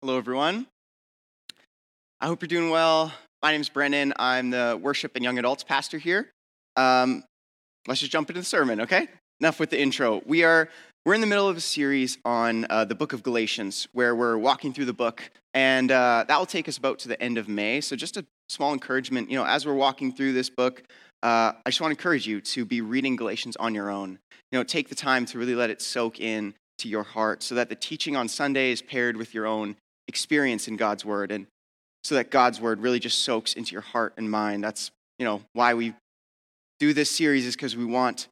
Hello, 0.00 0.16
everyone. 0.16 0.68
I 2.20 2.26
hope 2.26 2.40
you're 2.40 2.46
doing 2.46 2.70
well. 2.70 3.12
My 3.42 3.50
name 3.50 3.60
is 3.60 3.68
Brennan. 3.68 4.12
I'm 4.16 4.50
the 4.50 4.78
worship 4.80 5.16
and 5.16 5.24
young 5.24 5.40
adults 5.40 5.64
pastor 5.64 5.98
here. 5.98 6.30
Um, 6.76 7.24
let's 7.88 7.98
just 7.98 8.12
jump 8.12 8.30
into 8.30 8.40
the 8.40 8.46
sermon, 8.46 8.82
okay? 8.82 9.08
Enough 9.40 9.58
with 9.58 9.70
the 9.70 9.80
intro. 9.80 10.22
We 10.24 10.44
are 10.44 10.68
we're 11.04 11.14
in 11.14 11.20
the 11.20 11.26
middle 11.26 11.48
of 11.48 11.56
a 11.56 11.60
series 11.60 12.16
on 12.24 12.64
uh, 12.70 12.84
the 12.84 12.94
book 12.94 13.12
of 13.12 13.24
Galatians, 13.24 13.88
where 13.92 14.14
we're 14.14 14.38
walking 14.38 14.72
through 14.72 14.84
the 14.84 14.92
book, 14.92 15.32
and 15.52 15.90
uh, 15.90 16.24
that 16.28 16.38
will 16.38 16.46
take 16.46 16.68
us 16.68 16.78
about 16.78 17.00
to 17.00 17.08
the 17.08 17.20
end 17.20 17.36
of 17.36 17.48
May. 17.48 17.80
So, 17.80 17.96
just 17.96 18.16
a 18.16 18.24
small 18.48 18.72
encouragement, 18.72 19.28
you 19.28 19.36
know, 19.36 19.46
as 19.46 19.66
we're 19.66 19.74
walking 19.74 20.12
through 20.12 20.32
this 20.32 20.48
book, 20.48 20.84
uh, 21.24 21.54
I 21.66 21.70
just 21.70 21.80
want 21.80 21.90
to 21.90 21.98
encourage 21.98 22.24
you 22.24 22.40
to 22.40 22.64
be 22.64 22.82
reading 22.82 23.16
Galatians 23.16 23.56
on 23.56 23.74
your 23.74 23.90
own. 23.90 24.20
You 24.52 24.60
know, 24.60 24.62
take 24.62 24.90
the 24.90 24.94
time 24.94 25.26
to 25.26 25.40
really 25.40 25.56
let 25.56 25.70
it 25.70 25.82
soak 25.82 26.20
in 26.20 26.54
to 26.78 26.88
your 26.88 27.02
heart, 27.02 27.42
so 27.42 27.56
that 27.56 27.68
the 27.68 27.74
teaching 27.74 28.14
on 28.14 28.28
Sunday 28.28 28.70
is 28.70 28.80
paired 28.80 29.16
with 29.16 29.34
your 29.34 29.44
own 29.44 29.74
experience 30.08 30.66
in 30.66 30.76
God's 30.76 31.04
word, 31.04 31.30
and 31.30 31.46
so 32.02 32.14
that 32.16 32.30
God's 32.30 32.60
word 32.60 32.80
really 32.80 32.98
just 32.98 33.20
soaks 33.20 33.54
into 33.54 33.72
your 33.72 33.82
heart 33.82 34.14
and 34.16 34.30
mind. 34.30 34.64
That's 34.64 34.90
you 35.18 35.24
know 35.24 35.42
why 35.52 35.74
we 35.74 35.94
do 36.80 36.92
this 36.92 37.10
series 37.10 37.46
is 37.46 37.54
because 37.54 37.76
we 37.76 37.84
want 37.84 38.28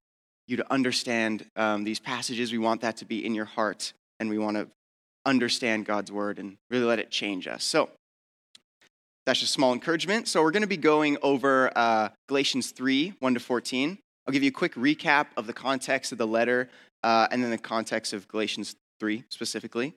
you 0.48 0.57
to 0.57 0.73
understand 0.73 1.45
um, 1.57 1.84
these 1.84 2.01
passages. 2.01 2.53
We 2.53 2.59
want 2.59 2.81
that 2.81 2.97
to 2.98 3.05
be 3.05 3.25
in 3.25 3.34
your 3.34 3.45
heart, 3.45 3.93
and 4.19 4.29
we 4.31 4.39
want 4.39 4.57
to 4.57 4.69
understand 5.25 5.84
God's 5.84 6.11
word 6.11 6.39
and 6.39 6.57
really 6.70 6.84
let 6.84 6.98
it 6.98 7.11
change 7.11 7.47
us. 7.47 7.65
So 7.65 7.91
that's 9.27 9.41
just 9.41 9.53
small 9.53 9.73
encouragement. 9.73 10.29
So 10.29 10.41
we're 10.43 10.53
going 10.53 10.62
to 10.62 10.69
be 10.69 10.77
going 10.77 11.19
over 11.20 11.70
uh, 11.77 12.11
Galatians 12.29 12.70
3 12.70 13.15
1 13.19 13.34
to 13.34 13.41
14. 13.41 13.98
I'll 14.27 14.33
give 14.33 14.43
you 14.43 14.48
a 14.48 14.53
quick 14.53 14.75
recap 14.75 15.27
of 15.37 15.47
the 15.47 15.53
context 15.53 16.12
of 16.12 16.19
the 16.19 16.27
letter 16.27 16.69
uh, 17.03 17.29
and 17.31 17.43
then 17.43 17.51
the 17.51 17.59
context 17.59 18.12
of 18.12 18.27
Galatians 18.29 18.77
3 19.01 19.25
specifically. 19.29 19.95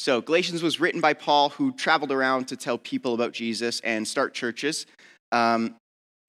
So, 0.00 0.22
Galatians 0.22 0.62
was 0.62 0.80
written 0.80 1.02
by 1.02 1.12
Paul, 1.12 1.50
who 1.50 1.72
traveled 1.72 2.10
around 2.10 2.48
to 2.48 2.56
tell 2.56 2.78
people 2.78 3.12
about 3.12 3.32
Jesus 3.32 3.80
and 3.80 4.08
start 4.08 4.32
churches. 4.32 4.86
Um, 5.30 5.74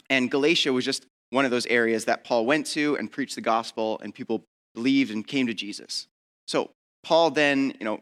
and 0.10 0.30
Galatia 0.30 0.74
was 0.74 0.84
just 0.84 1.06
one 1.30 1.46
of 1.46 1.52
those 1.52 1.66
areas 1.68 2.04
that 2.04 2.26
Paul 2.26 2.46
went 2.46 2.66
to 2.66 2.98
and 2.98 3.10
preached 3.10 3.36
the 3.36 3.42
gospel, 3.42 3.98
and 4.04 4.14
people 4.14 4.44
believed 4.76 5.10
and 5.12 5.26
came 5.26 5.48
to 5.48 5.54
Jesus. 5.54 6.08
So 6.50 6.72
Paul 7.04 7.32
then, 7.32 7.72
you 7.80 7.86
know, 7.86 8.02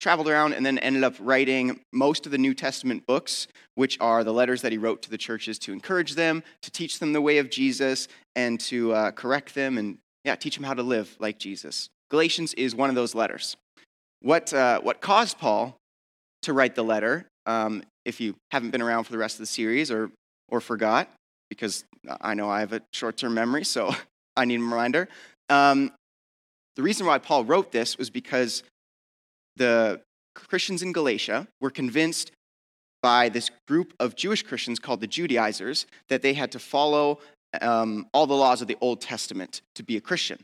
traveled 0.00 0.26
around 0.26 0.54
and 0.54 0.64
then 0.64 0.78
ended 0.78 1.04
up 1.04 1.16
writing 1.20 1.80
most 1.92 2.24
of 2.24 2.32
the 2.32 2.38
New 2.38 2.54
Testament 2.54 3.06
books, 3.06 3.46
which 3.74 3.98
are 4.00 4.24
the 4.24 4.32
letters 4.32 4.62
that 4.62 4.72
he 4.72 4.78
wrote 4.78 5.02
to 5.02 5.10
the 5.10 5.18
churches 5.18 5.58
to 5.58 5.74
encourage 5.74 6.14
them, 6.14 6.42
to 6.62 6.70
teach 6.70 6.98
them 6.98 7.12
the 7.12 7.20
way 7.20 7.36
of 7.36 7.50
Jesus, 7.50 8.08
and 8.36 8.58
to 8.60 8.94
uh, 8.94 9.10
correct 9.10 9.54
them 9.54 9.76
and 9.76 9.98
yeah, 10.24 10.34
teach 10.34 10.54
them 10.54 10.64
how 10.64 10.72
to 10.72 10.82
live 10.82 11.14
like 11.20 11.38
Jesus. 11.38 11.90
Galatians 12.10 12.54
is 12.54 12.74
one 12.74 12.88
of 12.88 12.96
those 12.96 13.14
letters. 13.14 13.58
What 14.24 14.54
uh, 14.54 14.80
what 14.80 15.02
caused 15.02 15.36
Paul 15.36 15.76
to 16.42 16.54
write 16.54 16.74
the 16.74 16.82
letter? 16.82 17.26
Um, 17.44 17.82
if 18.06 18.22
you 18.22 18.36
haven't 18.52 18.70
been 18.70 18.80
around 18.80 19.04
for 19.04 19.12
the 19.12 19.18
rest 19.18 19.34
of 19.34 19.40
the 19.40 19.46
series 19.46 19.90
or 19.90 20.10
or 20.48 20.62
forgot, 20.62 21.10
because 21.50 21.84
I 22.22 22.32
know 22.32 22.48
I 22.48 22.60
have 22.60 22.72
a 22.72 22.80
short 22.90 23.18
term 23.18 23.34
memory, 23.34 23.64
so 23.64 23.94
I 24.36 24.46
need 24.46 24.60
a 24.60 24.62
reminder. 24.62 25.08
Um, 25.50 25.92
the 26.76 26.82
reason 26.82 27.06
why 27.06 27.18
Paul 27.18 27.44
wrote 27.44 27.70
this 27.70 27.98
was 27.98 28.08
because 28.08 28.62
the 29.56 30.00
Christians 30.34 30.82
in 30.82 30.92
Galatia 30.92 31.46
were 31.60 31.70
convinced 31.70 32.32
by 33.02 33.28
this 33.28 33.50
group 33.68 33.92
of 34.00 34.16
Jewish 34.16 34.42
Christians 34.42 34.78
called 34.78 35.02
the 35.02 35.06
Judaizers 35.06 35.84
that 36.08 36.22
they 36.22 36.32
had 36.32 36.50
to 36.52 36.58
follow 36.58 37.18
um, 37.60 38.06
all 38.14 38.26
the 38.26 38.32
laws 38.32 38.62
of 38.62 38.68
the 38.68 38.78
Old 38.80 39.02
Testament 39.02 39.60
to 39.74 39.82
be 39.82 39.98
a 39.98 40.00
Christian. 40.00 40.38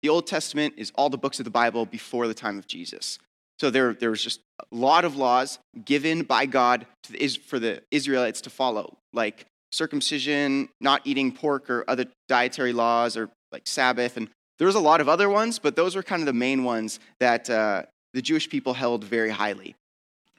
The 0.00 0.08
Old 0.08 0.26
Testament 0.26 0.74
is 0.78 0.90
all 0.94 1.10
the 1.10 1.18
books 1.18 1.38
of 1.38 1.44
the 1.44 1.50
Bible 1.50 1.84
before 1.84 2.26
the 2.26 2.34
time 2.34 2.56
of 2.56 2.66
Jesus. 2.66 3.18
So 3.58 3.70
there, 3.70 3.94
there 3.94 4.10
was 4.10 4.22
just 4.22 4.40
a 4.60 4.74
lot 4.74 5.04
of 5.04 5.16
laws 5.16 5.58
given 5.84 6.22
by 6.22 6.46
God 6.46 6.86
the, 7.08 7.28
for 7.28 7.58
the 7.58 7.82
Israelites 7.90 8.40
to 8.42 8.50
follow, 8.50 8.96
like 9.12 9.46
circumcision, 9.72 10.68
not 10.80 11.02
eating 11.04 11.32
pork 11.32 11.70
or 11.70 11.84
other 11.88 12.06
dietary 12.28 12.72
laws 12.72 13.16
or 13.16 13.30
like 13.52 13.66
Sabbath. 13.66 14.16
And 14.16 14.28
there 14.58 14.66
was 14.66 14.74
a 14.74 14.80
lot 14.80 15.00
of 15.00 15.08
other 15.08 15.28
ones, 15.28 15.58
but 15.58 15.76
those 15.76 15.96
were 15.96 16.02
kind 16.02 16.22
of 16.22 16.26
the 16.26 16.32
main 16.32 16.64
ones 16.64 17.00
that 17.20 17.48
uh, 17.48 17.82
the 18.14 18.22
Jewish 18.22 18.48
people 18.48 18.74
held 18.74 19.04
very 19.04 19.30
highly. 19.30 19.74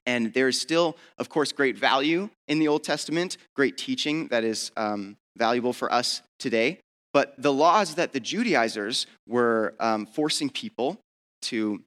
And 0.05 0.33
there 0.33 0.47
is 0.47 0.59
still, 0.59 0.95
of 1.17 1.29
course, 1.29 1.51
great 1.51 1.77
value 1.77 2.29
in 2.47 2.59
the 2.59 2.67
Old 2.67 2.83
Testament, 2.83 3.37
great 3.55 3.77
teaching 3.77 4.27
that 4.27 4.43
is 4.43 4.71
um, 4.77 5.17
valuable 5.37 5.73
for 5.73 5.91
us 5.91 6.21
today. 6.39 6.79
But 7.13 7.33
the 7.37 7.51
laws 7.51 7.95
that 7.95 8.13
the 8.13 8.19
Judaizers 8.19 9.05
were 9.27 9.75
um, 9.79 10.05
forcing 10.05 10.49
people 10.49 10.97
to, 11.43 11.81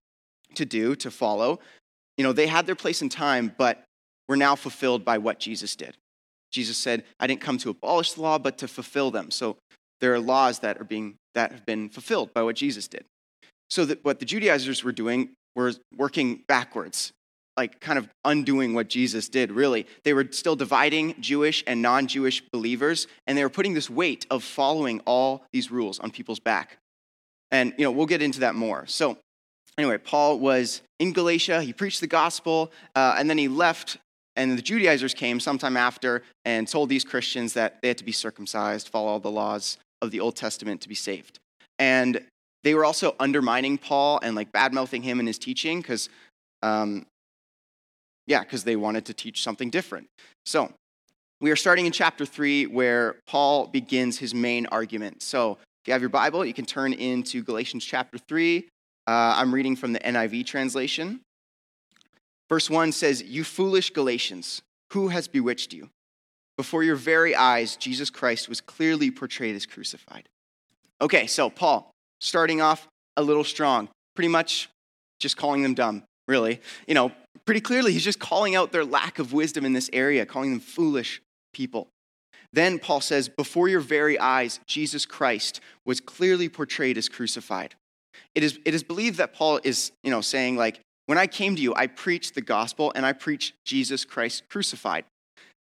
to 0.54 0.64
do, 0.64 0.94
to 0.96 1.10
follow, 1.10 1.60
you 2.16 2.24
know, 2.24 2.32
they 2.32 2.46
had 2.46 2.66
their 2.66 2.74
place 2.74 3.00
in 3.02 3.08
time, 3.08 3.54
but 3.56 3.84
were 4.28 4.36
now 4.36 4.54
fulfilled 4.54 5.04
by 5.04 5.18
what 5.18 5.38
Jesus 5.38 5.74
did. 5.74 5.96
Jesus 6.52 6.76
said, 6.76 7.04
I 7.18 7.26
didn't 7.26 7.40
come 7.40 7.58
to 7.58 7.70
abolish 7.70 8.12
the 8.12 8.22
law, 8.22 8.38
but 8.38 8.58
to 8.58 8.68
fulfill 8.68 9.10
them. 9.10 9.30
So 9.30 9.56
there 10.00 10.12
are 10.12 10.20
laws 10.20 10.58
that 10.60 10.80
are 10.80 10.84
being 10.84 11.14
that 11.34 11.52
have 11.52 11.64
been 11.64 11.88
fulfilled 11.88 12.34
by 12.34 12.42
what 12.42 12.56
Jesus 12.56 12.88
did. 12.88 13.04
So 13.70 13.84
that 13.84 14.04
what 14.04 14.18
the 14.18 14.26
Judaizers 14.26 14.82
were 14.82 14.92
doing 14.92 15.30
were 15.54 15.72
working 15.96 16.42
backwards, 16.48 17.12
like 17.56 17.80
kind 17.80 17.98
of 17.98 18.08
undoing 18.24 18.74
what 18.74 18.88
Jesus 18.88 19.28
did, 19.28 19.52
really. 19.52 19.86
They 20.04 20.12
were 20.12 20.26
still 20.30 20.56
dividing 20.56 21.14
Jewish 21.20 21.62
and 21.66 21.80
non-Jewish 21.80 22.42
believers, 22.52 23.06
and 23.26 23.38
they 23.38 23.44
were 23.44 23.50
putting 23.50 23.74
this 23.74 23.88
weight 23.88 24.26
of 24.30 24.42
following 24.42 25.00
all 25.06 25.44
these 25.52 25.70
rules 25.70 26.00
on 26.00 26.10
people's 26.10 26.40
back. 26.40 26.78
And 27.50 27.72
you 27.78 27.84
know, 27.84 27.92
we'll 27.92 28.06
get 28.06 28.22
into 28.22 28.40
that 28.40 28.54
more. 28.54 28.86
So 28.86 29.18
anyway, 29.78 29.98
Paul 29.98 30.38
was 30.38 30.82
in 30.98 31.12
Galatia. 31.12 31.62
He 31.62 31.72
preached 31.72 32.00
the 32.00 32.06
gospel, 32.06 32.70
uh, 32.94 33.16
and 33.18 33.28
then 33.28 33.38
he 33.38 33.48
left 33.48 33.98
and 34.36 34.56
the 34.56 34.62
Judaizers 34.62 35.12
came 35.12 35.40
sometime 35.40 35.76
after 35.76 36.22
and 36.44 36.66
told 36.66 36.88
these 36.88 37.04
Christians 37.04 37.52
that 37.54 37.82
they 37.82 37.88
had 37.88 37.98
to 37.98 38.04
be 38.04 38.12
circumcised, 38.12 38.88
follow 38.88 39.08
all 39.08 39.20
the 39.20 39.30
laws 39.30 39.76
of 40.00 40.10
the 40.10 40.20
Old 40.20 40.36
Testament 40.36 40.80
to 40.82 40.88
be 40.88 40.94
saved. 40.94 41.38
And 41.78 42.24
they 42.62 42.74
were 42.74 42.84
also 42.84 43.14
undermining 43.18 43.76
Paul 43.76 44.20
and 44.22 44.34
like 44.36 44.52
bad 44.52 44.72
mouthing 44.72 45.02
him 45.02 45.18
and 45.18 45.28
his 45.28 45.38
teaching 45.38 45.80
because, 45.80 46.08
um, 46.62 47.06
yeah, 48.26 48.40
because 48.40 48.64
they 48.64 48.76
wanted 48.76 49.04
to 49.06 49.14
teach 49.14 49.42
something 49.42 49.68
different. 49.68 50.06
So 50.46 50.72
we 51.40 51.50
are 51.50 51.56
starting 51.56 51.86
in 51.86 51.92
chapter 51.92 52.24
three 52.24 52.66
where 52.66 53.16
Paul 53.26 53.66
begins 53.66 54.18
his 54.18 54.34
main 54.34 54.66
argument. 54.66 55.22
So 55.22 55.52
if 55.52 55.88
you 55.88 55.92
have 55.92 56.02
your 56.02 56.10
Bible, 56.10 56.44
you 56.44 56.54
can 56.54 56.66
turn 56.66 56.92
into 56.92 57.42
Galatians 57.42 57.84
chapter 57.84 58.18
three. 58.18 58.68
Uh, 59.06 59.34
I'm 59.36 59.54
reading 59.54 59.76
from 59.76 59.92
the 59.92 60.00
NIV 60.00 60.46
translation. 60.46 61.20
Verse 62.48 62.68
1 62.68 62.92
says, 62.92 63.22
You 63.22 63.44
foolish 63.44 63.90
Galatians, 63.90 64.62
who 64.92 65.08
has 65.08 65.28
bewitched 65.28 65.72
you? 65.72 65.90
Before 66.56 66.82
your 66.82 66.96
very 66.96 67.34
eyes, 67.34 67.76
Jesus 67.76 68.10
Christ 68.10 68.48
was 68.48 68.60
clearly 68.60 69.10
portrayed 69.10 69.56
as 69.56 69.66
crucified. 69.66 70.28
Okay, 71.00 71.26
so 71.26 71.48
Paul, 71.48 71.90
starting 72.20 72.60
off 72.60 72.86
a 73.16 73.22
little 73.22 73.44
strong, 73.44 73.88
pretty 74.14 74.28
much 74.28 74.68
just 75.18 75.36
calling 75.36 75.62
them 75.62 75.74
dumb, 75.74 76.02
really. 76.28 76.60
You 76.86 76.94
know, 76.94 77.12
pretty 77.46 77.60
clearly, 77.60 77.92
he's 77.92 78.04
just 78.04 78.18
calling 78.18 78.54
out 78.54 78.72
their 78.72 78.84
lack 78.84 79.18
of 79.18 79.32
wisdom 79.32 79.64
in 79.64 79.72
this 79.72 79.88
area, 79.92 80.26
calling 80.26 80.50
them 80.50 80.60
foolish 80.60 81.22
people. 81.52 81.88
Then 82.52 82.78
Paul 82.78 83.00
says, 83.00 83.28
Before 83.28 83.68
your 83.68 83.80
very 83.80 84.18
eyes, 84.18 84.60
Jesus 84.66 85.06
Christ 85.06 85.60
was 85.86 86.00
clearly 86.00 86.48
portrayed 86.48 86.98
as 86.98 87.08
crucified. 87.08 87.74
It 88.34 88.42
is, 88.42 88.58
it 88.64 88.74
is 88.74 88.82
believed 88.82 89.18
that 89.18 89.32
Paul 89.32 89.60
is, 89.64 89.92
you 90.02 90.10
know, 90.10 90.20
saying, 90.20 90.56
like, 90.56 90.80
when 91.06 91.18
I 91.18 91.26
came 91.26 91.56
to 91.56 91.62
you, 91.62 91.74
I 91.74 91.88
preached 91.88 92.34
the 92.34 92.40
gospel 92.40 92.92
and 92.94 93.04
I 93.04 93.12
preached 93.12 93.54
Jesus 93.64 94.04
Christ 94.04 94.44
crucified. 94.48 95.04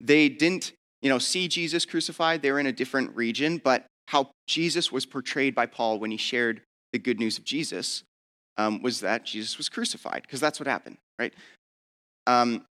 They 0.01 0.27
didn't, 0.27 0.73
you 1.01 1.09
know, 1.09 1.19
see 1.19 1.47
Jesus 1.47 1.85
crucified. 1.85 2.41
They 2.41 2.51
were 2.51 2.59
in 2.59 2.67
a 2.67 2.73
different 2.73 3.15
region, 3.15 3.61
but 3.63 3.85
how 4.07 4.31
Jesus 4.47 4.91
was 4.91 5.05
portrayed 5.05 5.55
by 5.55 5.65
Paul 5.65 5.99
when 5.99 6.11
he 6.11 6.17
shared 6.17 6.61
the 6.91 6.99
good 6.99 7.19
news 7.19 7.37
of 7.37 7.45
Jesus 7.45 8.03
um, 8.57 8.81
was 8.81 8.99
that 9.01 9.25
Jesus 9.25 9.57
was 9.57 9.69
crucified, 9.69 10.23
because 10.23 10.39
that's 10.39 10.59
what 10.59 10.67
happened, 10.67 10.97
right? 11.19 11.33
Um, 12.25 12.65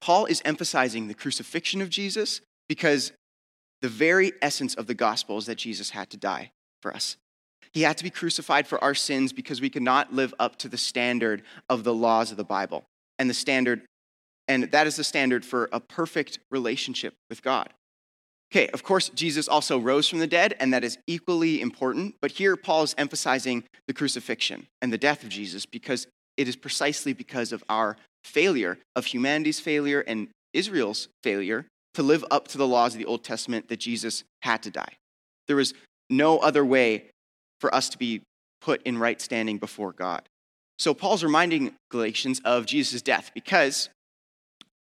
Paul 0.00 0.26
is 0.26 0.42
emphasizing 0.44 1.08
the 1.08 1.14
crucifixion 1.14 1.80
of 1.80 1.88
Jesus 1.88 2.40
because 2.68 3.12
the 3.80 3.88
very 3.88 4.32
essence 4.42 4.74
of 4.74 4.86
the 4.86 4.94
gospel 4.94 5.38
is 5.38 5.46
that 5.46 5.56
Jesus 5.56 5.90
had 5.90 6.10
to 6.10 6.16
die 6.16 6.50
for 6.82 6.94
us. 6.94 7.16
He 7.72 7.82
had 7.82 7.96
to 7.98 8.04
be 8.04 8.10
crucified 8.10 8.66
for 8.66 8.82
our 8.82 8.94
sins 8.94 9.32
because 9.32 9.60
we 9.60 9.70
could 9.70 9.82
not 9.82 10.12
live 10.12 10.34
up 10.38 10.56
to 10.56 10.68
the 10.68 10.76
standard 10.76 11.42
of 11.68 11.84
the 11.84 11.94
laws 11.94 12.30
of 12.30 12.36
the 12.36 12.44
Bible. 12.44 12.84
And 13.18 13.30
the 13.30 13.34
standard, 13.34 13.82
and 14.48 14.64
that 14.64 14.86
is 14.86 14.96
the 14.96 15.04
standard 15.04 15.44
for 15.44 15.68
a 15.72 15.80
perfect 15.80 16.38
relationship 16.50 17.14
with 17.28 17.42
God. 17.42 17.72
Okay, 18.52 18.68
of 18.68 18.82
course, 18.82 19.10
Jesus 19.10 19.46
also 19.46 19.78
rose 19.78 20.08
from 20.08 20.18
the 20.18 20.26
dead, 20.26 20.56
and 20.58 20.72
that 20.72 20.82
is 20.82 20.98
equally 21.06 21.60
important. 21.60 22.16
But 22.20 22.32
here, 22.32 22.56
Paul 22.56 22.82
is 22.82 22.96
emphasizing 22.98 23.62
the 23.86 23.94
crucifixion 23.94 24.66
and 24.82 24.92
the 24.92 24.98
death 24.98 25.22
of 25.22 25.28
Jesus 25.28 25.66
because 25.66 26.08
it 26.36 26.48
is 26.48 26.56
precisely 26.56 27.12
because 27.12 27.52
of 27.52 27.62
our 27.68 27.96
failure, 28.24 28.78
of 28.96 29.06
humanity's 29.06 29.60
failure 29.60 30.00
and 30.00 30.28
Israel's 30.52 31.08
failure 31.22 31.66
to 31.94 32.02
live 32.02 32.24
up 32.30 32.48
to 32.48 32.58
the 32.58 32.66
laws 32.66 32.94
of 32.94 32.98
the 32.98 33.06
Old 33.06 33.22
Testament 33.22 33.68
that 33.68 33.78
Jesus 33.78 34.24
had 34.42 34.62
to 34.64 34.70
die. 34.70 34.94
There 35.46 35.56
was 35.56 35.74
no 36.08 36.38
other 36.38 36.64
way 36.64 37.10
for 37.60 37.74
us 37.74 37.88
to 37.90 37.98
be 37.98 38.22
put 38.60 38.82
in 38.82 38.98
right 38.98 39.20
standing 39.20 39.58
before 39.58 39.92
God. 39.92 40.22
So 40.78 40.94
Paul's 40.94 41.22
reminding 41.22 41.74
Galatians 41.90 42.40
of 42.44 42.66
Jesus' 42.66 43.02
death 43.02 43.30
because 43.34 43.90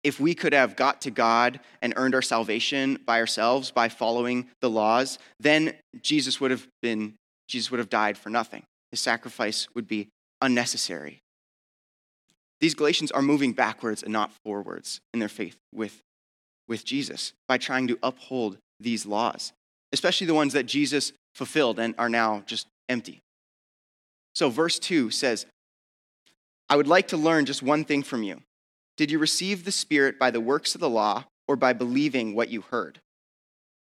if 0.02 0.18
we 0.18 0.34
could 0.34 0.52
have 0.52 0.76
got 0.76 1.02
to 1.02 1.10
God 1.10 1.60
and 1.82 1.92
earned 1.96 2.14
our 2.14 2.22
salvation 2.22 2.98
by 3.04 3.18
ourselves 3.18 3.70
by 3.70 3.88
following 3.88 4.48
the 4.60 4.70
laws, 4.70 5.18
then 5.38 5.74
Jesus 6.00 6.40
would 6.40 6.50
have 6.50 6.66
been 6.80 7.14
Jesus 7.48 7.70
would 7.70 7.80
have 7.80 7.90
died 7.90 8.16
for 8.16 8.30
nothing. 8.30 8.62
His 8.92 9.00
sacrifice 9.00 9.66
would 9.74 9.88
be 9.88 10.08
unnecessary. 10.40 11.20
These 12.60 12.74
Galatians 12.74 13.10
are 13.10 13.22
moving 13.22 13.52
backwards 13.52 14.02
and 14.02 14.12
not 14.12 14.32
forwards 14.44 15.00
in 15.12 15.20
their 15.20 15.28
faith 15.28 15.56
with, 15.72 16.00
with 16.68 16.84
Jesus 16.84 17.32
by 17.48 17.58
trying 17.58 17.88
to 17.88 17.98
uphold 18.02 18.58
these 18.78 19.06
laws, 19.06 19.52
especially 19.92 20.26
the 20.26 20.34
ones 20.34 20.52
that 20.52 20.66
Jesus 20.66 21.12
fulfilled 21.34 21.78
and 21.78 21.94
are 21.98 22.08
now 22.08 22.42
just 22.46 22.66
empty. 22.88 23.20
So, 24.34 24.50
verse 24.50 24.78
2 24.78 25.10
says, 25.10 25.46
I 26.68 26.76
would 26.76 26.86
like 26.86 27.08
to 27.08 27.16
learn 27.16 27.46
just 27.46 27.62
one 27.62 27.84
thing 27.84 28.02
from 28.02 28.22
you. 28.22 28.40
Did 28.96 29.10
you 29.10 29.18
receive 29.18 29.64
the 29.64 29.72
Spirit 29.72 30.18
by 30.18 30.30
the 30.30 30.40
works 30.40 30.74
of 30.74 30.80
the 30.80 30.88
law 30.88 31.24
or 31.48 31.56
by 31.56 31.72
believing 31.72 32.34
what 32.34 32.48
you 32.48 32.62
heard? 32.62 33.00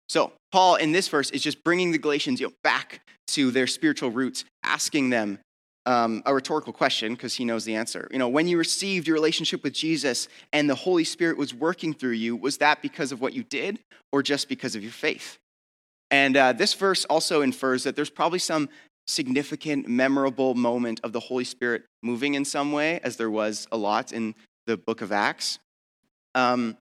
So, 0.09 0.31
Paul 0.51 0.75
in 0.75 0.93
this 0.93 1.07
verse 1.09 1.29
is 1.31 1.41
just 1.41 1.63
bringing 1.63 1.91
the 1.91 1.97
Galatians 1.97 2.39
you 2.39 2.47
know, 2.47 2.53
back 2.63 3.01
to 3.29 3.51
their 3.51 3.67
spiritual 3.67 4.09
roots, 4.09 4.45
asking 4.63 5.09
them 5.09 5.39
um, 5.85 6.21
a 6.25 6.33
rhetorical 6.33 6.73
question 6.73 7.13
because 7.13 7.33
he 7.33 7.45
knows 7.45 7.65
the 7.65 7.75
answer. 7.75 8.07
You 8.11 8.19
know, 8.19 8.27
when 8.27 8.47
you 8.47 8.57
received 8.57 9.07
your 9.07 9.15
relationship 9.15 9.63
with 9.63 9.73
Jesus 9.73 10.27
and 10.53 10.69
the 10.69 10.75
Holy 10.75 11.03
Spirit 11.03 11.37
was 11.37 11.53
working 11.53 11.93
through 11.93 12.11
you, 12.11 12.35
was 12.35 12.57
that 12.57 12.81
because 12.81 13.11
of 13.11 13.21
what 13.21 13.33
you 13.33 13.43
did 13.43 13.79
or 14.11 14.21
just 14.21 14.49
because 14.49 14.75
of 14.75 14.83
your 14.83 14.91
faith? 14.91 15.37
And 16.11 16.37
uh, 16.37 16.53
this 16.53 16.73
verse 16.73 17.05
also 17.05 17.41
infers 17.41 17.83
that 17.83 17.95
there's 17.95 18.09
probably 18.09 18.39
some 18.39 18.69
significant, 19.07 19.87
memorable 19.87 20.53
moment 20.53 20.99
of 21.03 21.13
the 21.13 21.19
Holy 21.19 21.43
Spirit 21.43 21.83
moving 22.03 22.33
in 22.33 22.45
some 22.45 22.71
way, 22.71 22.99
as 23.03 23.17
there 23.17 23.31
was 23.31 23.67
a 23.71 23.77
lot 23.77 24.11
in 24.11 24.35
the 24.65 24.77
book 24.77 25.01
of 25.01 25.11
Acts. 25.11 25.59
Um, 26.35 26.77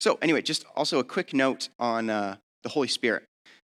so, 0.00 0.18
anyway, 0.22 0.42
just 0.42 0.64
also 0.76 0.98
a 0.98 1.04
quick 1.04 1.32
note 1.34 1.68
on 1.78 2.10
uh, 2.10 2.36
the 2.62 2.68
Holy 2.68 2.88
Spirit. 2.88 3.24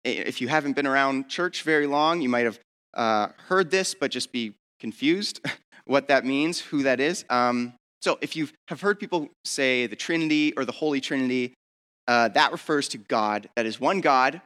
If 0.03 0.41
you 0.41 0.47
haven't 0.47 0.73
been 0.73 0.87
around 0.87 1.27
church 1.27 1.63
very 1.63 1.87
long, 1.87 2.21
you 2.21 2.29
might 2.29 2.45
have 2.45 2.59
uh, 2.93 3.27
heard 3.47 3.71
this, 3.71 3.93
but 3.93 4.11
just 4.11 4.31
be 4.31 4.53
confused 4.79 5.45
what 5.85 6.07
that 6.07 6.25
means, 6.25 6.59
who 6.59 6.83
that 6.83 6.99
is. 6.99 7.25
Um, 7.29 7.73
so, 8.01 8.17
if 8.21 8.35
you 8.35 8.49
have 8.67 8.81
heard 8.81 8.99
people 8.99 9.29
say 9.43 9.87
the 9.87 9.95
Trinity 9.95 10.53
or 10.55 10.65
the 10.65 10.71
Holy 10.71 11.01
Trinity, 11.01 11.53
uh, 12.07 12.29
that 12.29 12.51
refers 12.51 12.87
to 12.89 12.97
God. 12.97 13.49
That 13.55 13.65
is 13.65 13.79
one 13.79 14.01
God 14.01 14.41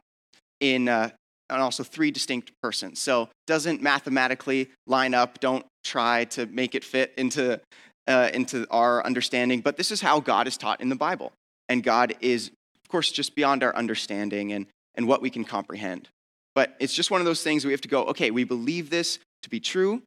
in 0.62 0.88
uh, 0.88 1.10
and 1.50 1.60
also 1.60 1.82
three 1.82 2.10
distinct 2.10 2.52
persons. 2.62 2.98
So, 2.98 3.28
doesn't 3.46 3.82
mathematically 3.82 4.70
line 4.86 5.12
up. 5.12 5.40
Don't 5.40 5.66
try 5.84 6.24
to 6.24 6.46
make 6.46 6.74
it 6.74 6.84
fit 6.84 7.12
into 7.18 7.60
uh, 8.06 8.30
into 8.32 8.66
our 8.70 9.04
understanding. 9.04 9.60
But 9.60 9.76
this 9.76 9.90
is 9.90 10.00
how 10.00 10.20
God 10.20 10.46
is 10.46 10.56
taught 10.56 10.80
in 10.80 10.88
the 10.88 10.96
Bible, 10.96 11.32
and 11.68 11.82
God 11.82 12.14
is, 12.20 12.48
of 12.82 12.88
course, 12.88 13.12
just 13.12 13.34
beyond 13.34 13.62
our 13.62 13.74
understanding 13.76 14.52
and 14.52 14.66
and 14.94 15.06
what 15.06 15.20
we 15.20 15.28
can 15.28 15.44
comprehend. 15.44 16.08
But 16.54 16.76
it's 16.80 16.94
just 16.94 17.10
one 17.10 17.20
of 17.20 17.26
those 17.26 17.42
things 17.42 17.64
we 17.64 17.72
have 17.72 17.80
to 17.82 17.88
go. 17.88 18.04
Okay, 18.06 18.30
we 18.30 18.44
believe 18.44 18.88
this 18.90 19.18
to 19.42 19.50
be 19.50 19.60
true 19.60 20.02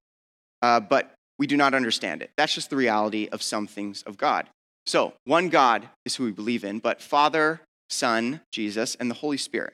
uh, 0.65 0.79
but 0.79 1.13
we 1.37 1.45
do 1.45 1.55
not 1.57 1.75
understand 1.75 2.23
it. 2.23 2.31
That's 2.37 2.55
just 2.55 2.71
the 2.71 2.75
reality 2.75 3.29
of 3.31 3.43
some 3.43 3.67
things 3.67 4.01
of 4.03 4.17
God. 4.17 4.47
So, 4.87 5.13
one 5.25 5.49
God 5.49 5.89
is 6.05 6.15
who 6.15 6.25
we 6.25 6.31
believe 6.31 6.63
in, 6.63 6.79
but 6.79 7.01
Father, 7.01 7.61
Son, 7.89 8.41
Jesus, 8.51 8.95
and 8.95 9.09
the 9.09 9.15
Holy 9.15 9.37
Spirit. 9.37 9.73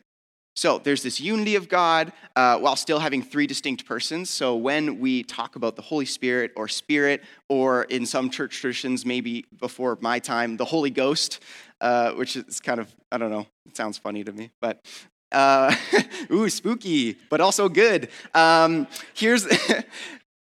So, 0.55 0.79
there's 0.79 1.01
this 1.03 1.19
unity 1.19 1.55
of 1.55 1.69
God 1.69 2.11
uh, 2.35 2.57
while 2.59 2.75
still 2.75 2.99
having 2.99 3.23
three 3.23 3.47
distinct 3.47 3.85
persons. 3.85 4.29
So, 4.29 4.55
when 4.55 4.99
we 4.99 5.23
talk 5.23 5.55
about 5.55 5.75
the 5.75 5.81
Holy 5.81 6.05
Spirit 6.05 6.51
or 6.55 6.67
Spirit, 6.67 7.23
or 7.49 7.83
in 7.83 8.05
some 8.05 8.29
church 8.29 8.59
traditions, 8.59 9.05
maybe 9.05 9.45
before 9.59 9.97
my 10.01 10.19
time, 10.19 10.57
the 10.57 10.65
Holy 10.65 10.89
Ghost, 10.89 11.39
uh, 11.79 12.11
which 12.11 12.35
is 12.35 12.59
kind 12.59 12.79
of, 12.79 12.93
I 13.11 13.17
don't 13.17 13.31
know, 13.31 13.47
it 13.65 13.77
sounds 13.77 13.97
funny 13.97 14.23
to 14.23 14.31
me, 14.31 14.51
but 14.59 14.85
uh, 15.31 15.73
ooh, 16.31 16.49
spooky, 16.49 17.17
but 17.29 17.39
also 17.39 17.69
good. 17.69 18.09
Um, 18.33 18.87
here's 19.13 19.47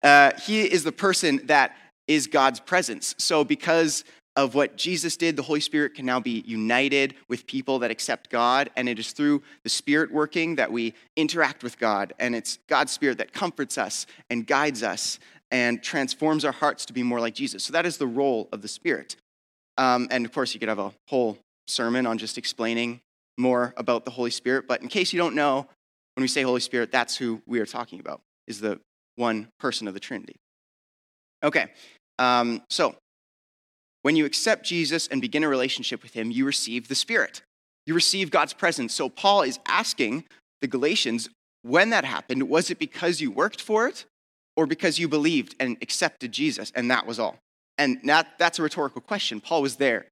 Uh, 0.02 0.32
he 0.46 0.62
is 0.62 0.84
the 0.84 0.92
person 0.92 1.42
that 1.48 1.76
is 2.08 2.28
God's 2.28 2.60
presence. 2.60 3.16
So, 3.18 3.44
because 3.44 4.04
of 4.40 4.56
what 4.56 4.78
Jesus 4.78 5.18
did, 5.18 5.36
the 5.36 5.44
Holy 5.44 5.60
Spirit 5.60 5.96
can 5.96 6.06
now 6.06 6.22
be 6.22 6.46
united 6.48 7.14
with 7.28 7.46
people 7.46 7.80
that 7.80 7.92
accept 7.92 8.30
God. 8.30 8.70
And 8.78 8.88
it 8.88 8.98
is 8.98 9.12
through 9.12 9.44
the 9.64 9.70
Spirit 9.70 10.14
working 10.14 10.56
that 10.56 10.72
we 10.72 10.94
interact 11.18 11.62
with 11.62 11.78
God. 11.78 12.14
And 12.20 12.34
it's 12.34 12.58
God's 12.68 12.94
Spirit 12.94 13.18
that 13.18 13.34
comforts 13.34 13.78
us 13.78 14.06
and 14.30 14.48
guides 14.48 14.82
us 14.82 15.20
and 15.52 15.84
transforms 15.84 16.46
our 16.46 16.54
hearts 16.54 16.86
to 16.86 16.94
be 16.94 17.04
more 17.04 17.20
like 17.20 17.34
Jesus. 17.34 17.66
So, 17.66 17.74
that 17.74 17.86
is 17.86 17.98
the 17.98 18.08
role 18.08 18.48
of 18.54 18.62
the 18.62 18.70
Spirit. 18.70 19.18
Um, 19.78 20.08
and 20.10 20.26
of 20.26 20.32
course, 20.32 20.54
you 20.54 20.60
could 20.62 20.70
have 20.70 20.80
a 20.80 20.94
whole 21.10 21.38
sermon 21.68 22.06
on 22.06 22.18
just 22.18 22.38
explaining 22.38 23.02
more 23.38 23.74
about 23.76 24.06
the 24.06 24.12
Holy 24.12 24.32
Spirit. 24.32 24.68
But 24.70 24.82
in 24.82 24.88
case 24.88 25.12
you 25.12 25.20
don't 25.20 25.36
know, 25.36 25.68
when 26.16 26.22
we 26.22 26.30
say 26.30 26.44
Holy 26.44 26.62
Spirit, 26.62 26.94
that's 26.94 27.18
who 27.18 27.42
we 27.46 27.60
are 27.60 27.66
talking 27.66 28.00
about, 28.00 28.22
is 28.48 28.62
the 28.62 28.80
one 29.18 29.50
person 29.60 29.86
of 29.90 29.94
the 29.94 30.00
Trinity. 30.00 30.38
Okay, 31.44 31.68
um, 32.20 32.62
so 32.70 32.96
when 34.10 34.16
you 34.16 34.26
accept 34.26 34.66
Jesus 34.66 35.06
and 35.06 35.22
begin 35.22 35.44
a 35.44 35.48
relationship 35.48 36.02
with 36.02 36.16
him, 36.16 36.32
you 36.32 36.44
receive 36.44 36.88
the 36.88 36.96
Spirit. 36.96 37.44
You 37.86 37.94
receive 37.94 38.32
God's 38.32 38.54
presence. 38.54 38.92
So 38.92 39.08
Paul 39.08 39.44
is 39.44 39.60
asking 39.68 40.24
the 40.62 40.68
Galatians 40.68 41.30
when 41.62 41.92
that 41.92 42.06
happened, 42.06 42.50
was 42.50 42.72
it 42.72 42.80
because 42.80 43.22
you 43.22 43.30
worked 43.30 43.62
for 43.62 43.86
it 43.88 44.06
or 44.58 44.66
because 44.66 44.98
you 44.98 45.08
believed 45.08 45.54
and 45.60 45.78
accepted 45.84 46.32
Jesus 46.32 46.72
and 46.74 46.90
that 46.90 47.06
was 47.06 47.20
all? 47.20 47.38
And 47.78 48.00
that, 48.06 48.30
that's 48.40 48.58
a 48.58 48.64
rhetorical 48.64 49.00
question. 49.00 49.42
Paul 49.42 49.62
was 49.62 49.76
there. 49.76 50.08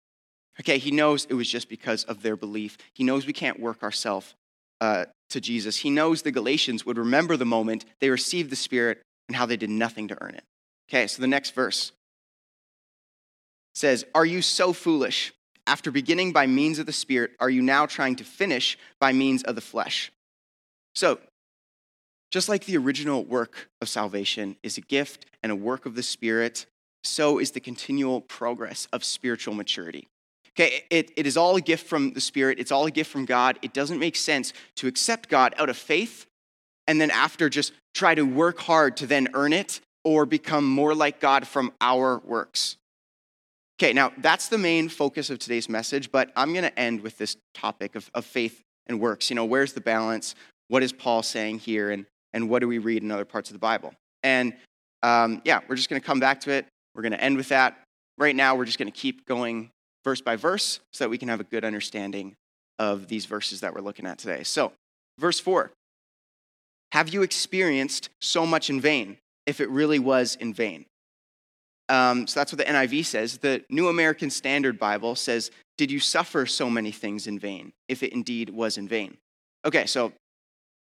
Okay, 0.59 0.77
he 0.77 0.91
knows 0.91 1.25
it 1.25 1.33
was 1.33 1.49
just 1.49 1.67
because 1.67 2.03
of 2.03 2.21
their 2.21 2.35
belief. 2.35 2.77
He 2.93 3.03
knows 3.03 3.25
we 3.25 3.33
can't 3.33 3.59
work 3.59 3.81
ourselves 3.81 4.35
uh, 4.79 5.05
to 5.31 5.41
Jesus. 5.41 5.77
He 5.77 5.89
knows 5.89 6.21
the 6.21 6.29
Galatians 6.29 6.85
would 6.85 6.99
remember 6.99 7.35
the 7.35 7.45
moment 7.45 7.83
they 7.99 8.11
received 8.11 8.51
the 8.51 8.55
Spirit 8.55 9.01
and 9.27 9.35
how 9.35 9.47
they 9.47 9.57
did 9.57 9.71
nothing 9.71 10.07
to 10.09 10.21
earn 10.21 10.35
it. 10.35 10.43
Okay, 10.87 11.07
so 11.07 11.19
the 11.19 11.27
next 11.27 11.55
verse 11.55 11.93
says, 13.77 14.05
Are 14.15 14.25
you 14.25 14.41
so 14.41 14.73
foolish? 14.73 15.33
After 15.65 15.91
beginning 15.91 16.31
by 16.31 16.47
means 16.47 16.79
of 16.79 16.85
the 16.85 16.93
Spirit, 16.93 17.31
are 17.39 17.49
you 17.49 17.61
now 17.61 17.85
trying 17.85 18.15
to 18.17 18.23
finish 18.23 18.77
by 18.99 19.11
means 19.11 19.43
of 19.43 19.55
the 19.55 19.61
flesh? 19.61 20.11
So, 20.95 21.19
just 22.31 22.49
like 22.49 22.65
the 22.65 22.77
original 22.77 23.23
work 23.23 23.69
of 23.81 23.89
salvation 23.89 24.55
is 24.63 24.77
a 24.77 24.81
gift 24.81 25.25
and 25.43 25.51
a 25.51 25.55
work 25.55 25.85
of 25.85 25.95
the 25.95 26.03
Spirit, 26.03 26.65
so 27.03 27.37
is 27.37 27.51
the 27.51 27.59
continual 27.59 28.21
progress 28.21 28.87
of 28.91 29.03
spiritual 29.03 29.53
maturity. 29.53 30.07
Okay, 30.51 30.83
it, 30.89 31.11
it 31.15 31.27
is 31.27 31.37
all 31.37 31.55
a 31.55 31.61
gift 31.61 31.87
from 31.87 32.13
the 32.13 32.21
Spirit, 32.21 32.59
it's 32.59 32.71
all 32.71 32.85
a 32.85 32.91
gift 32.91 33.11
from 33.11 33.25
God. 33.25 33.59
It 33.61 33.73
doesn't 33.73 33.99
make 33.99 34.15
sense 34.15 34.53
to 34.75 34.87
accept 34.87 35.29
God 35.29 35.53
out 35.57 35.69
of 35.69 35.77
faith 35.77 36.25
and 36.87 36.99
then 36.99 37.11
after 37.11 37.49
just 37.49 37.73
try 37.93 38.15
to 38.15 38.23
work 38.23 38.59
hard 38.59 38.97
to 38.97 39.07
then 39.07 39.27
earn 39.33 39.53
it 39.53 39.81
or 40.03 40.25
become 40.25 40.65
more 40.65 40.95
like 40.95 41.19
God 41.19 41.45
from 41.45 41.73
our 41.81 42.19
works. 42.19 42.77
Okay, 43.79 43.93
now 43.93 44.11
that's 44.17 44.47
the 44.47 44.57
main 44.57 44.89
focus 44.89 45.29
of 45.29 45.37
today's 45.37 45.69
message, 45.69 46.11
but 46.11 46.31
I'm 46.35 46.51
going 46.51 46.63
to 46.63 46.79
end 46.79 47.01
with 47.01 47.19
this 47.19 47.37
topic 47.53 47.95
of, 47.95 48.09
of 48.15 48.25
faith 48.25 48.63
and 48.87 48.99
works. 48.99 49.29
You 49.29 49.35
know, 49.35 49.45
where's 49.45 49.73
the 49.73 49.81
balance? 49.81 50.33
What 50.67 50.81
is 50.81 50.91
Paul 50.91 51.21
saying 51.21 51.59
here? 51.59 51.91
And, 51.91 52.07
and 52.33 52.49
what 52.49 52.59
do 52.59 52.67
we 52.67 52.79
read 52.79 53.03
in 53.03 53.11
other 53.11 53.25
parts 53.25 53.49
of 53.49 53.53
the 53.53 53.59
Bible? 53.59 53.93
And 54.23 54.55
um, 55.03 55.43
yeah, 55.45 55.59
we're 55.67 55.75
just 55.75 55.89
going 55.89 56.01
to 56.01 56.05
come 56.05 56.19
back 56.19 56.41
to 56.41 56.51
it. 56.51 56.65
We're 56.95 57.03
going 57.03 57.11
to 57.11 57.21
end 57.21 57.37
with 57.37 57.49
that. 57.49 57.77
Right 58.17 58.35
now, 58.35 58.55
we're 58.55 58.65
just 58.65 58.79
going 58.79 58.91
to 58.91 58.97
keep 58.97 59.27
going 59.27 59.69
verse 60.03 60.21
by 60.21 60.37
verse 60.37 60.79
so 60.91 61.03
that 61.03 61.09
we 61.09 61.19
can 61.19 61.27
have 61.29 61.39
a 61.39 61.43
good 61.43 61.63
understanding 61.63 62.35
of 62.79 63.07
these 63.07 63.25
verses 63.25 63.61
that 63.61 63.75
we're 63.75 63.81
looking 63.81 64.07
at 64.07 64.17
today. 64.17 64.41
So, 64.41 64.71
verse 65.19 65.39
4 65.39 65.71
Have 66.93 67.09
you 67.09 67.21
experienced 67.21 68.09
so 68.21 68.43
much 68.47 68.71
in 68.71 68.81
vain, 68.81 69.17
if 69.45 69.61
it 69.61 69.69
really 69.69 69.99
was 69.99 70.35
in 70.35 70.51
vain? 70.51 70.85
Um, 71.89 72.27
so 72.27 72.39
that's 72.39 72.51
what 72.51 72.57
the 72.57 72.65
NIV 72.65 73.05
says. 73.05 73.37
The 73.37 73.63
New 73.69 73.87
American 73.87 74.29
Standard 74.29 74.77
Bible 74.77 75.15
says, 75.15 75.51
Did 75.77 75.91
you 75.91 75.99
suffer 75.99 76.45
so 76.45 76.69
many 76.69 76.91
things 76.91 77.27
in 77.27 77.39
vain, 77.39 77.73
if 77.87 78.03
it 78.03 78.13
indeed 78.13 78.49
was 78.49 78.77
in 78.77 78.87
vain? 78.87 79.17
Okay, 79.65 79.85
so 79.85 80.11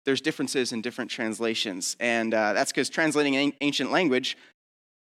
there's 0.05 0.21
differences 0.21 0.73
in 0.73 0.83
different 0.83 1.11
translations, 1.11 1.97
and 2.01 2.33
uh, 2.33 2.53
that's 2.53 2.73
because 2.73 2.89
translating 2.89 3.53
ancient 3.61 3.91
language 3.91 4.37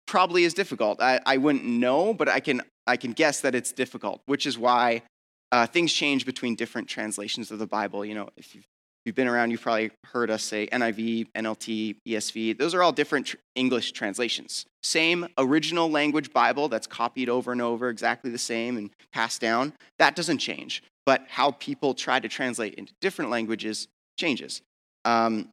probably 0.07 0.43
is 0.43 0.53
difficult. 0.53 1.01
I, 1.01 1.19
I 1.25 1.37
wouldn't 1.37 1.65
know, 1.65 2.13
but 2.13 2.27
I 2.29 2.39
can 2.39 2.61
I 2.87 2.97
can 2.97 3.11
guess 3.11 3.41
that 3.41 3.53
it's 3.53 3.71
difficult, 3.71 4.21
which 4.25 4.45
is 4.45 4.57
why 4.57 5.03
uh, 5.51 5.67
things 5.67 5.93
change 5.93 6.25
between 6.25 6.55
different 6.55 6.87
translations 6.87 7.51
of 7.51 7.59
the 7.59 7.67
Bible. 7.67 8.05
You 8.05 8.15
know, 8.15 8.29
if 8.37 8.55
you've, 8.55 8.65
you've, 9.07 9.15
been 9.15 9.27
around, 9.27 9.51
you've 9.51 9.61
probably 9.61 9.89
heard 10.05 10.29
us 10.29 10.43
say 10.43 10.67
NIV, 10.67 11.27
NLT, 11.35 11.95
ESV. 12.07 12.57
Those 12.57 12.75
are 12.75 12.83
all 12.83 12.91
different 12.91 13.27
tr- 13.27 13.37
English 13.55 13.93
translations. 13.93 14.65
Same 14.83 15.27
original 15.37 15.89
language 15.89 16.31
Bible 16.33 16.67
that's 16.67 16.85
copied 16.85 17.29
over 17.29 17.51
and 17.51 17.61
over, 17.61 17.89
exactly 17.89 18.29
the 18.29 18.37
same 18.37 18.77
and 18.77 18.89
passed 19.11 19.41
down. 19.41 19.73
That 19.97 20.15
doesn't 20.15 20.39
change. 20.39 20.83
But 21.05 21.25
how 21.29 21.51
people 21.51 21.93
try 21.93 22.19
to 22.19 22.27
translate 22.27 22.75
into 22.75 22.93
different 23.01 23.31
languages 23.31 23.87
changes. 24.19 24.61
Um, 25.05 25.49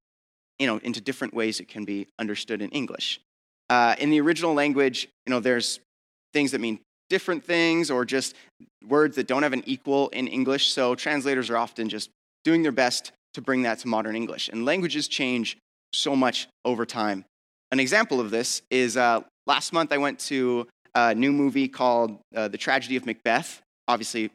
you 0.58 0.66
know, 0.66 0.78
into 0.78 1.00
different 1.00 1.32
ways 1.32 1.60
it 1.60 1.68
can 1.68 1.84
be 1.84 2.08
understood 2.18 2.60
in 2.60 2.70
English. 2.70 3.20
Uh, 3.70 3.94
in 3.98 4.10
the 4.10 4.20
original 4.20 4.54
language, 4.54 5.08
you 5.26 5.30
know, 5.30 5.40
there's 5.40 5.80
things 6.32 6.50
that 6.50 6.60
mean 6.60 6.80
different 7.08 7.44
things 7.44 7.90
or 7.90 8.04
just 8.04 8.34
words 8.86 9.16
that 9.16 9.26
don't 9.26 9.42
have 9.42 9.52
an 9.52 9.62
equal 9.66 10.08
in 10.08 10.26
English. 10.26 10.72
So 10.72 10.94
translators 10.94 11.50
are 11.50 11.56
often 11.56 11.88
just 11.88 12.10
doing 12.44 12.62
their 12.62 12.72
best 12.72 13.12
to 13.34 13.40
bring 13.40 13.62
that 13.62 13.78
to 13.80 13.88
modern 13.88 14.16
English. 14.16 14.48
And 14.48 14.64
languages 14.64 15.08
change 15.08 15.58
so 15.92 16.16
much 16.16 16.48
over 16.64 16.86
time. 16.86 17.24
An 17.70 17.80
example 17.80 18.20
of 18.20 18.30
this 18.30 18.62
is 18.70 18.96
uh, 18.96 19.20
last 19.46 19.72
month 19.72 19.92
I 19.92 19.98
went 19.98 20.18
to 20.20 20.66
a 20.94 21.14
new 21.14 21.32
movie 21.32 21.68
called 21.68 22.18
uh, 22.34 22.48
The 22.48 22.58
Tragedy 22.58 22.96
of 22.96 23.06
Macbeth, 23.06 23.60
obviously 23.88 24.30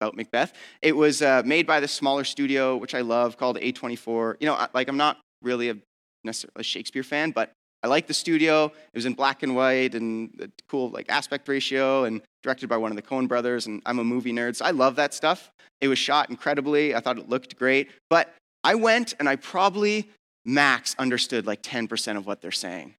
about 0.00 0.16
Macbeth. 0.16 0.52
It 0.82 0.96
was 0.96 1.22
uh, 1.22 1.42
made 1.44 1.66
by 1.66 1.80
this 1.80 1.92
smaller 1.92 2.24
studio, 2.24 2.76
which 2.76 2.94
I 2.94 3.00
love, 3.00 3.36
called 3.36 3.58
A24. 3.58 4.36
You 4.40 4.48
know, 4.48 4.66
like 4.74 4.88
I'm 4.88 4.96
not 4.96 5.18
really 5.42 5.70
a 5.70 5.76
necessarily 6.24 6.54
a 6.56 6.62
Shakespeare 6.62 7.02
fan, 7.02 7.30
but 7.30 7.52
I 7.84 7.86
like 7.86 8.06
the 8.06 8.14
studio. 8.14 8.64
It 8.64 8.94
was 8.94 9.04
in 9.04 9.12
black 9.12 9.42
and 9.42 9.54
white 9.54 9.94
and 9.94 10.50
cool 10.68 10.88
like 10.88 11.04
aspect 11.10 11.46
ratio 11.46 12.04
and 12.04 12.22
directed 12.42 12.66
by 12.66 12.78
one 12.78 12.90
of 12.90 12.96
the 12.96 13.02
Coen 13.02 13.28
brothers. 13.28 13.66
And 13.66 13.82
I'm 13.84 13.98
a 13.98 14.04
movie 14.04 14.32
nerd, 14.32 14.56
so 14.56 14.64
I 14.64 14.70
love 14.70 14.96
that 14.96 15.12
stuff. 15.12 15.52
It 15.82 15.88
was 15.88 15.98
shot 15.98 16.30
incredibly. 16.30 16.94
I 16.94 17.00
thought 17.00 17.18
it 17.18 17.28
looked 17.28 17.58
great. 17.58 17.90
But 18.08 18.34
I 18.64 18.74
went 18.74 19.12
and 19.18 19.28
I 19.28 19.36
probably 19.36 20.08
max 20.46 20.96
understood 20.98 21.46
like 21.46 21.62
10% 21.62 22.16
of 22.16 22.26
what 22.26 22.40
they're 22.40 22.52
saying. 22.52 22.94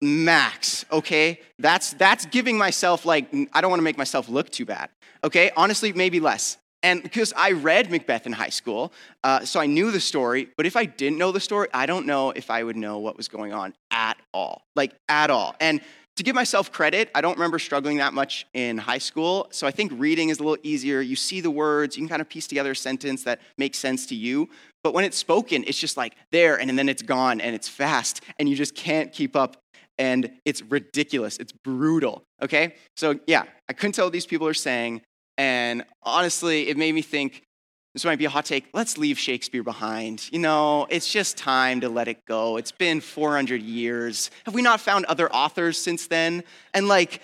Max, 0.00 0.86
okay? 0.90 1.40
That's 1.58 1.92
that's 1.92 2.24
giving 2.24 2.56
myself 2.56 3.04
like 3.04 3.28
I 3.52 3.60
don't 3.60 3.68
want 3.68 3.80
to 3.80 3.84
make 3.84 3.98
myself 3.98 4.30
look 4.30 4.48
too 4.48 4.64
bad. 4.64 4.88
Okay? 5.22 5.50
Honestly, 5.54 5.92
maybe 5.92 6.18
less. 6.18 6.56
And 6.82 7.02
because 7.02 7.32
I 7.36 7.52
read 7.52 7.90
Macbeth 7.90 8.26
in 8.26 8.32
high 8.32 8.48
school, 8.48 8.92
uh, 9.22 9.44
so 9.44 9.60
I 9.60 9.66
knew 9.66 9.90
the 9.90 10.00
story, 10.00 10.48
but 10.56 10.64
if 10.64 10.76
I 10.76 10.86
didn't 10.86 11.18
know 11.18 11.30
the 11.30 11.40
story, 11.40 11.68
I 11.74 11.86
don't 11.86 12.06
know 12.06 12.30
if 12.30 12.50
I 12.50 12.62
would 12.62 12.76
know 12.76 12.98
what 12.98 13.16
was 13.16 13.28
going 13.28 13.52
on 13.52 13.74
at 13.90 14.16
all. 14.32 14.62
Like, 14.74 14.94
at 15.08 15.30
all. 15.30 15.54
And 15.60 15.82
to 16.16 16.24
give 16.24 16.34
myself 16.34 16.72
credit, 16.72 17.10
I 17.14 17.20
don't 17.20 17.34
remember 17.34 17.58
struggling 17.58 17.98
that 17.98 18.12
much 18.12 18.46
in 18.52 18.78
high 18.78 18.98
school. 18.98 19.48
So 19.52 19.66
I 19.66 19.70
think 19.70 19.92
reading 19.94 20.28
is 20.28 20.38
a 20.38 20.42
little 20.42 20.58
easier. 20.62 21.00
You 21.00 21.16
see 21.16 21.40
the 21.40 21.50
words, 21.50 21.96
you 21.96 22.02
can 22.02 22.08
kind 22.08 22.20
of 22.20 22.28
piece 22.28 22.46
together 22.46 22.72
a 22.72 22.76
sentence 22.76 23.24
that 23.24 23.40
makes 23.56 23.78
sense 23.78 24.06
to 24.06 24.14
you. 24.14 24.48
But 24.82 24.92
when 24.92 25.04
it's 25.04 25.16
spoken, 25.16 25.64
it's 25.66 25.78
just 25.78 25.96
like 25.96 26.14
there 26.30 26.60
and 26.60 26.78
then 26.78 26.88
it's 26.88 27.02
gone 27.02 27.40
and 27.40 27.54
it's 27.54 27.68
fast 27.68 28.22
and 28.38 28.48
you 28.48 28.56
just 28.56 28.74
can't 28.74 29.12
keep 29.12 29.36
up 29.36 29.56
and 29.98 30.30
it's 30.44 30.62
ridiculous. 30.62 31.36
It's 31.36 31.52
brutal. 31.52 32.22
Okay? 32.42 32.74
So 32.96 33.18
yeah, 33.26 33.44
I 33.68 33.72
couldn't 33.72 33.92
tell 33.92 34.06
what 34.06 34.12
these 34.12 34.26
people 34.26 34.46
are 34.46 34.54
saying. 34.54 35.02
And 35.40 35.86
honestly, 36.02 36.68
it 36.68 36.76
made 36.76 36.94
me 36.94 37.00
think 37.00 37.44
this 37.94 38.04
might 38.04 38.18
be 38.18 38.26
a 38.26 38.28
hot 38.28 38.44
take. 38.44 38.66
Let's 38.74 38.98
leave 38.98 39.18
Shakespeare 39.18 39.62
behind. 39.62 40.28
You 40.30 40.38
know, 40.38 40.86
it's 40.90 41.10
just 41.10 41.38
time 41.38 41.80
to 41.80 41.88
let 41.88 42.08
it 42.08 42.26
go. 42.26 42.58
It's 42.58 42.72
been 42.72 43.00
400 43.00 43.62
years. 43.62 44.30
Have 44.44 44.52
we 44.52 44.60
not 44.60 44.80
found 44.80 45.06
other 45.06 45.32
authors 45.32 45.78
since 45.78 46.08
then? 46.08 46.44
And 46.74 46.88
like, 46.88 47.22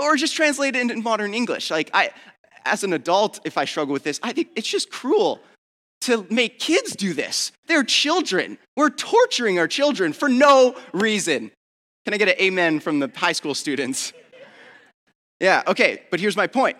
or 0.00 0.14
just 0.14 0.36
translate 0.36 0.76
it 0.76 0.80
into 0.80 0.94
modern 0.94 1.34
English. 1.34 1.72
Like, 1.72 1.90
I, 1.92 2.10
as 2.64 2.84
an 2.84 2.92
adult, 2.92 3.40
if 3.44 3.58
I 3.58 3.64
struggle 3.64 3.92
with 3.92 4.04
this, 4.04 4.20
I 4.22 4.32
think 4.32 4.50
it's 4.54 4.68
just 4.68 4.88
cruel 4.88 5.40
to 6.02 6.24
make 6.30 6.60
kids 6.60 6.94
do 6.94 7.14
this. 7.14 7.50
They're 7.66 7.82
children. 7.82 8.58
We're 8.76 8.90
torturing 8.90 9.58
our 9.58 9.66
children 9.66 10.12
for 10.12 10.28
no 10.28 10.76
reason. 10.92 11.50
Can 12.04 12.14
I 12.14 12.16
get 12.16 12.28
an 12.28 12.40
amen 12.40 12.78
from 12.78 13.00
the 13.00 13.10
high 13.12 13.32
school 13.32 13.56
students? 13.56 14.12
Yeah, 15.40 15.64
okay, 15.66 16.02
but 16.12 16.20
here's 16.20 16.36
my 16.36 16.46
point. 16.46 16.76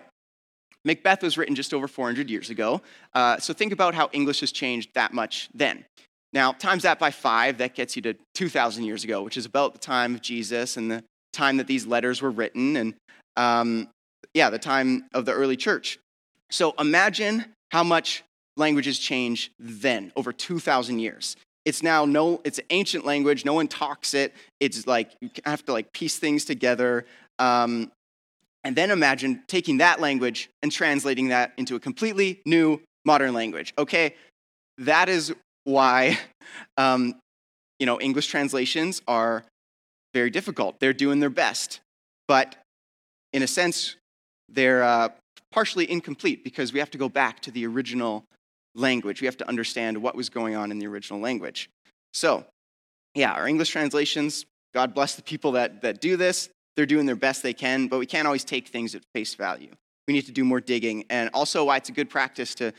Macbeth 0.87 1.21
was 1.21 1.37
written 1.37 1.53
just 1.53 1.73
over 1.73 1.87
400 1.87 2.29
years 2.29 2.49
ago. 2.49 2.81
Uh, 3.13 3.37
so 3.37 3.53
think 3.53 3.71
about 3.71 3.93
how 3.93 4.09
English 4.13 4.39
has 4.39 4.51
changed 4.51 4.89
that 4.95 5.13
much 5.13 5.49
then. 5.53 5.85
Now, 6.33 6.53
times 6.53 6.83
that 6.83 6.97
by 6.97 7.11
five, 7.11 7.57
that 7.59 7.75
gets 7.75 7.95
you 7.95 8.01
to 8.03 8.15
2,000 8.35 8.83
years 8.83 9.03
ago, 9.03 9.21
which 9.21 9.37
is 9.37 9.45
about 9.45 9.73
the 9.73 9.79
time 9.79 10.15
of 10.15 10.21
Jesus 10.21 10.77
and 10.77 10.89
the 10.89 11.03
time 11.33 11.57
that 11.57 11.67
these 11.67 11.85
letters 11.85 12.21
were 12.21 12.31
written, 12.31 12.77
and 12.77 12.93
um, 13.35 13.89
yeah, 14.33 14.49
the 14.49 14.59
time 14.59 15.05
of 15.13 15.25
the 15.25 15.33
early 15.33 15.55
church. 15.55 15.99
So 16.49 16.73
imagine 16.79 17.45
how 17.71 17.83
much 17.83 18.23
languages 18.55 18.97
change 18.97 19.51
then, 19.59 20.11
over 20.15 20.33
2,000 20.33 20.99
years. 20.99 21.35
It's 21.65 21.83
now 21.83 22.05
no, 22.05 22.41
it's 22.45 22.59
an 22.59 22.65
ancient 22.69 23.05
language. 23.05 23.43
No 23.43 23.53
one 23.53 23.67
talks 23.67 24.13
it. 24.13 24.33
It's 24.61 24.87
like 24.87 25.11
you 25.21 25.29
have 25.45 25.65
to 25.65 25.73
like 25.73 25.91
piece 25.91 26.17
things 26.17 26.45
together. 26.45 27.05
Um, 27.39 27.91
and 28.67 28.75
then 28.75 28.91
imagine 28.91 29.41
taking 29.47 29.77
that 29.77 30.01
language 30.01 30.49
and 30.61 30.69
translating 30.69 31.29
that 31.29 31.53
into 31.55 31.77
a 31.77 31.79
completely 31.79 32.41
new 32.45 32.81
modern 33.05 33.33
language. 33.33 33.73
Okay, 33.77 34.13
that 34.79 35.07
is 35.07 35.33
why 35.63 36.19
um, 36.77 37.15
you 37.79 37.85
know 37.85 37.97
English 38.01 38.27
translations 38.27 39.01
are 39.07 39.45
very 40.13 40.29
difficult. 40.29 40.81
They're 40.81 40.91
doing 40.91 41.21
their 41.21 41.29
best, 41.29 41.79
but 42.27 42.57
in 43.31 43.41
a 43.41 43.47
sense, 43.47 43.95
they're 44.49 44.83
uh, 44.83 45.09
partially 45.49 45.89
incomplete 45.89 46.43
because 46.43 46.73
we 46.73 46.79
have 46.79 46.91
to 46.91 46.97
go 46.97 47.07
back 47.07 47.39
to 47.43 47.51
the 47.51 47.65
original 47.65 48.25
language. 48.75 49.21
We 49.21 49.27
have 49.27 49.37
to 49.37 49.47
understand 49.47 49.97
what 49.97 50.13
was 50.13 50.29
going 50.29 50.55
on 50.57 50.71
in 50.71 50.79
the 50.79 50.87
original 50.87 51.21
language. 51.21 51.69
So, 52.13 52.43
yeah, 53.15 53.31
our 53.31 53.47
English 53.47 53.69
translations. 53.69 54.45
God 54.73 54.93
bless 54.93 55.15
the 55.15 55.23
people 55.23 55.53
that, 55.53 55.81
that 55.83 56.01
do 56.01 56.17
this 56.17 56.49
they're 56.77 56.85
doing 56.85 57.07
their 57.07 57.17
best 57.17 57.43
they 57.43 57.53
can, 57.53 57.87
but 57.87 57.97
we 57.97 58.05
can't 58.05 58.27
always 58.27 58.45
take 58.45 58.69
things 58.69 58.95
at 58.95 59.01
face 59.13 59.33
value. 59.33 59.71
We 60.07 60.13
need 60.13 60.27
to 60.27 60.31
do 60.31 60.45
more 60.45 60.61
digging, 60.61 61.03
and 61.09 61.29
also 61.33 61.65
why 61.65 61.77
it's 61.77 61.89
a 61.89 61.91
good 61.91 62.09
practice 62.09 62.55
to, 62.55 62.71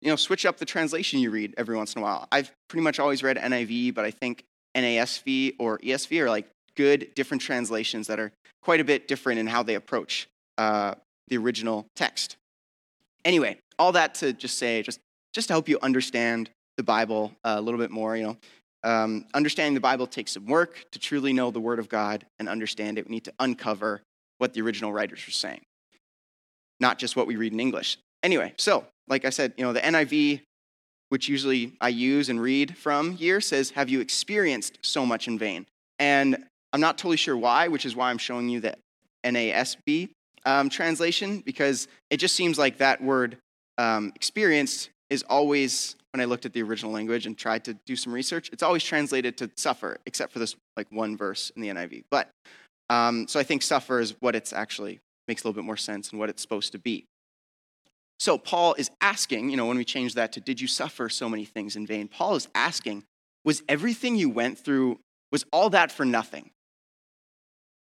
you 0.00 0.08
know, 0.08 0.16
switch 0.16 0.44
up 0.44 0.56
the 0.56 0.64
translation 0.64 1.20
you 1.20 1.30
read 1.30 1.54
every 1.56 1.76
once 1.76 1.94
in 1.94 2.00
a 2.00 2.02
while. 2.02 2.26
I've 2.32 2.50
pretty 2.68 2.82
much 2.82 2.98
always 2.98 3.22
read 3.22 3.36
NIV, 3.36 3.94
but 3.94 4.04
I 4.04 4.10
think 4.10 4.42
NASV 4.76 5.56
or 5.60 5.78
ESV 5.78 6.20
are 6.20 6.30
like 6.30 6.48
good 6.76 7.14
different 7.14 7.42
translations 7.42 8.06
that 8.06 8.18
are 8.18 8.32
quite 8.62 8.80
a 8.80 8.84
bit 8.84 9.06
different 9.06 9.38
in 9.38 9.46
how 9.46 9.62
they 9.62 9.74
approach 9.74 10.28
uh, 10.58 10.94
the 11.28 11.36
original 11.36 11.86
text. 11.94 12.36
Anyway, 13.24 13.58
all 13.78 13.92
that 13.92 14.14
to 14.16 14.32
just 14.32 14.58
say, 14.58 14.82
just 14.82 14.98
just 15.34 15.48
to 15.48 15.54
help 15.54 15.68
you 15.68 15.78
understand 15.82 16.50
the 16.76 16.82
Bible 16.82 17.32
a 17.44 17.60
little 17.60 17.78
bit 17.78 17.90
more. 17.90 18.16
You 18.16 18.24
know, 18.24 18.36
um, 18.84 19.26
understanding 19.34 19.74
the 19.74 19.80
Bible 19.80 20.06
takes 20.06 20.32
some 20.32 20.46
work 20.46 20.84
to 20.92 20.98
truly 20.98 21.32
know 21.32 21.50
the 21.50 21.60
Word 21.60 21.78
of 21.78 21.88
God 21.88 22.26
and 22.38 22.48
understand 22.48 22.98
it. 22.98 23.06
We 23.06 23.12
need 23.12 23.24
to 23.24 23.32
uncover 23.38 24.02
what 24.38 24.54
the 24.54 24.60
original 24.60 24.92
writers 24.92 25.24
were 25.26 25.32
saying, 25.32 25.62
not 26.80 26.98
just 26.98 27.16
what 27.16 27.26
we 27.26 27.36
read 27.36 27.52
in 27.52 27.60
English. 27.60 27.98
Anyway, 28.22 28.54
so 28.58 28.86
like 29.08 29.24
I 29.24 29.30
said, 29.30 29.52
you 29.56 29.64
know, 29.64 29.72
the 29.72 29.80
NIV, 29.80 30.40
which 31.10 31.28
usually 31.28 31.74
I 31.80 31.88
use 31.88 32.28
and 32.28 32.40
read 32.40 32.76
from 32.76 33.12
here, 33.12 33.40
says, 33.40 33.70
Have 33.70 33.88
you 33.88 34.00
experienced 34.00 34.78
so 34.82 35.06
much 35.06 35.28
in 35.28 35.38
vain? 35.38 35.66
And 35.98 36.44
I'm 36.72 36.80
not 36.80 36.98
totally 36.98 37.16
sure 37.16 37.36
why, 37.36 37.68
which 37.68 37.86
is 37.86 37.94
why 37.94 38.10
I'm 38.10 38.18
showing 38.18 38.48
you 38.48 38.60
the 38.60 38.74
NASB 39.24 40.10
um, 40.44 40.68
translation, 40.68 41.40
because 41.40 41.86
it 42.10 42.16
just 42.16 42.34
seems 42.34 42.58
like 42.58 42.78
that 42.78 43.02
word 43.02 43.36
um, 43.78 44.12
experienced 44.16 44.90
is 45.10 45.22
always 45.28 45.96
when 46.12 46.20
I 46.20 46.26
looked 46.26 46.44
at 46.44 46.52
the 46.52 46.62
original 46.62 46.92
language 46.92 47.26
and 47.26 47.36
tried 47.36 47.64
to 47.64 47.74
do 47.86 47.96
some 47.96 48.12
research, 48.12 48.50
it's 48.52 48.62
always 48.62 48.84
translated 48.84 49.38
to 49.38 49.50
suffer, 49.56 49.98
except 50.06 50.32
for 50.32 50.38
this 50.38 50.54
like 50.76 50.86
one 50.90 51.16
verse 51.16 51.50
in 51.56 51.62
the 51.62 51.68
NIV. 51.68 52.04
But 52.10 52.28
um, 52.90 53.26
so 53.26 53.40
I 53.40 53.42
think 53.42 53.62
suffer 53.62 53.98
is 53.98 54.14
what 54.20 54.36
it's 54.36 54.52
actually 54.52 55.00
makes 55.26 55.42
a 55.42 55.48
little 55.48 55.60
bit 55.60 55.66
more 55.66 55.76
sense 55.76 56.10
and 56.10 56.18
what 56.18 56.28
it's 56.28 56.42
supposed 56.42 56.72
to 56.72 56.78
be. 56.78 57.06
So 58.20 58.36
Paul 58.36 58.74
is 58.74 58.90
asking, 59.00 59.50
you 59.50 59.56
know, 59.56 59.66
when 59.66 59.78
we 59.78 59.84
change 59.84 60.14
that 60.14 60.32
to 60.32 60.40
did 60.40 60.60
you 60.60 60.68
suffer 60.68 61.08
so 61.08 61.28
many 61.28 61.44
things 61.44 61.76
in 61.76 61.86
vain? 61.86 62.08
Paul 62.08 62.36
is 62.36 62.48
asking, 62.54 63.04
was 63.44 63.62
everything 63.68 64.16
you 64.16 64.28
went 64.28 64.58
through, 64.58 64.98
was 65.32 65.44
all 65.52 65.70
that 65.70 65.90
for 65.90 66.04
nothing? 66.04 66.50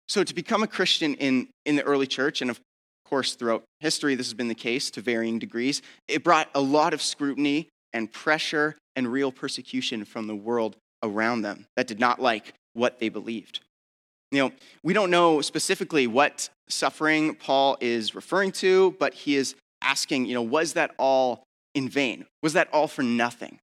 So 0.08 0.22
to 0.22 0.34
become 0.34 0.62
a 0.62 0.66
Christian 0.66 1.14
in, 1.14 1.48
in 1.66 1.76
the 1.76 1.82
early 1.82 2.06
church, 2.06 2.40
and 2.40 2.50
of 2.50 2.60
course 3.04 3.34
throughout 3.34 3.64
history 3.80 4.14
this 4.14 4.26
has 4.28 4.34
been 4.34 4.48
the 4.48 4.54
case 4.54 4.90
to 4.92 5.00
varying 5.00 5.38
degrees, 5.38 5.82
it 6.08 6.22
brought 6.22 6.48
a 6.54 6.60
lot 6.60 6.94
of 6.94 7.02
scrutiny 7.02 7.68
and 7.92 8.12
pressure 8.12 8.76
and 8.96 9.10
real 9.10 9.32
persecution 9.32 10.04
from 10.04 10.26
the 10.26 10.34
world 10.34 10.76
around 11.02 11.42
them 11.42 11.66
that 11.76 11.86
did 11.86 11.98
not 11.98 12.20
like 12.20 12.52
what 12.74 12.98
they 12.98 13.08
believed. 13.08 13.60
You 14.30 14.44
know, 14.44 14.52
we 14.82 14.94
don't 14.94 15.10
know 15.10 15.40
specifically 15.40 16.06
what 16.06 16.48
suffering 16.68 17.34
Paul 17.34 17.76
is 17.80 18.14
referring 18.14 18.52
to, 18.52 18.96
but 18.98 19.12
he 19.12 19.36
is 19.36 19.54
asking, 19.82 20.26
you 20.26 20.34
know, 20.34 20.42
was 20.42 20.72
that 20.74 20.92
all 20.98 21.42
in 21.74 21.88
vain? 21.88 22.26
Was 22.42 22.54
that 22.54 22.68
all 22.72 22.88
for 22.88 23.02
nothing? 23.02 23.58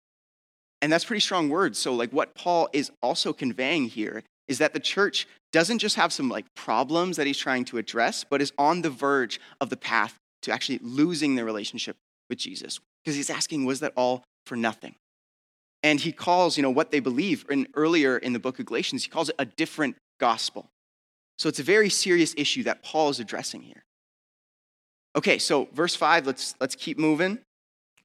And 0.82 0.92
that's 0.92 1.06
pretty 1.06 1.22
strong 1.22 1.50
words. 1.50 1.78
So, 1.78 1.94
like, 1.94 2.12
what 2.12 2.36
Paul 2.36 2.70
is 2.72 2.92
also 3.02 3.34
conveying 3.34 3.86
here 3.86 4.24
is 4.48 4.60
that 4.60 4.74
the 4.74 4.80
church 4.80 5.28
doesn't 5.52 5.80
just 5.80 5.96
have 5.96 6.14
some 6.14 6.30
like 6.30 6.46
problems 6.56 7.18
that 7.18 7.28
he's 7.28 7.38
trying 7.38 7.66
to 7.66 7.78
address, 7.78 8.26
but 8.30 8.42
is 8.42 8.54
on 8.58 8.82
the 8.82 8.90
verge 8.90 9.40
of 9.60 9.70
the 9.70 9.78
path 9.78 10.16
to 10.44 10.52
actually 10.52 10.80
losing 10.82 11.36
their 11.36 11.46
relationship 11.46 11.98
with 12.30 12.40
Jesus, 12.40 12.80
because 13.04 13.16
he's 13.16 13.30
asking, 13.30 13.66
was 13.66 13.80
that 13.80 13.94
all 13.96 14.24
for 14.46 14.56
nothing? 14.56 14.96
And 15.82 16.00
he 16.00 16.12
calls, 16.12 16.58
you 16.58 16.64
know, 16.64 16.70
what 16.70 16.92
they 16.92 17.00
believe 17.00 17.46
in 17.50 17.68
earlier 17.74 18.18
in 18.18 18.34
the 18.34 18.40
book 18.40 18.60
of 18.60 18.66
Galatians, 18.66 19.04
he 19.04 19.10
calls 19.10 19.30
it 19.30 19.36
a 19.40 19.46
different 19.46 19.96
gospel. 20.20 20.70
So 21.38 21.48
it's 21.48 21.60
a 21.60 21.64
very 21.64 21.90
serious 21.90 22.34
issue 22.38 22.64
that 22.64 22.84
Paul 22.84 23.10
is 23.10 23.20
addressing 23.20 23.62
here. 23.62 23.84
Okay, 25.16 25.40
so 25.40 25.70
verse 25.74 25.96
5, 25.96 26.28
let's 26.28 26.54
let's 26.60 26.76
keep 26.76 27.00
moving. 27.00 27.40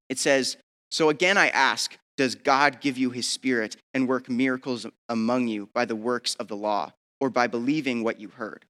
It 0.08 0.18
says, 0.18 0.56
"So 0.90 1.08
again 1.08 1.36
I 1.36 1.48
ask, 1.48 1.96
does 2.16 2.34
God 2.36 2.80
give 2.80 2.96
you 2.96 3.10
his 3.10 3.28
spirit 3.28 3.76
and 3.92 4.08
work 4.08 4.30
miracles 4.30 4.86
among 5.08 5.48
you 5.48 5.68
by 5.74 5.84
the 5.84 5.96
works 5.96 6.36
of 6.36 6.48
the 6.48 6.56
law 6.56 6.92
or 7.20 7.28
by 7.28 7.46
believing 7.48 8.04
what 8.04 8.20
you 8.20 8.28
heard?" 8.28 8.64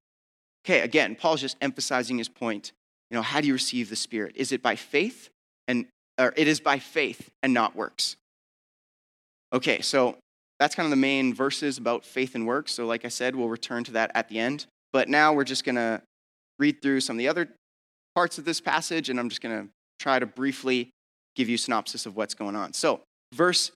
Okay, 0.64 0.81
again, 0.81 1.14
Paul's 1.14 1.43
just 1.43 1.59
emphasizing 1.61 2.16
his 2.16 2.28
point. 2.28 2.73
You 3.11 3.16
know, 3.16 3.23
how 3.23 3.43
do 3.43 3.47
you 3.47 3.52
receive 3.52 3.90
the 3.90 3.97
Spirit? 3.97 4.35
Is 4.35 4.50
it 4.50 4.62
by 4.62 4.76
faith 4.76 5.28
and 5.69 5.87
or 6.18 6.33
it 6.37 6.49
is 6.49 6.61
by 6.61 6.78
faith 6.78 7.30
and 7.42 7.52
not 7.52 7.75
works? 7.76 8.16
Okay, 9.52 9.80
so 9.80 10.16
that's 10.59 10.75
kind 10.75 10.87
of 10.87 10.90
the 10.90 10.97
main 10.97 11.35
verses 11.35 11.78
about 11.78 12.04
faith 12.04 12.35
and 12.35 12.47
works. 12.47 12.73
So, 12.73 12.87
like 12.87 13.04
I 13.04 13.09
said, 13.09 13.37
we'll 13.37 13.49
return 13.49 13.85
to 13.85 13.92
that 13.92 14.11
at 14.14 14.28
the 14.28 14.38
end. 14.38 14.66
But 14.92 15.09
now 15.09 15.33
we're 15.33 15.44
just 15.44 15.64
going 15.64 15.76
to 15.76 16.00
read 16.59 16.80
through 16.80 17.00
some 17.00 17.16
of 17.16 17.18
the 17.18 17.28
other 17.28 17.49
parts 18.14 18.38
of 18.38 18.44
this 18.44 18.61
passage, 18.61 19.11
and 19.11 19.18
I'm 19.18 19.28
just 19.28 19.40
going 19.40 19.64
to 19.64 19.68
try 19.99 20.18
to 20.18 20.26
briefly 20.26 20.90
give 21.35 21.49
you 21.49 21.56
synopsis 21.56 22.06
of 22.06 22.16
what's 22.16 22.35
going 22.35 22.56
on. 22.56 22.73
So, 22.73 23.00
verse 23.33 23.73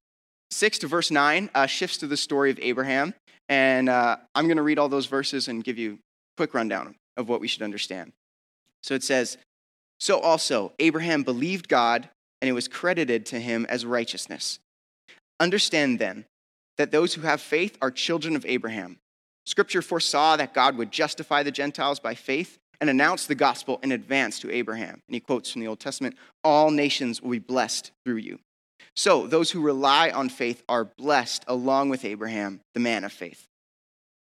6 0.50 0.78
to 0.78 0.86
verse 0.86 1.10
9 1.10 1.50
uh, 1.54 1.66
shifts 1.66 1.98
to 1.98 2.06
the 2.06 2.16
story 2.16 2.50
of 2.50 2.58
Abraham. 2.60 3.14
And 3.48 3.88
uh, 3.88 4.16
I'm 4.34 4.46
going 4.46 4.56
to 4.56 4.62
read 4.62 4.78
all 4.78 4.88
those 4.88 5.06
verses 5.06 5.48
and 5.48 5.64
give 5.64 5.78
you 5.78 5.94
a 5.94 5.96
quick 6.36 6.54
rundown 6.54 6.94
of 7.16 7.28
what 7.28 7.40
we 7.40 7.48
should 7.48 7.62
understand. 7.62 8.12
So 8.82 8.94
it 8.94 9.02
says, 9.02 9.38
So 9.98 10.20
also, 10.20 10.72
Abraham 10.78 11.22
believed 11.22 11.68
God, 11.68 12.08
and 12.40 12.48
it 12.48 12.52
was 12.52 12.68
credited 12.68 13.26
to 13.26 13.40
him 13.40 13.66
as 13.68 13.84
righteousness. 13.84 14.58
Understand 15.40 15.98
then 15.98 16.24
that 16.76 16.90
those 16.90 17.14
who 17.14 17.22
have 17.22 17.40
faith 17.40 17.76
are 17.82 17.90
children 17.90 18.36
of 18.36 18.46
Abraham. 18.46 18.98
Scripture 19.46 19.82
foresaw 19.82 20.36
that 20.36 20.54
God 20.54 20.76
would 20.76 20.90
justify 20.90 21.42
the 21.42 21.50
Gentiles 21.50 22.00
by 22.00 22.14
faith 22.14 22.58
and 22.80 22.88
announce 22.88 23.26
the 23.26 23.34
gospel 23.34 23.80
in 23.82 23.92
advance 23.92 24.38
to 24.40 24.50
Abraham. 24.50 25.02
And 25.06 25.14
he 25.14 25.20
quotes 25.20 25.50
from 25.50 25.60
the 25.60 25.68
Old 25.68 25.80
Testament 25.80 26.16
All 26.44 26.70
nations 26.70 27.20
will 27.20 27.30
be 27.30 27.38
blessed 27.38 27.90
through 28.04 28.16
you. 28.16 28.38
So 28.94 29.26
those 29.26 29.50
who 29.50 29.60
rely 29.60 30.10
on 30.10 30.28
faith 30.28 30.62
are 30.68 30.84
blessed 30.84 31.44
along 31.46 31.88
with 31.88 32.04
Abraham, 32.04 32.60
the 32.74 32.80
man 32.80 33.04
of 33.04 33.12
faith. 33.12 33.46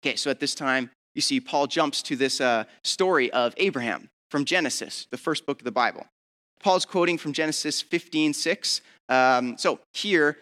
Okay, 0.02 0.16
so 0.16 0.30
at 0.30 0.40
this 0.40 0.54
time, 0.54 0.90
you 1.14 1.20
see 1.20 1.40
Paul 1.40 1.66
jumps 1.66 2.02
to 2.02 2.16
this 2.16 2.40
uh, 2.40 2.64
story 2.82 3.30
of 3.32 3.54
Abraham 3.58 4.08
from 4.30 4.44
Genesis, 4.44 5.06
the 5.10 5.18
first 5.18 5.46
book 5.46 5.60
of 5.60 5.64
the 5.64 5.70
Bible. 5.70 6.06
Paul's 6.62 6.84
quoting 6.84 7.18
from 7.18 7.32
Genesis 7.32 7.82
15 7.82 8.32
6. 8.32 8.80
Um, 9.08 9.58
so 9.58 9.80
here, 9.92 10.38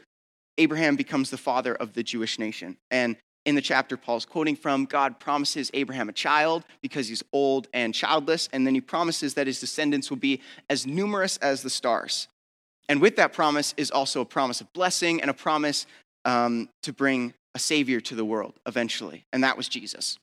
Abraham 0.58 0.94
becomes 0.96 1.30
the 1.30 1.38
father 1.38 1.74
of 1.74 1.94
the 1.94 2.02
Jewish 2.02 2.38
nation. 2.38 2.76
And 2.90 3.16
in 3.46 3.54
the 3.54 3.62
chapter 3.62 3.96
Paul's 3.96 4.26
quoting 4.26 4.54
from, 4.54 4.84
God 4.84 5.18
promises 5.18 5.70
Abraham 5.72 6.08
a 6.08 6.12
child 6.12 6.64
because 6.82 7.08
he's 7.08 7.22
old 7.32 7.68
and 7.72 7.94
childless, 7.94 8.48
and 8.52 8.66
then 8.66 8.74
he 8.74 8.80
promises 8.80 9.34
that 9.34 9.46
his 9.46 9.60
descendants 9.60 10.10
will 10.10 10.18
be 10.18 10.40
as 10.68 10.86
numerous 10.86 11.38
as 11.38 11.62
the 11.62 11.70
stars. 11.70 12.28
And 12.88 13.00
with 13.00 13.16
that 13.16 13.32
promise 13.32 13.72
is 13.76 13.90
also 13.90 14.20
a 14.20 14.26
promise 14.26 14.60
of 14.60 14.70
blessing 14.74 15.22
and 15.22 15.30
a 15.30 15.34
promise 15.34 15.86
um, 16.24 16.68
to 16.82 16.92
bring 16.92 17.32
a 17.54 17.58
savior 17.58 18.00
to 18.00 18.14
the 18.14 18.24
world 18.24 18.54
eventually, 18.66 19.24
and 19.32 19.42
that 19.42 19.56
was 19.56 19.68
Jesus. 19.68 20.18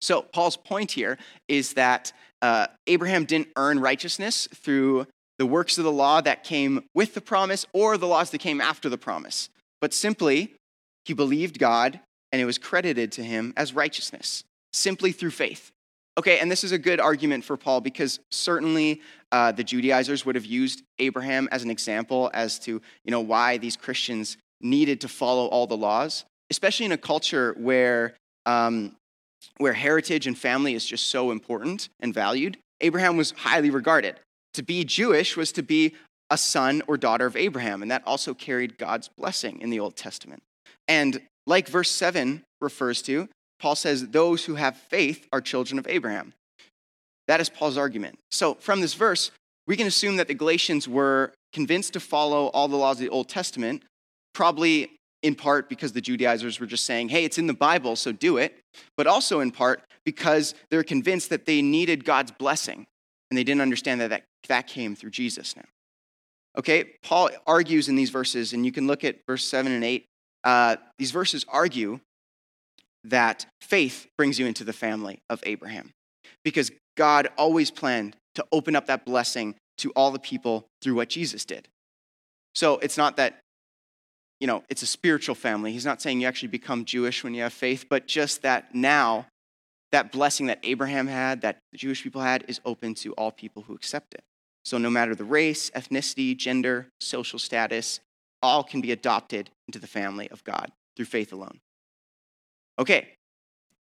So, 0.00 0.22
Paul's 0.22 0.56
point 0.56 0.90
here 0.90 1.16
is 1.46 1.74
that 1.74 2.12
uh, 2.42 2.66
Abraham 2.86 3.24
didn't 3.24 3.48
earn 3.56 3.78
righteousness 3.80 4.48
through 4.54 5.06
the 5.38 5.46
works 5.46 5.78
of 5.78 5.84
the 5.84 5.92
law 5.92 6.20
that 6.20 6.44
came 6.44 6.84
with 6.94 7.14
the 7.14 7.20
promise 7.20 7.64
or 7.72 7.96
the 7.96 8.06
laws 8.06 8.30
that 8.30 8.38
came 8.38 8.60
after 8.60 8.88
the 8.88 8.98
promise, 8.98 9.48
but 9.80 9.94
simply 9.94 10.52
he 11.04 11.14
believed 11.14 11.58
God 11.58 12.00
and 12.30 12.40
it 12.40 12.44
was 12.44 12.58
credited 12.58 13.12
to 13.12 13.22
him 13.22 13.52
as 13.56 13.74
righteousness, 13.74 14.44
simply 14.72 15.12
through 15.12 15.30
faith. 15.30 15.70
Okay, 16.18 16.38
and 16.40 16.50
this 16.50 16.62
is 16.62 16.72
a 16.72 16.78
good 16.78 17.00
argument 17.00 17.44
for 17.44 17.56
Paul 17.56 17.80
because 17.80 18.20
certainly 18.30 19.00
uh, 19.30 19.52
the 19.52 19.64
Judaizers 19.64 20.26
would 20.26 20.34
have 20.34 20.44
used 20.44 20.82
Abraham 20.98 21.48
as 21.50 21.62
an 21.62 21.70
example 21.70 22.30
as 22.34 22.58
to 22.60 22.82
you 23.04 23.10
know 23.10 23.20
why 23.20 23.56
these 23.56 23.76
Christians 23.76 24.36
needed 24.60 25.00
to 25.00 25.08
follow 25.08 25.46
all 25.46 25.66
the 25.66 25.76
laws, 25.76 26.24
especially 26.50 26.86
in 26.86 26.92
a 26.92 26.98
culture 26.98 27.54
where 27.58 28.14
um, 28.44 28.94
where 29.58 29.72
heritage 29.72 30.26
and 30.26 30.36
family 30.36 30.74
is 30.74 30.86
just 30.86 31.06
so 31.06 31.30
important 31.30 31.88
and 32.00 32.12
valued. 32.14 32.58
Abraham 32.80 33.16
was 33.16 33.32
highly 33.32 33.70
regarded. 33.70 34.16
To 34.54 34.62
be 34.62 34.84
Jewish 34.84 35.36
was 35.36 35.52
to 35.52 35.62
be 35.62 35.94
a 36.30 36.36
son 36.36 36.82
or 36.86 36.96
daughter 36.96 37.26
of 37.26 37.36
Abraham, 37.36 37.82
and 37.82 37.90
that 37.90 38.02
also 38.06 38.34
carried 38.34 38.78
God's 38.78 39.08
blessing 39.08 39.60
in 39.60 39.70
the 39.70 39.80
Old 39.80 39.96
Testament. 39.96 40.42
And 40.88 41.20
like 41.46 41.68
verse 41.68 41.90
7 41.90 42.42
refers 42.60 43.02
to, 43.02 43.28
Paul 43.60 43.76
says, 43.76 44.08
those 44.08 44.44
who 44.44 44.56
have 44.56 44.76
faith 44.76 45.28
are 45.32 45.40
children 45.40 45.78
of 45.78 45.86
Abraham. 45.86 46.32
That 47.28 47.40
is 47.40 47.48
Paul's 47.48 47.76
argument. 47.76 48.18
So 48.30 48.54
from 48.54 48.80
this 48.80 48.94
verse, 48.94 49.30
we 49.66 49.76
can 49.76 49.86
assume 49.86 50.16
that 50.16 50.28
the 50.28 50.34
Galatians 50.34 50.88
were 50.88 51.32
convinced 51.52 51.92
to 51.92 52.00
follow 52.00 52.46
all 52.48 52.66
the 52.66 52.76
laws 52.76 52.96
of 52.96 53.02
the 53.02 53.08
Old 53.10 53.28
Testament, 53.28 53.82
probably 54.34 54.90
in 55.22 55.34
part 55.34 55.68
because 55.68 55.92
the 55.92 56.00
Judaizers 56.00 56.58
were 56.58 56.66
just 56.66 56.84
saying, 56.84 57.08
hey, 57.08 57.24
it's 57.24 57.38
in 57.38 57.46
the 57.46 57.54
Bible, 57.54 57.96
so 57.96 58.12
do 58.12 58.36
it, 58.36 58.58
but 58.96 59.06
also 59.06 59.40
in 59.40 59.50
part 59.50 59.82
because 60.04 60.54
they're 60.70 60.82
convinced 60.82 61.30
that 61.30 61.46
they 61.46 61.62
needed 61.62 62.04
God's 62.04 62.32
blessing, 62.32 62.86
and 63.30 63.38
they 63.38 63.44
didn't 63.44 63.60
understand 63.60 64.00
that 64.00 64.10
that, 64.10 64.24
that 64.48 64.66
came 64.66 64.96
through 64.96 65.10
Jesus 65.10 65.56
now. 65.56 65.64
Okay, 66.58 66.94
Paul 67.02 67.30
argues 67.46 67.88
in 67.88 67.96
these 67.96 68.10
verses, 68.10 68.52
and 68.52 68.66
you 68.66 68.72
can 68.72 68.86
look 68.86 69.04
at 69.04 69.18
verse 69.26 69.44
7 69.44 69.72
and 69.72 69.84
8 69.84 70.04
uh, 70.44 70.76
these 70.98 71.10
verses 71.10 71.44
argue 71.48 72.00
that 73.04 73.46
faith 73.60 74.06
brings 74.16 74.38
you 74.38 74.46
into 74.46 74.64
the 74.64 74.72
family 74.72 75.20
of 75.28 75.42
Abraham 75.44 75.90
because 76.44 76.70
God 76.96 77.28
always 77.36 77.70
planned 77.70 78.16
to 78.34 78.44
open 78.52 78.76
up 78.76 78.86
that 78.86 79.04
blessing 79.04 79.54
to 79.78 79.90
all 79.92 80.10
the 80.10 80.18
people 80.18 80.66
through 80.80 80.94
what 80.94 81.08
Jesus 81.08 81.44
did. 81.44 81.68
So 82.54 82.78
it's 82.78 82.96
not 82.96 83.16
that, 83.16 83.40
you 84.42 84.48
know, 84.48 84.64
it's 84.68 84.82
a 84.82 84.86
spiritual 84.86 85.36
family. 85.36 85.70
He's 85.70 85.86
not 85.86 86.02
saying 86.02 86.20
you 86.20 86.26
actually 86.26 86.48
become 86.48 86.84
Jewish 86.84 87.22
when 87.22 87.32
you 87.32 87.42
have 87.42 87.52
faith, 87.52 87.86
but 87.88 88.08
just 88.08 88.42
that 88.42 88.74
now 88.74 89.26
that 89.92 90.10
blessing 90.10 90.46
that 90.46 90.58
Abraham 90.64 91.06
had, 91.06 91.42
that 91.42 91.58
the 91.70 91.78
Jewish 91.78 92.02
people 92.02 92.22
had, 92.22 92.44
is 92.48 92.60
open 92.64 92.94
to 92.96 93.12
all 93.12 93.30
people 93.30 93.62
who 93.62 93.72
accept 93.72 94.14
it. 94.14 94.24
So 94.64 94.78
no 94.78 94.90
matter 94.90 95.14
the 95.14 95.22
race, 95.22 95.70
ethnicity, 95.70 96.36
gender, 96.36 96.88
social 97.00 97.38
status, 97.38 98.00
all 98.42 98.64
can 98.64 98.80
be 98.80 98.90
adopted 98.90 99.48
into 99.68 99.78
the 99.78 99.86
family 99.86 100.28
of 100.32 100.42
God 100.42 100.72
through 100.96 101.04
faith 101.04 101.32
alone. 101.32 101.60
Okay, 102.80 103.10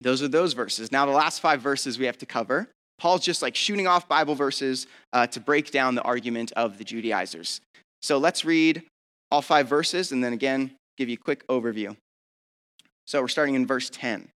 those 0.01 0.21
are 0.21 0.27
those 0.27 0.55
verses. 0.55 0.91
Now, 0.91 1.07
the 1.07 1.13
last 1.13 1.39
five 1.39 1.61
verses 1.61 1.97
we 1.97 2.07
have 2.07 2.19
to 2.19 2.27
cover. 2.27 2.67
Paul's 2.99 3.25
just 3.25 3.41
like 3.41 3.55
shooting 3.55 3.87
off 3.87 4.09
Bible 4.09 4.35
verses 4.35 4.89
uh, 5.13 5.29
to 5.29 5.39
break 5.39 5.71
down 5.71 5.95
the 5.95 6.03
argument 6.03 6.51
of 6.57 6.77
the 6.77 6.83
Judaizers. 6.83 7.61
So 8.03 8.19
let's 8.19 8.45
read 8.45 8.83
all 9.31 9.43
five 9.43 9.69
verses 9.69 10.13
and 10.13 10.23
then 10.23 10.33
again 10.33 10.73
give 10.97 11.09
you 11.09 11.15
a 11.15 11.25
quick 11.25 11.47
overview. 11.49 11.97
So 13.07 13.21
we're 13.21 13.29
starting 13.29 13.55
in 13.55 13.67
verse 13.67 13.91
10. 13.91 14.29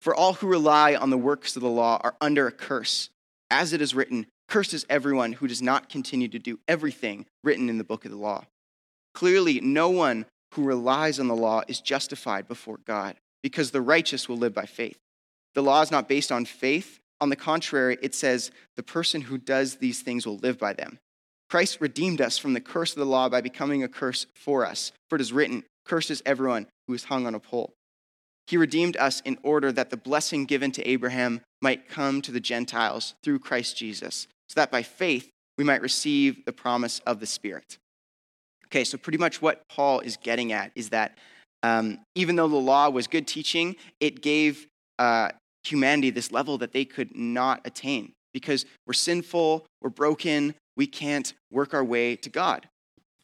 For 0.00 0.14
all 0.14 0.34
who 0.34 0.46
rely 0.46 0.94
on 0.94 1.10
the 1.10 1.18
works 1.18 1.56
of 1.56 1.62
the 1.62 1.68
law 1.68 2.00
are 2.02 2.16
under 2.20 2.46
a 2.46 2.52
curse. 2.52 3.10
As 3.50 3.72
it 3.72 3.82
is 3.82 3.94
written, 3.94 4.26
Cursed 4.48 4.74
is 4.74 4.86
everyone 4.90 5.34
who 5.34 5.46
does 5.46 5.62
not 5.62 5.88
continue 5.88 6.26
to 6.28 6.38
do 6.38 6.58
everything 6.66 7.26
written 7.44 7.68
in 7.68 7.78
the 7.78 7.84
book 7.84 8.04
of 8.04 8.10
the 8.10 8.16
law. 8.16 8.44
Clearly, 9.14 9.60
no 9.60 9.88
one 9.90 10.26
who 10.54 10.64
relies 10.64 11.20
on 11.20 11.28
the 11.28 11.36
law 11.36 11.62
is 11.68 11.80
justified 11.80 12.48
before 12.48 12.78
God, 12.84 13.16
because 13.42 13.70
the 13.70 13.80
righteous 13.80 14.28
will 14.28 14.36
live 14.36 14.52
by 14.52 14.66
faith. 14.66 14.98
The 15.54 15.62
law 15.62 15.82
is 15.82 15.92
not 15.92 16.08
based 16.08 16.32
on 16.32 16.44
faith. 16.44 16.98
On 17.20 17.28
the 17.28 17.36
contrary, 17.36 17.98
it 18.02 18.14
says, 18.14 18.50
the 18.76 18.82
person 18.82 19.20
who 19.20 19.38
does 19.38 19.76
these 19.76 20.02
things 20.02 20.26
will 20.26 20.38
live 20.38 20.58
by 20.58 20.72
them. 20.72 20.98
Christ 21.50 21.78
redeemed 21.80 22.20
us 22.20 22.38
from 22.38 22.52
the 22.52 22.60
curse 22.60 22.92
of 22.92 22.98
the 22.98 23.04
law 23.04 23.28
by 23.28 23.40
becoming 23.40 23.82
a 23.82 23.88
curse 23.88 24.24
for 24.36 24.64
us. 24.64 24.92
For 25.08 25.16
it 25.16 25.20
is 25.20 25.32
written, 25.32 25.64
Curses 25.84 26.22
everyone 26.24 26.68
who 26.86 26.94
is 26.94 27.04
hung 27.04 27.26
on 27.26 27.34
a 27.34 27.40
pole. 27.40 27.72
He 28.46 28.56
redeemed 28.56 28.96
us 28.96 29.20
in 29.24 29.36
order 29.42 29.72
that 29.72 29.90
the 29.90 29.96
blessing 29.96 30.44
given 30.44 30.70
to 30.72 30.88
Abraham 30.88 31.40
might 31.60 31.88
come 31.88 32.22
to 32.22 32.30
the 32.30 32.40
Gentiles 32.40 33.14
through 33.24 33.40
Christ 33.40 33.76
Jesus, 33.76 34.28
so 34.48 34.60
that 34.60 34.70
by 34.70 34.82
faith 34.82 35.28
we 35.58 35.64
might 35.64 35.82
receive 35.82 36.44
the 36.44 36.52
promise 36.52 37.00
of 37.00 37.18
the 37.18 37.26
Spirit. 37.26 37.78
Okay, 38.66 38.84
so 38.84 38.96
pretty 38.96 39.18
much 39.18 39.42
what 39.42 39.62
Paul 39.68 40.00
is 40.00 40.16
getting 40.16 40.52
at 40.52 40.70
is 40.76 40.90
that 40.90 41.18
um, 41.64 41.98
even 42.14 42.36
though 42.36 42.48
the 42.48 42.56
law 42.56 42.88
was 42.90 43.08
good 43.08 43.26
teaching, 43.26 43.74
it 43.98 44.22
gave 44.22 44.66
uh, 45.00 45.30
humanity 45.64 46.10
this 46.10 46.30
level 46.30 46.58
that 46.58 46.72
they 46.72 46.84
could 46.84 47.16
not 47.16 47.60
attain 47.64 48.12
because 48.32 48.64
we're 48.86 48.92
sinful, 48.92 49.66
we're 49.82 49.90
broken, 49.90 50.54
we 50.80 50.86
can't 50.86 51.34
work 51.50 51.74
our 51.74 51.84
way 51.84 52.16
to 52.16 52.30
God. 52.30 52.66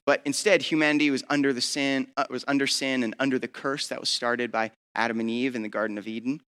But 0.05 0.21
instead, 0.27 0.61
humanity 0.61 1.11
was 1.11 1.25
under 1.31 1.55
the 1.55 1.63
sin, 1.63 2.09
uh, 2.15 2.27
was 2.29 2.45
under 2.47 2.67
sin 2.67 3.03
and 3.03 3.15
under 3.19 3.39
the 3.39 3.49
curse 3.49 3.89
that 3.89 3.99
was 3.99 4.11
started 4.11 4.53
by 4.53 4.73
Adam 4.95 5.21
and 5.21 5.31
Eve 5.31 5.57
in 5.57 5.63
the 5.63 5.71
Garden 5.71 5.97
of 5.97 6.07
Eden. 6.07 6.43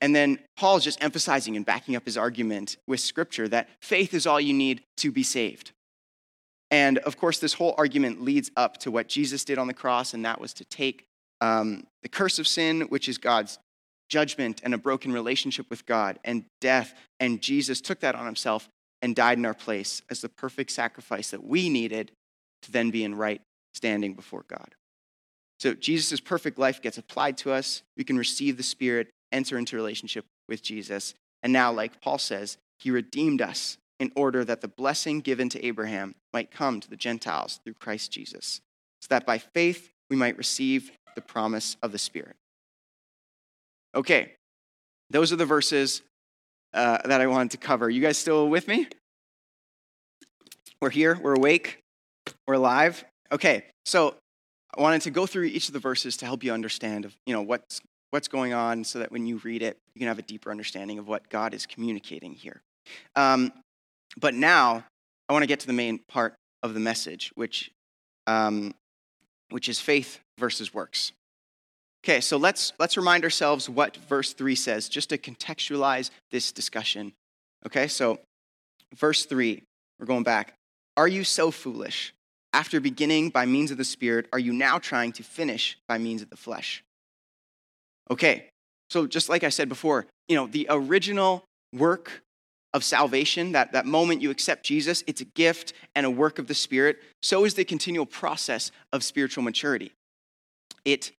And 0.00 0.16
then 0.16 0.40
Paul 0.56 0.76
is 0.76 0.82
just 0.82 1.00
emphasizing 1.00 1.54
and 1.54 1.64
backing 1.64 1.94
up 1.94 2.04
his 2.04 2.18
argument 2.18 2.76
with 2.88 2.98
Scripture 2.98 3.46
that 3.46 3.68
faith 3.80 4.12
is 4.14 4.26
all 4.26 4.40
you 4.40 4.52
need 4.52 4.82
to 4.96 5.12
be 5.12 5.22
saved. 5.22 5.70
And 6.72 6.98
of 6.98 7.16
course, 7.16 7.38
this 7.38 7.54
whole 7.54 7.76
argument 7.78 8.20
leads 8.20 8.50
up 8.56 8.78
to 8.78 8.90
what 8.90 9.06
Jesus 9.06 9.44
did 9.44 9.58
on 9.58 9.68
the 9.68 9.74
cross, 9.74 10.12
and 10.12 10.24
that 10.24 10.40
was 10.40 10.52
to 10.54 10.64
take 10.64 11.04
um, 11.40 11.86
the 12.02 12.08
curse 12.08 12.40
of 12.40 12.48
sin, 12.48 12.80
which 12.88 13.08
is 13.08 13.16
God's 13.16 13.60
judgment 14.08 14.60
and 14.64 14.74
a 14.74 14.78
broken 14.78 15.12
relationship 15.12 15.70
with 15.70 15.86
God, 15.86 16.18
and 16.24 16.46
death. 16.60 16.94
And 17.20 17.40
Jesus 17.40 17.80
took 17.80 18.00
that 18.00 18.16
on 18.16 18.26
himself 18.26 18.68
and 19.02 19.14
died 19.14 19.38
in 19.38 19.46
our 19.46 19.54
place 19.54 20.02
as 20.10 20.20
the 20.20 20.28
perfect 20.28 20.70
sacrifice 20.70 21.30
that 21.30 21.44
we 21.44 21.68
needed 21.68 22.12
to 22.62 22.72
then 22.72 22.90
be 22.90 23.04
in 23.04 23.14
right 23.14 23.40
standing 23.74 24.14
before 24.14 24.44
God. 24.48 24.74
So 25.60 25.74
Jesus' 25.74 26.20
perfect 26.20 26.58
life 26.58 26.82
gets 26.82 26.98
applied 26.98 27.36
to 27.38 27.52
us. 27.52 27.82
We 27.96 28.04
can 28.04 28.18
receive 28.18 28.56
the 28.56 28.62
Spirit, 28.62 29.08
enter 29.32 29.58
into 29.58 29.76
relationship 29.76 30.24
with 30.48 30.62
Jesus, 30.62 31.14
And 31.42 31.52
now, 31.52 31.72
like 31.72 32.00
Paul 32.00 32.18
says, 32.18 32.58
he 32.78 32.90
redeemed 32.90 33.42
us 33.42 33.78
in 34.00 34.12
order 34.14 34.44
that 34.44 34.60
the 34.60 34.68
blessing 34.68 35.20
given 35.20 35.48
to 35.50 35.64
Abraham 35.64 36.14
might 36.32 36.50
come 36.50 36.80
to 36.80 36.90
the 36.90 36.96
Gentiles 36.96 37.60
through 37.64 37.74
Christ 37.74 38.12
Jesus, 38.12 38.60
so 39.00 39.06
that 39.10 39.26
by 39.26 39.38
faith 39.38 39.90
we 40.10 40.16
might 40.16 40.38
receive 40.38 40.92
the 41.14 41.20
promise 41.20 41.76
of 41.82 41.92
the 41.92 41.98
Spirit. 41.98 42.36
Okay, 43.94 44.34
those 45.10 45.32
are 45.32 45.36
the 45.36 45.46
verses 45.46 46.02
uh, 46.74 46.98
that 47.04 47.20
I 47.20 47.26
wanted 47.26 47.52
to 47.52 47.56
cover. 47.56 47.88
You 47.88 48.00
guys 48.00 48.18
still 48.18 48.48
with 48.48 48.68
me? 48.68 48.88
We're 50.80 50.90
here, 50.90 51.18
we're 51.20 51.34
awake, 51.34 51.80
we're 52.46 52.54
alive. 52.54 53.04
Okay, 53.32 53.64
so 53.84 54.14
I 54.76 54.80
wanted 54.80 55.02
to 55.02 55.10
go 55.10 55.26
through 55.26 55.44
each 55.44 55.68
of 55.68 55.72
the 55.72 55.80
verses 55.80 56.16
to 56.18 56.24
help 56.24 56.44
you 56.44 56.52
understand 56.52 57.04
of, 57.04 57.16
you 57.26 57.32
know, 57.32 57.42
what's, 57.42 57.80
what's 58.10 58.28
going 58.28 58.52
on 58.52 58.84
so 58.84 59.00
that 59.00 59.10
when 59.10 59.26
you 59.26 59.38
read 59.38 59.62
it, 59.62 59.76
you 59.94 59.98
can 59.98 60.08
have 60.08 60.18
a 60.18 60.22
deeper 60.22 60.50
understanding 60.50 60.98
of 60.98 61.08
what 61.08 61.28
God 61.28 61.52
is 61.52 61.66
communicating 61.66 62.32
here. 62.32 62.62
Um, 63.16 63.52
but 64.20 64.34
now, 64.34 64.84
I 65.28 65.32
want 65.32 65.42
to 65.42 65.46
get 65.46 65.60
to 65.60 65.66
the 65.66 65.72
main 65.72 65.98
part 66.08 66.34
of 66.62 66.74
the 66.74 66.80
message, 66.80 67.32
which, 67.34 67.70
um, 68.26 68.74
which 69.50 69.68
is 69.68 69.80
faith 69.80 70.20
versus 70.38 70.72
works. 70.72 71.12
Okay, 72.08 72.22
so 72.22 72.38
let's, 72.38 72.72
let's 72.78 72.96
remind 72.96 73.22
ourselves 73.22 73.68
what 73.68 73.98
verse 74.08 74.32
3 74.32 74.54
says, 74.54 74.88
just 74.88 75.10
to 75.10 75.18
contextualize 75.18 76.08
this 76.30 76.52
discussion. 76.52 77.12
Okay, 77.66 77.86
so 77.86 78.18
verse 78.94 79.26
3, 79.26 79.62
we're 80.00 80.06
going 80.06 80.22
back. 80.22 80.54
Are 80.96 81.06
you 81.06 81.22
so 81.22 81.50
foolish? 81.50 82.14
After 82.54 82.80
beginning 82.80 83.28
by 83.28 83.44
means 83.44 83.70
of 83.70 83.76
the 83.76 83.84
Spirit, 83.84 84.26
are 84.32 84.38
you 84.38 84.54
now 84.54 84.78
trying 84.78 85.12
to 85.12 85.22
finish 85.22 85.76
by 85.86 85.98
means 85.98 86.22
of 86.22 86.30
the 86.30 86.36
flesh? 86.38 86.82
Okay, 88.10 88.48
so 88.88 89.06
just 89.06 89.28
like 89.28 89.44
I 89.44 89.50
said 89.50 89.68
before, 89.68 90.06
you 90.28 90.36
know, 90.36 90.46
the 90.46 90.66
original 90.70 91.44
work 91.74 92.22
of 92.72 92.84
salvation, 92.84 93.52
that, 93.52 93.72
that 93.72 93.84
moment 93.84 94.22
you 94.22 94.30
accept 94.30 94.64
Jesus, 94.64 95.04
it's 95.06 95.20
a 95.20 95.26
gift 95.26 95.74
and 95.94 96.06
a 96.06 96.10
work 96.10 96.38
of 96.38 96.46
the 96.46 96.54
Spirit. 96.54 97.02
So 97.22 97.44
is 97.44 97.52
the 97.52 97.66
continual 97.66 98.06
process 98.06 98.72
of 98.94 99.04
spiritual 99.04 99.44
maturity. 99.44 99.92
It 100.86 101.12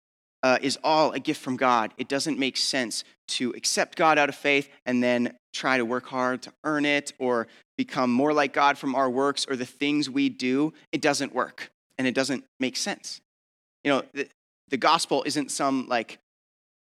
uh, 0.43 0.59
is 0.63 0.79
all 0.85 1.13
a 1.13 1.21
gift 1.21 1.41
from 1.41 1.57
God. 1.57 1.93
It 1.99 2.09
doesn't 2.09 2.39
make 2.39 2.57
sense 2.57 3.05
to 3.29 3.51
accept 3.51 3.97
God 3.97 4.19
out 4.19 4.29
of 4.29 4.35
faith 4.35 4.69
and 4.87 5.03
then 5.03 5.37
try 5.53 5.77
to 5.77 5.85
work 5.85 6.07
hard 6.07 6.43
to 6.43 6.53
earn 6.65 6.85
it 6.85 7.13
or 7.19 7.49
become 7.77 8.11
more 8.11 8.33
like 8.33 8.53
God 8.53 8.79
from 8.79 8.95
our 8.95 9.11
works 9.11 9.47
or 9.49 9.57
the 9.57 9.67
things 9.67 10.09
we 10.09 10.29
do. 10.29 10.73
It 10.93 11.01
doesn't 11.01 11.35
work 11.35 11.71
and 11.99 12.07
it 12.07 12.15
doesn't 12.15 12.45
make 12.61 12.77
sense. 12.77 13.21
You 13.85 13.93
know, 13.93 14.03
the, 14.15 14.29
the 14.69 14.77
gospel 14.77 15.23
isn't 15.25 15.51
some 15.51 15.89
like 15.89 16.19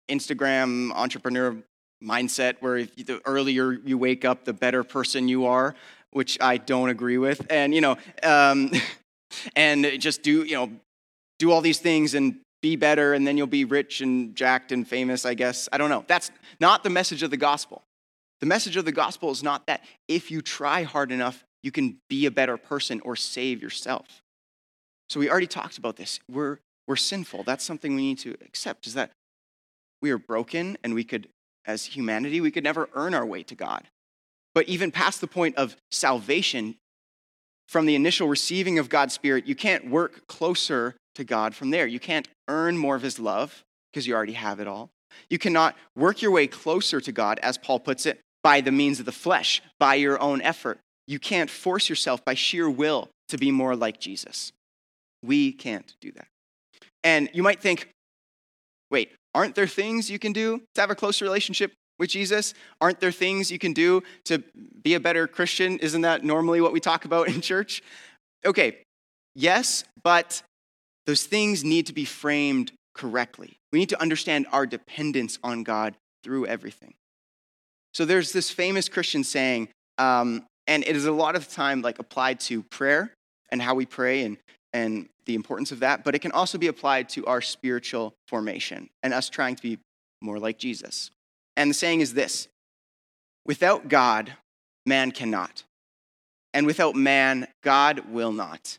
Instagram 0.09 0.91
entrepreneur 0.93 1.55
mindset 2.03 2.55
where 2.59 2.85
the 2.85 3.21
earlier 3.25 3.73
you 3.73 3.97
wake 3.97 4.25
up, 4.25 4.45
the 4.45 4.53
better 4.53 4.83
person 4.83 5.27
you 5.27 5.45
are, 5.45 5.75
which 6.11 6.37
I 6.41 6.57
don't 6.57 6.89
agree 6.89 7.17
with. 7.17 7.45
And, 7.49 7.73
you 7.73 7.81
know, 7.81 7.97
um, 8.23 8.71
and 9.55 9.85
just 9.99 10.23
do, 10.23 10.43
you 10.43 10.55
know, 10.55 10.71
do 11.39 11.51
all 11.51 11.61
these 11.61 11.79
things 11.79 12.13
and 12.13 12.39
be 12.61 12.75
better 12.75 13.13
and 13.13 13.25
then 13.25 13.37
you'll 13.37 13.47
be 13.47 13.65
rich 13.65 14.01
and 14.01 14.35
jacked 14.35 14.71
and 14.71 14.87
famous, 14.87 15.25
I 15.25 15.33
guess. 15.33 15.67
I 15.71 15.77
don't 15.77 15.89
know. 15.89 16.05
That's 16.07 16.31
not 16.59 16.83
the 16.83 16.89
message 16.89 17.23
of 17.23 17.31
the 17.31 17.37
gospel. 17.37 17.83
The 18.39 18.45
message 18.45 18.77
of 18.77 18.85
the 18.85 18.91
gospel 18.91 19.31
is 19.31 19.43
not 19.43 19.67
that 19.67 19.83
if 20.07 20.31
you 20.31 20.41
try 20.41 20.83
hard 20.83 21.11
enough, 21.11 21.43
you 21.63 21.71
can 21.71 21.97
be 22.09 22.25
a 22.25 22.31
better 22.31 22.57
person 22.57 23.01
or 23.01 23.15
save 23.15 23.61
yourself. 23.61 24.21
So 25.09 25.19
we 25.19 25.29
already 25.29 25.47
talked 25.47 25.77
about 25.77 25.95
this. 25.95 26.19
We're, 26.29 26.59
we're 26.87 26.95
sinful. 26.95 27.43
That's 27.43 27.63
something 27.63 27.95
we 27.95 28.01
need 28.01 28.19
to 28.19 28.35
accept 28.45 28.87
is 28.87 28.93
that 28.93 29.11
we 30.01 30.09
are 30.11 30.17
broken 30.17 30.77
and 30.83 30.95
we 30.95 31.03
could, 31.03 31.27
as 31.65 31.85
humanity, 31.85 32.41
we 32.41 32.51
could 32.51 32.63
never 32.63 32.89
earn 32.93 33.13
our 33.13 33.25
way 33.25 33.43
to 33.43 33.55
God. 33.55 33.83
But 34.55 34.67
even 34.67 34.91
past 34.91 35.21
the 35.21 35.27
point 35.27 35.55
of 35.57 35.75
salvation, 35.91 36.75
from 37.67 37.85
the 37.85 37.95
initial 37.95 38.27
receiving 38.27 38.79
of 38.79 38.89
God's 38.89 39.13
Spirit, 39.13 39.47
you 39.47 39.55
can't 39.55 39.89
work 39.89 40.27
closer 40.27 40.95
to 41.15 41.23
God 41.23 41.55
from 41.55 41.69
there. 41.69 41.87
You 41.87 41.99
can't 41.99 42.27
earn 42.47 42.77
more 42.77 42.95
of 42.95 43.01
His 43.01 43.19
love 43.19 43.63
because 43.91 44.07
you 44.07 44.13
already 44.13 44.33
have 44.33 44.59
it 44.59 44.67
all. 44.67 44.89
You 45.29 45.37
cannot 45.37 45.75
work 45.95 46.21
your 46.21 46.31
way 46.31 46.47
closer 46.47 47.01
to 47.01 47.11
God, 47.11 47.39
as 47.39 47.57
Paul 47.57 47.79
puts 47.79 48.05
it, 48.05 48.19
by 48.43 48.61
the 48.61 48.71
means 48.71 48.99
of 48.99 49.05
the 49.05 49.11
flesh, 49.11 49.61
by 49.79 49.95
your 49.95 50.19
own 50.21 50.41
effort. 50.41 50.79
You 51.07 51.19
can't 51.19 51.49
force 51.49 51.89
yourself 51.89 52.23
by 52.23 52.33
sheer 52.33 52.69
will 52.69 53.09
to 53.29 53.37
be 53.37 53.51
more 53.51 53.75
like 53.75 53.99
Jesus. 53.99 54.51
We 55.23 55.51
can't 55.51 55.93
do 56.01 56.11
that. 56.13 56.27
And 57.03 57.29
you 57.33 57.43
might 57.43 57.61
think, 57.61 57.89
wait, 58.89 59.11
aren't 59.33 59.55
there 59.55 59.67
things 59.67 60.09
you 60.09 60.19
can 60.19 60.33
do 60.33 60.61
to 60.75 60.81
have 60.81 60.89
a 60.89 60.95
closer 60.95 61.25
relationship 61.25 61.73
with 61.99 62.09
Jesus? 62.09 62.53
Aren't 62.79 62.99
there 62.99 63.11
things 63.11 63.51
you 63.51 63.59
can 63.59 63.73
do 63.73 64.03
to 64.25 64.43
be 64.83 64.95
a 64.95 64.99
better 64.99 65.27
Christian? 65.27 65.77
Isn't 65.79 66.01
that 66.01 66.23
normally 66.23 66.61
what 66.61 66.73
we 66.73 66.79
talk 66.79 67.05
about 67.05 67.27
in 67.27 67.41
church? 67.51 67.83
Okay, 68.45 68.77
yes, 69.35 69.83
but 70.03 70.41
those 71.05 71.23
things 71.23 71.63
need 71.63 71.87
to 71.87 71.93
be 71.93 72.05
framed 72.05 72.71
correctly. 72.93 73.57
We 73.71 73.79
need 73.79 73.89
to 73.89 74.01
understand 74.01 74.47
our 74.51 74.65
dependence 74.65 75.39
on 75.43 75.63
God 75.63 75.95
through 76.23 76.45
everything. 76.45 76.93
So 77.93 78.05
there's 78.05 78.31
this 78.31 78.49
famous 78.49 78.87
Christian 78.89 79.23
saying, 79.23 79.69
um, 79.97 80.45
and 80.67 80.83
it 80.85 80.95
is 80.95 81.05
a 81.05 81.11
lot 81.11 81.35
of 81.35 81.47
the 81.47 81.53
time 81.53 81.81
like 81.81 81.99
applied 81.99 82.39
to 82.41 82.63
prayer 82.63 83.13
and 83.49 83.61
how 83.61 83.75
we 83.75 83.85
pray 83.85 84.23
and, 84.23 84.37
and 84.73 85.09
the 85.25 85.35
importance 85.35 85.71
of 85.71 85.79
that, 85.79 86.03
but 86.03 86.15
it 86.15 86.19
can 86.19 86.31
also 86.31 86.57
be 86.57 86.67
applied 86.67 87.09
to 87.09 87.25
our 87.25 87.41
spiritual 87.41 88.13
formation 88.27 88.89
and 89.03 89.13
us 89.13 89.29
trying 89.29 89.55
to 89.55 89.61
be 89.61 89.77
more 90.21 90.39
like 90.39 90.57
Jesus. 90.57 91.11
And 91.57 91.69
the 91.69 91.73
saying 91.73 92.01
is 92.01 92.13
this 92.13 92.47
without 93.45 93.87
God, 93.87 94.33
man 94.85 95.11
cannot. 95.11 95.63
And 96.53 96.65
without 96.65 96.95
man, 96.95 97.47
God 97.63 98.09
will 98.09 98.33
not. 98.33 98.77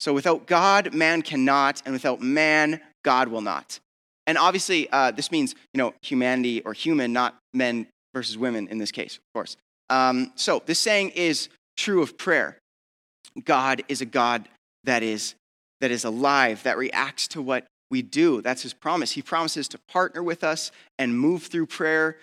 So 0.00 0.12
without 0.12 0.46
God, 0.46 0.94
man 0.94 1.22
cannot, 1.22 1.82
and 1.84 1.92
without 1.92 2.20
man, 2.20 2.80
God 3.04 3.28
will 3.28 3.40
not. 3.40 3.80
And 4.26 4.38
obviously, 4.38 4.88
uh, 4.90 5.10
this 5.10 5.30
means 5.30 5.54
you 5.72 5.78
know 5.78 5.94
humanity 6.02 6.62
or 6.62 6.72
human, 6.72 7.12
not 7.12 7.36
men 7.52 7.86
versus 8.14 8.38
women 8.38 8.68
in 8.68 8.78
this 8.78 8.92
case, 8.92 9.16
of 9.16 9.22
course. 9.34 9.56
Um, 9.90 10.32
so 10.34 10.62
this 10.64 10.80
saying 10.80 11.10
is 11.10 11.48
true 11.76 12.02
of 12.02 12.16
prayer. 12.16 12.58
God 13.44 13.82
is 13.88 14.00
a 14.00 14.06
God 14.06 14.48
that 14.84 15.02
is 15.02 15.34
that 15.80 15.90
is 15.90 16.04
alive, 16.04 16.62
that 16.62 16.78
reacts 16.78 17.28
to 17.28 17.42
what 17.42 17.66
we 17.90 18.02
do. 18.02 18.40
That's 18.40 18.62
His 18.62 18.72
promise. 18.72 19.12
He 19.12 19.22
promises 19.22 19.68
to 19.68 19.78
partner 19.88 20.22
with 20.22 20.42
us 20.42 20.70
and 20.98 21.18
move 21.18 21.44
through 21.44 21.66
prayer. 21.66 22.16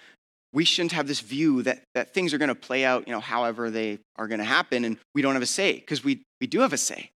We 0.54 0.66
shouldn't 0.66 0.92
have 0.94 1.08
this 1.08 1.20
view 1.22 1.64
that, 1.64 1.84
that 1.96 2.14
things 2.14 2.34
are 2.34 2.38
going 2.38 2.50
to 2.50 2.56
play 2.56 2.84
out, 2.84 3.08
you 3.08 3.14
know, 3.14 3.20
however 3.20 3.70
they 3.70 4.00
are 4.18 4.28
going 4.28 4.40
to 4.40 4.46
happen, 4.46 4.84
and 4.84 4.98
we 5.16 5.22
don't 5.22 5.34
have 5.34 5.44
a 5.44 5.46
say, 5.46 5.74
because 5.74 6.04
we, 6.04 6.22
we 6.42 6.48
do 6.48 6.60
have 6.60 6.74
a 6.74 6.78
say. 6.78 7.12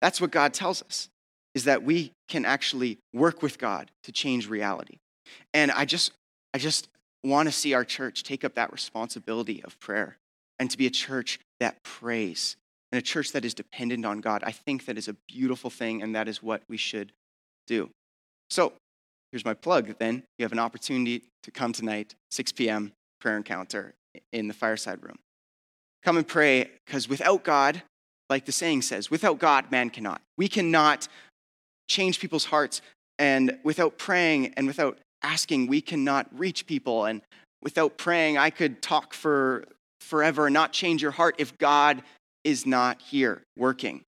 That's 0.00 0.20
what 0.20 0.30
God 0.30 0.54
tells 0.54 0.82
us, 0.82 1.08
is 1.54 1.64
that 1.64 1.82
we 1.82 2.12
can 2.28 2.44
actually 2.44 2.98
work 3.12 3.42
with 3.42 3.58
God 3.58 3.90
to 4.04 4.12
change 4.12 4.48
reality. 4.48 4.98
And 5.52 5.70
I 5.70 5.84
just, 5.84 6.12
I 6.54 6.58
just 6.58 6.88
want 7.24 7.48
to 7.48 7.52
see 7.52 7.74
our 7.74 7.84
church 7.84 8.22
take 8.22 8.44
up 8.44 8.54
that 8.54 8.72
responsibility 8.72 9.62
of 9.64 9.78
prayer 9.80 10.18
and 10.58 10.70
to 10.70 10.78
be 10.78 10.86
a 10.86 10.90
church 10.90 11.40
that 11.60 11.82
prays 11.82 12.56
and 12.92 12.98
a 12.98 13.02
church 13.02 13.32
that 13.32 13.44
is 13.44 13.54
dependent 13.54 14.06
on 14.06 14.20
God. 14.20 14.42
I 14.44 14.52
think 14.52 14.86
that 14.86 14.96
is 14.96 15.08
a 15.08 15.16
beautiful 15.26 15.68
thing, 15.68 16.02
and 16.02 16.14
that 16.14 16.28
is 16.28 16.42
what 16.42 16.62
we 16.68 16.76
should 16.76 17.12
do. 17.66 17.90
So 18.50 18.72
here's 19.30 19.44
my 19.44 19.54
plug 19.54 19.96
then. 19.98 20.22
You 20.38 20.44
have 20.44 20.52
an 20.52 20.58
opportunity 20.58 21.24
to 21.42 21.50
come 21.50 21.72
tonight, 21.72 22.14
6 22.30 22.52
p.m., 22.52 22.92
prayer 23.20 23.36
encounter 23.36 23.94
in 24.32 24.48
the 24.48 24.54
fireside 24.54 25.02
room. 25.02 25.18
Come 26.02 26.16
and 26.16 26.26
pray, 26.26 26.70
because 26.86 27.08
without 27.08 27.42
God, 27.42 27.82
like 28.30 28.44
the 28.44 28.52
saying 28.52 28.82
says, 28.82 29.10
without 29.10 29.38
God, 29.38 29.70
man 29.70 29.90
cannot. 29.90 30.20
We 30.36 30.48
cannot 30.48 31.08
change 31.88 32.20
people's 32.20 32.46
hearts. 32.46 32.82
And 33.18 33.58
without 33.64 33.98
praying 33.98 34.54
and 34.56 34.66
without 34.66 34.98
asking, 35.22 35.66
we 35.66 35.80
cannot 35.80 36.26
reach 36.38 36.66
people. 36.66 37.04
And 37.04 37.22
without 37.62 37.96
praying, 37.98 38.38
I 38.38 38.50
could 38.50 38.82
talk 38.82 39.14
for 39.14 39.64
forever 40.00 40.46
and 40.46 40.54
not 40.54 40.72
change 40.72 41.02
your 41.02 41.10
heart 41.10 41.36
if 41.38 41.56
God 41.58 42.02
is 42.44 42.66
not 42.66 43.00
here 43.02 43.42
working. 43.56 44.02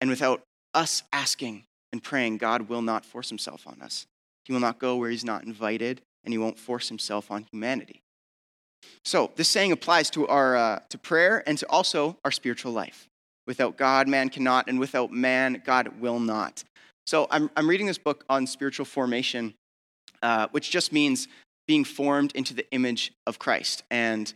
And 0.00 0.08
without 0.08 0.42
us 0.72 1.02
asking 1.12 1.64
and 1.92 2.02
praying, 2.02 2.38
God 2.38 2.68
will 2.68 2.82
not 2.82 3.04
force 3.04 3.28
himself 3.28 3.66
on 3.66 3.82
us. 3.82 4.06
He 4.44 4.52
will 4.52 4.60
not 4.60 4.78
go 4.78 4.96
where 4.96 5.10
he's 5.10 5.24
not 5.24 5.44
invited, 5.44 6.00
and 6.24 6.32
he 6.32 6.38
won't 6.38 6.58
force 6.58 6.88
himself 6.88 7.30
on 7.30 7.46
humanity. 7.50 7.99
So 9.04 9.30
this 9.36 9.48
saying 9.48 9.72
applies 9.72 10.10
to 10.10 10.26
our 10.28 10.56
uh, 10.56 10.78
to 10.88 10.98
prayer 10.98 11.42
and 11.46 11.56
to 11.58 11.68
also 11.68 12.16
our 12.24 12.30
spiritual 12.30 12.72
life. 12.72 13.08
Without 13.46 13.76
God, 13.76 14.06
man 14.08 14.28
cannot, 14.28 14.68
and 14.68 14.78
without 14.78 15.10
man, 15.10 15.62
God 15.64 16.00
will 16.00 16.20
not. 16.20 16.64
So 17.06 17.26
I'm 17.30 17.50
I'm 17.56 17.68
reading 17.68 17.86
this 17.86 17.98
book 17.98 18.24
on 18.28 18.46
spiritual 18.46 18.86
formation, 18.86 19.54
uh, 20.22 20.48
which 20.50 20.70
just 20.70 20.92
means 20.92 21.28
being 21.66 21.84
formed 21.84 22.32
into 22.34 22.54
the 22.54 22.70
image 22.72 23.12
of 23.26 23.38
Christ. 23.38 23.82
And 23.90 24.32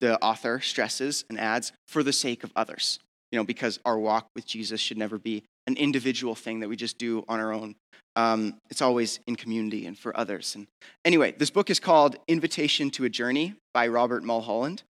the 0.00 0.20
author 0.22 0.60
stresses 0.60 1.24
and 1.28 1.38
adds 1.38 1.72
for 1.86 2.02
the 2.02 2.12
sake 2.12 2.44
of 2.44 2.52
others. 2.54 2.98
You 3.32 3.38
know, 3.38 3.44
because 3.44 3.80
our 3.84 3.98
walk 3.98 4.28
with 4.34 4.46
Jesus 4.46 4.80
should 4.80 4.98
never 4.98 5.18
be 5.18 5.44
an 5.66 5.76
individual 5.76 6.34
thing 6.34 6.60
that 6.60 6.68
we 6.68 6.76
just 6.76 6.98
do 6.98 7.24
on 7.28 7.40
our 7.40 7.52
own. 7.52 7.74
Um, 8.16 8.60
it's 8.70 8.82
always 8.82 9.18
in 9.26 9.34
community 9.36 9.86
and 9.86 9.98
for 9.98 10.16
others. 10.16 10.54
And 10.54 10.66
anyway, 11.04 11.34
this 11.36 11.50
book 11.50 11.68
is 11.68 11.80
called 11.80 12.16
Invitation 12.28 12.90
to 12.90 13.04
a 13.04 13.08
Journey 13.08 13.54
by 13.72 13.88
Robert 13.88 14.22
Mulholland. 14.22 14.82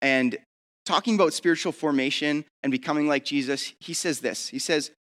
And 0.00 0.38
talking 0.86 1.14
about 1.14 1.34
spiritual 1.34 1.72
formation 1.72 2.44
and 2.62 2.70
becoming 2.70 3.06
like 3.06 3.24
Jesus, 3.24 3.74
he 3.80 3.92
says 3.92 4.20
this. 4.20 4.48
He 4.48 4.58
says, 4.58 4.92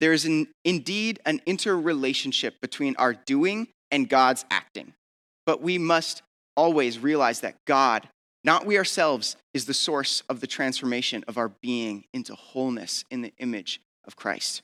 There 0.00 0.12
is 0.12 0.24
an, 0.24 0.48
indeed 0.64 1.20
an 1.24 1.40
interrelationship 1.46 2.60
between 2.60 2.96
our 2.96 3.14
doing 3.14 3.68
and 3.90 4.08
God's 4.08 4.44
acting. 4.50 4.92
But 5.46 5.62
we 5.62 5.78
must 5.78 6.22
always 6.56 6.98
realize 6.98 7.40
that 7.40 7.54
God, 7.66 8.08
not 8.42 8.66
we 8.66 8.78
ourselves, 8.78 9.36
is 9.54 9.66
the 9.66 9.74
source 9.74 10.22
of 10.28 10.40
the 10.40 10.46
transformation 10.46 11.24
of 11.28 11.38
our 11.38 11.48
being 11.48 12.04
into 12.12 12.34
wholeness 12.34 13.04
in 13.10 13.22
the 13.22 13.32
image 13.38 13.80
of 14.06 14.16
Christ. 14.16 14.62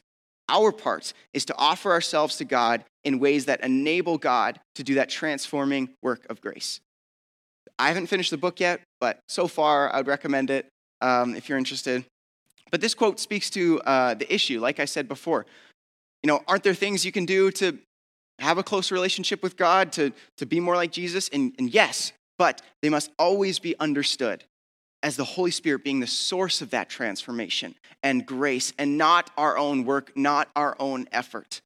Our 0.49 0.73
part 0.73 1.13
is 1.35 1.45
to 1.47 1.57
offer 1.57 1.93
ourselves 1.93 2.37
to 2.37 2.45
God 2.45 2.85
in 3.05 3.19
ways 3.19 3.45
that 3.47 3.63
enable 3.63 4.17
God 4.19 4.61
to 4.77 4.83
do 4.83 4.95
that 4.95 5.11
transforming 5.11 5.91
work 6.03 6.27
of 6.31 6.41
grace. 6.41 6.81
I 7.79 7.89
haven't 7.89 8.07
finished 8.07 8.31
the 8.31 8.39
book 8.39 8.59
yet, 8.59 8.81
but 9.01 9.21
so 9.29 9.47
far 9.47 9.93
I 9.93 9.99
would 9.99 10.07
recommend 10.07 10.51
it 10.51 10.67
um, 11.01 11.37
if 11.37 11.49
you're 11.49 11.59
interested. 11.59 12.05
But 12.71 12.81
this 12.81 12.95
quote 12.95 13.21
speaks 13.21 13.51
to 13.51 13.81
uh, 13.83 14.15
the 14.15 14.33
issue, 14.33 14.61
like 14.61 14.81
I 14.81 14.85
said 14.85 15.07
before. 15.07 15.47
You 16.23 16.29
know, 16.29 16.43
aren't 16.49 16.65
there 16.65 16.75
things 16.75 17.05
you 17.05 17.13
can 17.13 17.25
do 17.25 17.51
to 17.53 17.79
have 18.41 18.59
a 18.59 18.63
close 18.63 18.91
relationship 18.91 19.43
with 19.43 19.57
God, 19.57 19.93
to, 19.93 20.13
to 20.39 20.47
be 20.47 20.61
more 20.61 20.77
like 20.77 20.93
Jesus? 20.93 21.29
And, 21.29 21.55
and 21.59 21.73
yes, 21.73 22.13
but 22.39 22.63
they 22.83 22.89
must 22.89 23.11
always 23.19 23.59
be 23.59 23.79
understood 23.79 24.45
as 25.03 25.17
the 25.17 25.25
Holy 25.25 25.51
Spirit 25.51 25.85
being 25.85 26.01
the 26.01 26.07
source 26.07 26.61
of 26.61 26.71
that 26.71 26.89
transformation 26.89 27.75
and 28.03 28.27
grace, 28.27 28.73
and 28.79 28.99
not 28.99 29.31
our 29.37 29.57
own 29.57 29.85
work, 29.85 30.17
not 30.17 30.49
our 30.57 30.77
own 30.79 31.09
effort. 31.13 31.61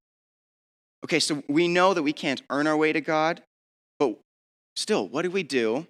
Okay, 1.04 1.18
so 1.18 1.42
we 1.48 1.68
know 1.68 1.94
that 1.94 2.02
we 2.02 2.12
can't 2.12 2.42
earn 2.50 2.66
our 2.66 2.76
way 2.76 2.92
to 2.92 3.00
God, 3.00 3.42
but 3.98 4.18
still, 4.76 5.08
what 5.08 5.22
do 5.22 5.30
we 5.30 5.42
do 5.42 5.86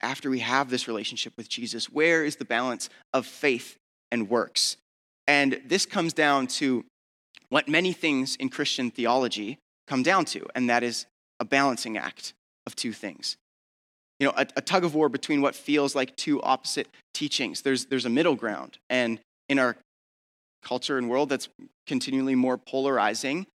after 0.00 0.30
we 0.30 0.40
have 0.40 0.70
this 0.70 0.88
relationship 0.88 1.32
with 1.36 1.48
Jesus? 1.48 1.86
Where 1.86 2.24
is 2.24 2.36
the 2.36 2.44
balance 2.44 2.88
of 3.12 3.26
faith 3.26 3.76
and 4.10 4.28
works? 4.28 4.76
And 5.26 5.60
this 5.66 5.86
comes 5.86 6.12
down 6.12 6.46
to 6.48 6.84
what 7.48 7.68
many 7.68 7.92
things 7.92 8.36
in 8.36 8.48
Christian 8.48 8.90
theology 8.90 9.58
come 9.86 10.02
down 10.02 10.24
to, 10.26 10.46
and 10.54 10.68
that 10.70 10.82
is 10.82 11.06
a 11.40 11.44
balancing 11.44 11.96
act 11.96 12.32
of 12.66 12.74
two 12.74 12.92
things. 12.92 13.36
You 14.24 14.30
know, 14.30 14.36
a, 14.38 14.46
a, 14.56 14.62
tug 14.62 14.84
of 14.86 14.94
war 14.94 15.10
between 15.10 15.42
what 15.42 15.54
feels 15.54 15.94
like 15.94 16.16
two 16.16 16.40
opposite 16.40 16.88
teachings. 17.12 17.60
There's, 17.60 17.84
there's 17.84 18.06
a 18.06 18.08
middle 18.08 18.36
ground. 18.36 18.78
And 18.88 19.20
in 19.50 19.58
our 19.58 19.76
culture 20.62 20.96
and 20.96 21.10
world 21.10 21.28
that's 21.28 21.50
continually 21.86 22.34
more 22.34 22.56
polarizing, 22.56 23.46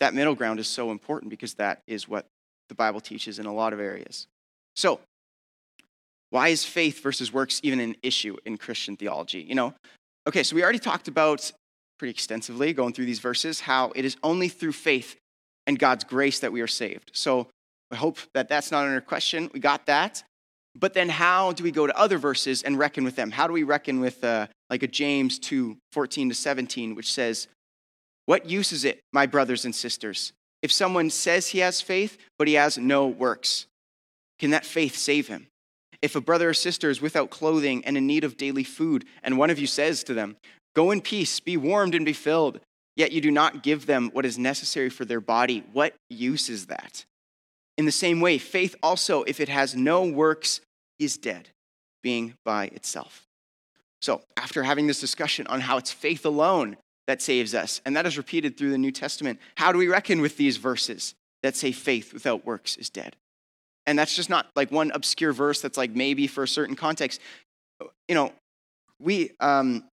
that 0.00 0.12
middle 0.12 0.34
ground 0.34 0.58
is 0.58 0.66
so 0.66 0.90
important 0.90 1.30
because 1.30 1.54
that 1.54 1.78
is 1.86 2.08
what 2.08 2.26
the 2.68 2.74
Bible 2.74 3.00
teaches 3.00 3.38
in 3.38 3.46
a 3.46 3.54
lot 3.54 3.72
of 3.72 3.78
areas. 3.78 4.26
So, 4.74 4.98
why 6.30 6.48
is 6.48 6.64
faith 6.64 7.00
versus 7.04 7.32
works 7.32 7.60
even 7.62 7.78
an 7.78 7.94
issue 8.02 8.36
in 8.44 8.56
Christian 8.56 8.96
theology? 8.96 9.42
You 9.42 9.54
know, 9.54 9.74
okay, 10.26 10.42
so 10.42 10.56
we 10.56 10.64
already 10.64 10.80
talked 10.80 11.06
about 11.06 11.52
pretty 12.00 12.10
extensively 12.10 12.72
going 12.72 12.94
through 12.94 13.06
these 13.06 13.20
verses 13.20 13.60
how 13.60 13.92
it 13.94 14.04
is 14.04 14.16
only 14.24 14.48
through 14.48 14.72
faith 14.72 15.14
and 15.68 15.78
God's 15.78 16.02
grace 16.02 16.40
that 16.40 16.50
we 16.50 16.62
are 16.62 16.66
saved. 16.66 17.12
So, 17.14 17.46
I 17.90 17.96
hope 17.96 18.18
that 18.34 18.48
that's 18.48 18.70
not 18.70 18.86
under 18.86 19.00
question. 19.00 19.50
We 19.52 19.60
got 19.60 19.86
that. 19.86 20.22
But 20.78 20.94
then 20.94 21.08
how 21.08 21.52
do 21.52 21.64
we 21.64 21.72
go 21.72 21.86
to 21.86 21.98
other 21.98 22.18
verses 22.18 22.62
and 22.62 22.78
reckon 22.78 23.04
with 23.04 23.16
them? 23.16 23.32
How 23.32 23.46
do 23.46 23.52
we 23.52 23.64
reckon 23.64 24.00
with 24.00 24.22
uh, 24.22 24.46
like 24.68 24.82
a 24.82 24.86
James 24.86 25.38
2 25.38 25.76
14 25.92 26.28
to 26.28 26.34
17, 26.34 26.94
which 26.94 27.12
says, 27.12 27.48
What 28.26 28.46
use 28.46 28.72
is 28.72 28.84
it, 28.84 29.00
my 29.12 29.26
brothers 29.26 29.64
and 29.64 29.74
sisters, 29.74 30.32
if 30.62 30.70
someone 30.70 31.10
says 31.10 31.48
he 31.48 31.58
has 31.58 31.80
faith, 31.80 32.18
but 32.38 32.46
he 32.46 32.54
has 32.54 32.78
no 32.78 33.06
works? 33.06 33.66
Can 34.38 34.50
that 34.50 34.64
faith 34.64 34.96
save 34.96 35.28
him? 35.28 35.48
If 36.02 36.16
a 36.16 36.20
brother 36.20 36.50
or 36.50 36.54
sister 36.54 36.88
is 36.88 37.02
without 37.02 37.30
clothing 37.30 37.84
and 37.84 37.96
in 37.96 38.06
need 38.06 38.24
of 38.24 38.36
daily 38.36 38.64
food, 38.64 39.04
and 39.22 39.36
one 39.36 39.50
of 39.50 39.58
you 39.58 39.66
says 39.66 40.04
to 40.04 40.14
them, 40.14 40.36
Go 40.74 40.92
in 40.92 41.00
peace, 41.00 41.40
be 41.40 41.56
warmed 41.56 41.96
and 41.96 42.06
be 42.06 42.12
filled, 42.12 42.60
yet 42.96 43.10
you 43.10 43.20
do 43.20 43.30
not 43.30 43.62
give 43.64 43.86
them 43.86 44.10
what 44.12 44.24
is 44.24 44.38
necessary 44.38 44.88
for 44.88 45.04
their 45.04 45.20
body, 45.20 45.64
what 45.72 45.94
use 46.08 46.48
is 46.48 46.66
that? 46.66 47.04
In 47.80 47.86
the 47.86 47.92
same 47.92 48.20
way, 48.20 48.36
faith 48.36 48.76
also, 48.82 49.22
if 49.22 49.40
it 49.40 49.48
has 49.48 49.74
no 49.74 50.04
works, 50.04 50.60
is 50.98 51.16
dead, 51.16 51.48
being 52.02 52.34
by 52.44 52.66
itself. 52.66 53.26
So, 54.02 54.20
after 54.36 54.64
having 54.64 54.86
this 54.86 55.00
discussion 55.00 55.46
on 55.46 55.62
how 55.62 55.78
it's 55.78 55.90
faith 55.90 56.26
alone 56.26 56.76
that 57.06 57.22
saves 57.22 57.54
us, 57.54 57.80
and 57.86 57.96
that 57.96 58.04
is 58.04 58.18
repeated 58.18 58.58
through 58.58 58.72
the 58.72 58.76
New 58.76 58.92
Testament, 58.92 59.40
how 59.54 59.72
do 59.72 59.78
we 59.78 59.88
reckon 59.88 60.20
with 60.20 60.36
these 60.36 60.58
verses 60.58 61.14
that 61.42 61.56
say 61.56 61.72
faith 61.72 62.12
without 62.12 62.44
works 62.44 62.76
is 62.76 62.90
dead? 62.90 63.16
And 63.86 63.98
that's 63.98 64.14
just 64.14 64.28
not 64.28 64.48
like 64.54 64.70
one 64.70 64.90
obscure 64.90 65.32
verse 65.32 65.62
that's 65.62 65.78
like 65.78 65.92
maybe 65.92 66.26
for 66.26 66.42
a 66.42 66.48
certain 66.48 66.76
context. 66.76 67.18
You 68.08 68.14
know, 68.14 68.32
we, 68.98 69.30
um, 69.40 69.84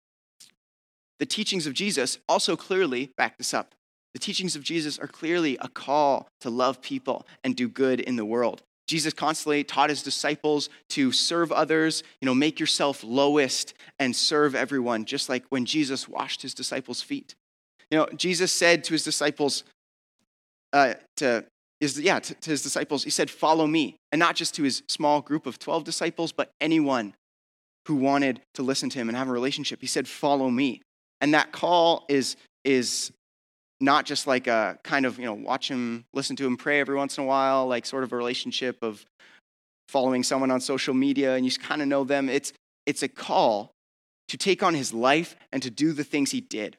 the 1.20 1.26
teachings 1.26 1.68
of 1.68 1.72
Jesus 1.72 2.18
also 2.28 2.56
clearly 2.56 3.12
back 3.16 3.38
this 3.38 3.54
up. 3.54 3.76
The 4.16 4.20
teachings 4.20 4.56
of 4.56 4.62
Jesus 4.62 4.98
are 4.98 5.06
clearly 5.06 5.58
a 5.60 5.68
call 5.68 6.26
to 6.40 6.48
love 6.48 6.80
people 6.80 7.26
and 7.44 7.54
do 7.54 7.68
good 7.68 8.00
in 8.00 8.16
the 8.16 8.24
world. 8.24 8.62
Jesus 8.86 9.12
constantly 9.12 9.62
taught 9.62 9.90
his 9.90 10.02
disciples 10.02 10.70
to 10.88 11.12
serve 11.12 11.52
others, 11.52 12.02
you 12.22 12.24
know, 12.24 12.34
make 12.34 12.58
yourself 12.58 13.04
lowest 13.04 13.74
and 13.98 14.16
serve 14.16 14.54
everyone, 14.54 15.04
just 15.04 15.28
like 15.28 15.44
when 15.50 15.66
Jesus 15.66 16.08
washed 16.08 16.40
his 16.40 16.54
disciples' 16.54 17.02
feet. 17.02 17.34
You 17.90 17.98
know, 17.98 18.06
Jesus 18.16 18.52
said 18.52 18.84
to 18.84 18.94
his 18.94 19.04
disciples, 19.04 19.64
uh, 20.72 20.94
to 21.18 21.44
his, 21.80 22.00
yeah, 22.00 22.18
to, 22.18 22.32
to 22.32 22.50
his 22.50 22.62
disciples, 22.62 23.04
he 23.04 23.10
said, 23.10 23.28
follow 23.28 23.66
me. 23.66 23.96
And 24.12 24.18
not 24.18 24.34
just 24.34 24.54
to 24.54 24.62
his 24.62 24.82
small 24.88 25.20
group 25.20 25.44
of 25.44 25.58
12 25.58 25.84
disciples, 25.84 26.32
but 26.32 26.52
anyone 26.58 27.12
who 27.86 27.96
wanted 27.96 28.40
to 28.54 28.62
listen 28.62 28.88
to 28.88 28.98
him 28.98 29.10
and 29.10 29.18
have 29.18 29.28
a 29.28 29.32
relationship. 29.32 29.82
He 29.82 29.86
said, 29.86 30.08
follow 30.08 30.48
me. 30.48 30.80
And 31.20 31.34
that 31.34 31.52
call 31.52 32.06
is, 32.08 32.36
is 32.64 33.12
not 33.80 34.06
just 34.06 34.26
like 34.26 34.46
a 34.46 34.78
kind 34.82 35.04
of, 35.04 35.18
you 35.18 35.24
know, 35.24 35.34
watch 35.34 35.68
him, 35.68 36.04
listen 36.14 36.36
to 36.36 36.46
him 36.46 36.56
pray 36.56 36.80
every 36.80 36.96
once 36.96 37.18
in 37.18 37.24
a 37.24 37.26
while, 37.26 37.66
like 37.66 37.84
sort 37.84 38.04
of 38.04 38.12
a 38.12 38.16
relationship 38.16 38.78
of 38.82 39.04
following 39.88 40.22
someone 40.22 40.50
on 40.50 40.60
social 40.60 40.94
media 40.94 41.34
and 41.34 41.44
you 41.44 41.52
kind 41.52 41.82
of 41.82 41.88
know 41.88 42.04
them. 42.04 42.28
It's, 42.28 42.52
it's 42.86 43.02
a 43.02 43.08
call 43.08 43.72
to 44.28 44.36
take 44.36 44.62
on 44.62 44.74
his 44.74 44.92
life 44.92 45.36
and 45.52 45.62
to 45.62 45.70
do 45.70 45.92
the 45.92 46.04
things 46.04 46.30
he 46.30 46.40
did, 46.40 46.76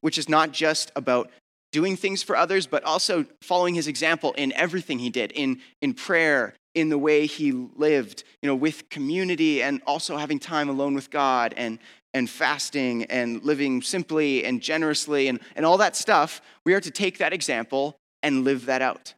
which 0.00 0.18
is 0.18 0.28
not 0.28 0.52
just 0.52 0.92
about 0.94 1.30
doing 1.72 1.96
things 1.96 2.22
for 2.22 2.36
others, 2.36 2.66
but 2.66 2.84
also 2.84 3.26
following 3.42 3.74
his 3.74 3.88
example 3.88 4.32
in 4.34 4.52
everything 4.52 4.98
he 4.98 5.10
did, 5.10 5.32
in, 5.32 5.60
in 5.82 5.94
prayer, 5.94 6.54
in 6.74 6.90
the 6.90 6.98
way 6.98 7.26
he 7.26 7.52
lived, 7.52 8.22
you 8.42 8.46
know, 8.46 8.54
with 8.54 8.88
community 8.90 9.62
and 9.62 9.82
also 9.86 10.16
having 10.16 10.38
time 10.38 10.68
alone 10.68 10.94
with 10.94 11.10
God 11.10 11.54
and, 11.56 11.78
and 12.16 12.30
fasting 12.30 13.04
and 13.04 13.44
living 13.44 13.82
simply 13.82 14.42
and 14.42 14.62
generously 14.62 15.28
and, 15.28 15.38
and 15.54 15.66
all 15.66 15.76
that 15.76 15.94
stuff, 15.94 16.40
we 16.64 16.72
are 16.72 16.80
to 16.80 16.90
take 16.90 17.18
that 17.18 17.34
example 17.34 17.94
and 18.22 18.42
live 18.42 18.64
that 18.64 18.80
out 18.80 19.12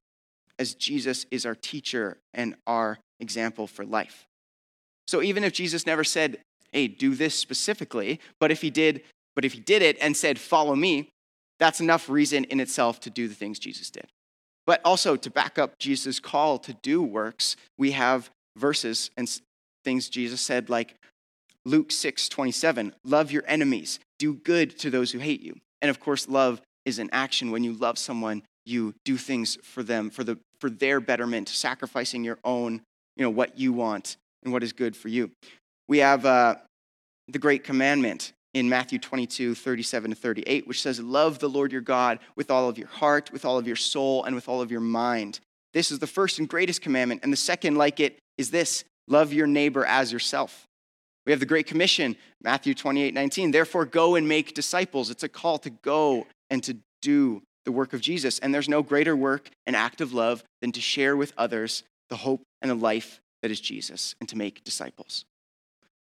as 0.59 0.75
Jesus 0.75 1.25
is 1.31 1.47
our 1.47 1.55
teacher 1.55 2.19
and 2.35 2.57
our 2.67 2.99
example 3.21 3.69
for 3.69 3.85
life. 3.85 4.27
So 5.07 5.23
even 5.23 5.45
if 5.45 5.53
Jesus 5.53 5.87
never 5.87 6.03
said, 6.03 6.39
hey, 6.73 6.89
do 6.89 7.15
this 7.15 7.37
specifically, 7.37 8.19
but 8.41 8.51
if 8.51 8.63
he 8.63 8.69
did, 8.69 9.03
but 9.37 9.45
if 9.45 9.53
he 9.53 9.61
did 9.61 9.81
it 9.81 9.97
and 10.01 10.17
said, 10.17 10.37
follow 10.37 10.75
me, 10.75 11.11
that's 11.61 11.81
enough 11.81 12.09
reason 12.09 12.43
in 12.45 12.59
itself 12.59 12.99
to 13.01 13.11
do 13.11 13.29
the 13.29 13.35
things 13.35 13.61
Jesus 13.61 13.91
did. 13.91 14.09
But 14.67 14.81
also 14.85 15.15
to 15.15 15.31
back 15.31 15.57
up 15.57 15.79
Jesus' 15.79 16.19
call 16.19 16.59
to 16.59 16.73
do 16.73 17.01
works, 17.01 17.55
we 17.79 17.93
have 17.93 18.31
verses 18.57 19.13
and 19.17 19.41
things 19.85 20.09
Jesus 20.09 20.41
said 20.41 20.69
like, 20.69 20.97
Luke 21.65 21.91
6 21.91 22.29
27, 22.29 22.95
love 23.05 23.31
your 23.31 23.45
enemies, 23.47 23.99
do 24.19 24.35
good 24.35 24.79
to 24.79 24.91
those 24.91 25.13
who 25.13 25.19
hate 25.19 25.41
you. 25.41 25.57
And 25.83 25.91
of 25.91 26.01
course, 26.01 26.29
love 26.29 26.61
is 26.85 26.99
an 26.99 27.11
action. 27.13 27.51
When 27.51 27.65
you 27.65 27.73
love 27.73 27.99
someone, 27.99 28.43
you 28.65 28.95
do 29.05 29.17
things 29.17 29.57
for 29.63 29.83
them, 29.83 30.11
for, 30.11 30.25
the, 30.25 30.39
for 30.61 30.71
their 30.71 31.01
betterment, 31.01 31.49
sacrificing 31.49 32.25
your 32.25 32.39
own, 32.45 32.83
you 33.17 33.23
know, 33.23 33.31
what 33.31 33.59
you 33.59 33.73
want 33.73 34.17
and 34.43 34.53
what 34.53 34.63
is 34.63 34.73
good 34.73 34.97
for 34.97 35.09
you. 35.09 35.31
We 35.89 35.99
have 35.99 36.27
uh, 36.27 36.57
the 37.29 37.39
great 37.39 37.65
commandment 37.65 38.33
in 38.55 38.69
Matthew 38.69 38.99
22, 38.99 39.55
37 39.55 40.11
to 40.11 40.17
38, 40.17 40.67
which 40.67 40.83
says, 40.83 41.01
Love 41.01 41.39
the 41.39 41.49
Lord 41.49 41.73
your 41.73 41.81
God 41.81 42.19
with 42.37 42.51
all 42.51 42.69
of 42.69 42.79
your 42.79 42.89
heart, 42.89 43.31
with 43.33 43.45
all 43.45 43.59
of 43.59 43.67
your 43.67 43.77
soul, 43.77 44.25
and 44.25 44.35
with 44.35 44.49
all 44.49 44.61
of 44.61 44.71
your 44.71 44.81
mind. 44.81 45.41
This 45.75 45.91
is 45.91 45.99
the 45.99 46.07
first 46.07 46.39
and 46.39 46.49
greatest 46.49 46.81
commandment. 46.81 47.21
And 47.23 47.33
the 47.33 47.37
second, 47.37 47.77
like 47.77 48.01
it, 48.01 48.19
is 48.37 48.51
this 48.51 48.85
love 49.07 49.33
your 49.33 49.47
neighbor 49.47 49.85
as 49.85 50.13
yourself. 50.13 50.65
We 51.29 51.33
have 51.33 51.41
the 51.41 51.47
Great 51.47 51.67
Commission, 51.67 52.17
Matthew 52.43 52.73
28 52.73 53.13
19. 53.13 53.51
Therefore, 53.51 53.85
go 53.85 54.15
and 54.15 54.27
make 54.27 54.55
disciples. 54.55 55.11
It's 55.11 55.25
a 55.25 55.29
call 55.29 55.59
to 55.59 55.69
go 55.69 56.27
and 56.49 56.65
to 56.65 56.79
do 57.03 57.43
the 57.67 57.71
work 57.71 57.93
of 57.93 58.01
Jesus. 58.01 58.39
And 58.39 58.55
there's 58.55 58.67
no 58.67 58.83
greater 58.83 59.15
work 59.15 59.51
and 59.67 59.77
act 59.77 60.01
of 60.01 60.15
love 60.15 60.43
than 60.63 60.73
to 60.73 60.81
share 60.81 61.19
with 61.19 61.35
others 61.37 61.83
the 62.09 62.17
hope 62.17 62.41
and 62.63 62.71
the 62.71 62.75
life 62.75 63.21
that 63.43 63.51
is 63.51 63.61
Jesus 63.61 64.15
and 64.21 64.29
to 64.31 64.39
make 64.39 64.65
disciples. 64.65 65.27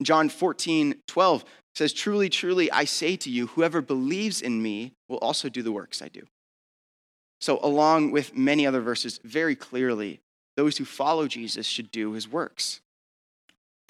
John 0.03 0.31
14 0.31 0.95
12, 1.07 1.45
says, 1.75 1.93
Truly, 1.93 2.31
truly, 2.31 2.73
I 2.73 2.87
say 2.87 3.17
to 3.17 3.29
you, 3.29 3.49
whoever 3.49 3.83
believes 3.83 4.41
in 4.41 4.63
me 4.63 4.95
will 5.11 5.19
also 5.19 5.51
do 5.51 5.61
the 5.61 5.73
works 5.73 6.01
I 6.01 6.09
do. 6.09 6.23
So, 7.39 7.61
along 7.63 8.13
with 8.13 8.35
many 8.35 8.67
other 8.67 8.81
verses, 8.81 9.21
very 9.23 9.57
clearly, 9.57 10.21
those 10.57 10.79
who 10.79 10.87
follow 10.87 11.29
Jesus 11.29 11.67
should 11.67 11.91
do 11.91 12.13
his 12.13 12.27
works. 12.27 12.81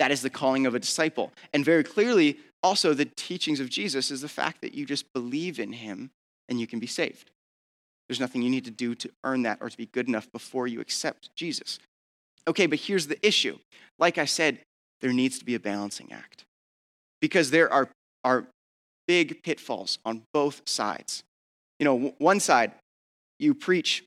That 0.03 0.11
is 0.11 0.21
the 0.21 0.31
calling 0.31 0.67
of 0.67 0.75
a 0.75 0.81
disciple. 0.81 1.33
And 1.55 1.65
very 1.65 1.85
clearly, 1.85 2.38
also, 2.61 2.93
the 2.93 3.05
teachings 3.05 3.61
of 3.61 3.71
Jesus 3.71 4.11
is 4.11 4.21
the 4.21 4.29
fact 4.29 4.61
that 4.62 4.75
you 4.75 4.85
just 4.85 5.12
believe 5.12 5.61
in 5.61 5.73
him 5.73 6.11
and 6.49 6.59
you 6.59 6.67
can 6.67 6.81
be 6.81 6.88
saved. 6.88 7.31
There's 8.09 8.19
nothing 8.19 8.43
you 8.43 8.51
need 8.51 8.65
to 8.65 8.73
do 8.73 8.97
to 8.97 9.09
earn 9.23 9.43
that 9.43 9.59
or 9.61 9.71
to 9.71 9.77
be 9.77 9.87
good 9.87 10.09
enough 10.09 10.27
before 10.33 10.67
you 10.67 10.81
accept 10.81 11.31
Jesus. 11.37 11.79
Okay, 12.49 12.67
but 12.67 12.81
here's 12.81 13.07
the 13.07 13.25
issue. 13.25 13.59
Like 14.01 14.19
I 14.19 14.25
said, 14.25 14.59
there 15.03 15.12
needs 15.12 15.38
to 15.38 15.45
be 15.45 15.55
a 15.55 15.61
balancing 15.61 16.11
act 16.12 16.47
because 17.21 17.53
there 17.53 17.73
are, 17.73 17.88
are 18.25 18.49
big 19.07 19.45
pitfalls 19.45 20.01
on 20.05 20.23
both 20.35 20.62
sides. 20.69 21.23
You 21.79 21.85
know, 21.85 22.15
one 22.19 22.41
side, 22.41 22.73
you 23.38 23.55
preach 23.55 24.03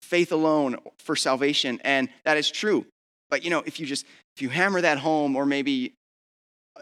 faith 0.00 0.30
alone 0.30 0.76
for 1.00 1.16
salvation, 1.16 1.80
and 1.82 2.08
that 2.24 2.36
is 2.36 2.52
true. 2.52 2.86
But 3.30 3.44
you 3.44 3.50
know, 3.50 3.62
if 3.64 3.80
you 3.80 3.86
just 3.86 4.04
if 4.36 4.42
you 4.42 4.48
hammer 4.48 4.80
that 4.80 4.98
home, 4.98 5.36
or 5.36 5.46
maybe 5.46 5.94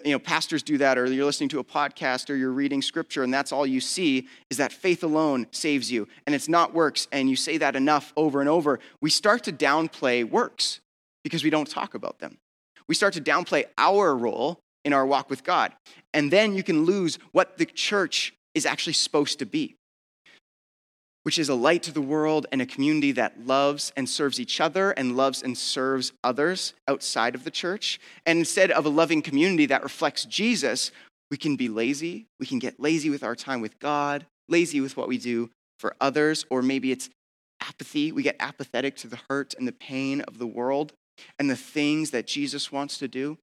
you 0.04 0.12
know, 0.12 0.18
pastors 0.18 0.62
do 0.62 0.78
that, 0.78 0.98
or 0.98 1.06
you're 1.06 1.24
listening 1.24 1.48
to 1.50 1.58
a 1.58 1.64
podcast, 1.64 2.30
or 2.30 2.36
you're 2.36 2.52
reading 2.52 2.82
scripture, 2.82 3.22
and 3.22 3.32
that's 3.32 3.52
all 3.52 3.66
you 3.66 3.80
see 3.80 4.28
is 4.50 4.56
that 4.58 4.72
faith 4.72 5.02
alone 5.02 5.46
saves 5.50 5.90
you, 5.90 6.06
and 6.26 6.34
it's 6.34 6.48
not 6.48 6.74
works, 6.74 7.08
and 7.12 7.28
you 7.28 7.36
say 7.36 7.58
that 7.58 7.74
enough 7.76 8.12
over 8.16 8.40
and 8.40 8.48
over, 8.48 8.78
we 9.00 9.10
start 9.10 9.44
to 9.44 9.52
downplay 9.52 10.28
works 10.28 10.80
because 11.24 11.42
we 11.42 11.50
don't 11.50 11.68
talk 11.68 11.94
about 11.94 12.18
them. 12.18 12.38
We 12.86 12.94
start 12.94 13.14
to 13.14 13.20
downplay 13.20 13.64
our 13.76 14.16
role 14.16 14.60
in 14.84 14.92
our 14.92 15.04
walk 15.04 15.30
with 15.30 15.44
God, 15.44 15.72
and 16.14 16.30
then 16.30 16.54
you 16.54 16.62
can 16.62 16.84
lose 16.84 17.18
what 17.32 17.58
the 17.58 17.66
church 17.66 18.34
is 18.54 18.66
actually 18.66 18.94
supposed 18.94 19.38
to 19.40 19.46
be 19.46 19.77
which 21.28 21.38
is 21.38 21.50
a 21.50 21.54
light 21.54 21.82
to 21.82 21.92
the 21.92 22.00
world 22.00 22.46
and 22.52 22.62
a 22.62 22.64
community 22.64 23.12
that 23.12 23.46
loves 23.46 23.92
and 23.98 24.08
serves 24.08 24.40
each 24.40 24.62
other 24.62 24.92
and 24.92 25.14
loves 25.14 25.42
and 25.42 25.58
serves 25.58 26.10
others 26.24 26.72
outside 26.88 27.34
of 27.34 27.44
the 27.44 27.50
church. 27.50 28.00
And 28.24 28.38
instead 28.38 28.70
of 28.70 28.86
a 28.86 28.88
loving 28.88 29.20
community 29.20 29.66
that 29.66 29.82
reflects 29.82 30.24
Jesus, 30.24 30.90
we 31.30 31.36
can 31.36 31.54
be 31.54 31.68
lazy. 31.68 32.24
We 32.40 32.46
can 32.46 32.58
get 32.58 32.80
lazy 32.80 33.10
with 33.10 33.22
our 33.22 33.36
time 33.36 33.60
with 33.60 33.78
God, 33.78 34.24
lazy 34.48 34.80
with 34.80 34.96
what 34.96 35.06
we 35.06 35.18
do 35.18 35.50
for 35.78 35.94
others, 36.00 36.46
or 36.48 36.62
maybe 36.62 36.92
it's 36.92 37.10
apathy. 37.60 38.10
We 38.10 38.22
get 38.22 38.36
apathetic 38.40 38.96
to 38.96 39.06
the 39.06 39.18
hurt 39.28 39.52
and 39.52 39.68
the 39.68 39.72
pain 39.72 40.22
of 40.22 40.38
the 40.38 40.46
world 40.46 40.94
and 41.38 41.50
the 41.50 41.56
things 41.56 42.10
that 42.12 42.26
Jesus 42.26 42.72
wants 42.72 42.96
to 43.00 43.06
do. 43.06 43.36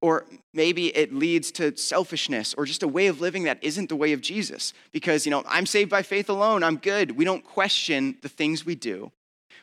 Or 0.00 0.26
maybe 0.52 0.94
it 0.96 1.14
leads 1.14 1.50
to 1.52 1.76
selfishness 1.76 2.54
or 2.54 2.64
just 2.66 2.82
a 2.82 2.88
way 2.88 3.06
of 3.06 3.20
living 3.20 3.44
that 3.44 3.58
isn't 3.62 3.88
the 3.88 3.96
way 3.96 4.12
of 4.12 4.20
Jesus. 4.20 4.72
Because, 4.92 5.24
you 5.26 5.30
know, 5.30 5.44
I'm 5.46 5.66
saved 5.66 5.90
by 5.90 6.02
faith 6.02 6.28
alone, 6.28 6.62
I'm 6.62 6.76
good. 6.76 7.16
We 7.16 7.24
don't 7.24 7.44
question 7.44 8.16
the 8.22 8.28
things 8.28 8.66
we 8.66 8.74
do. 8.74 9.12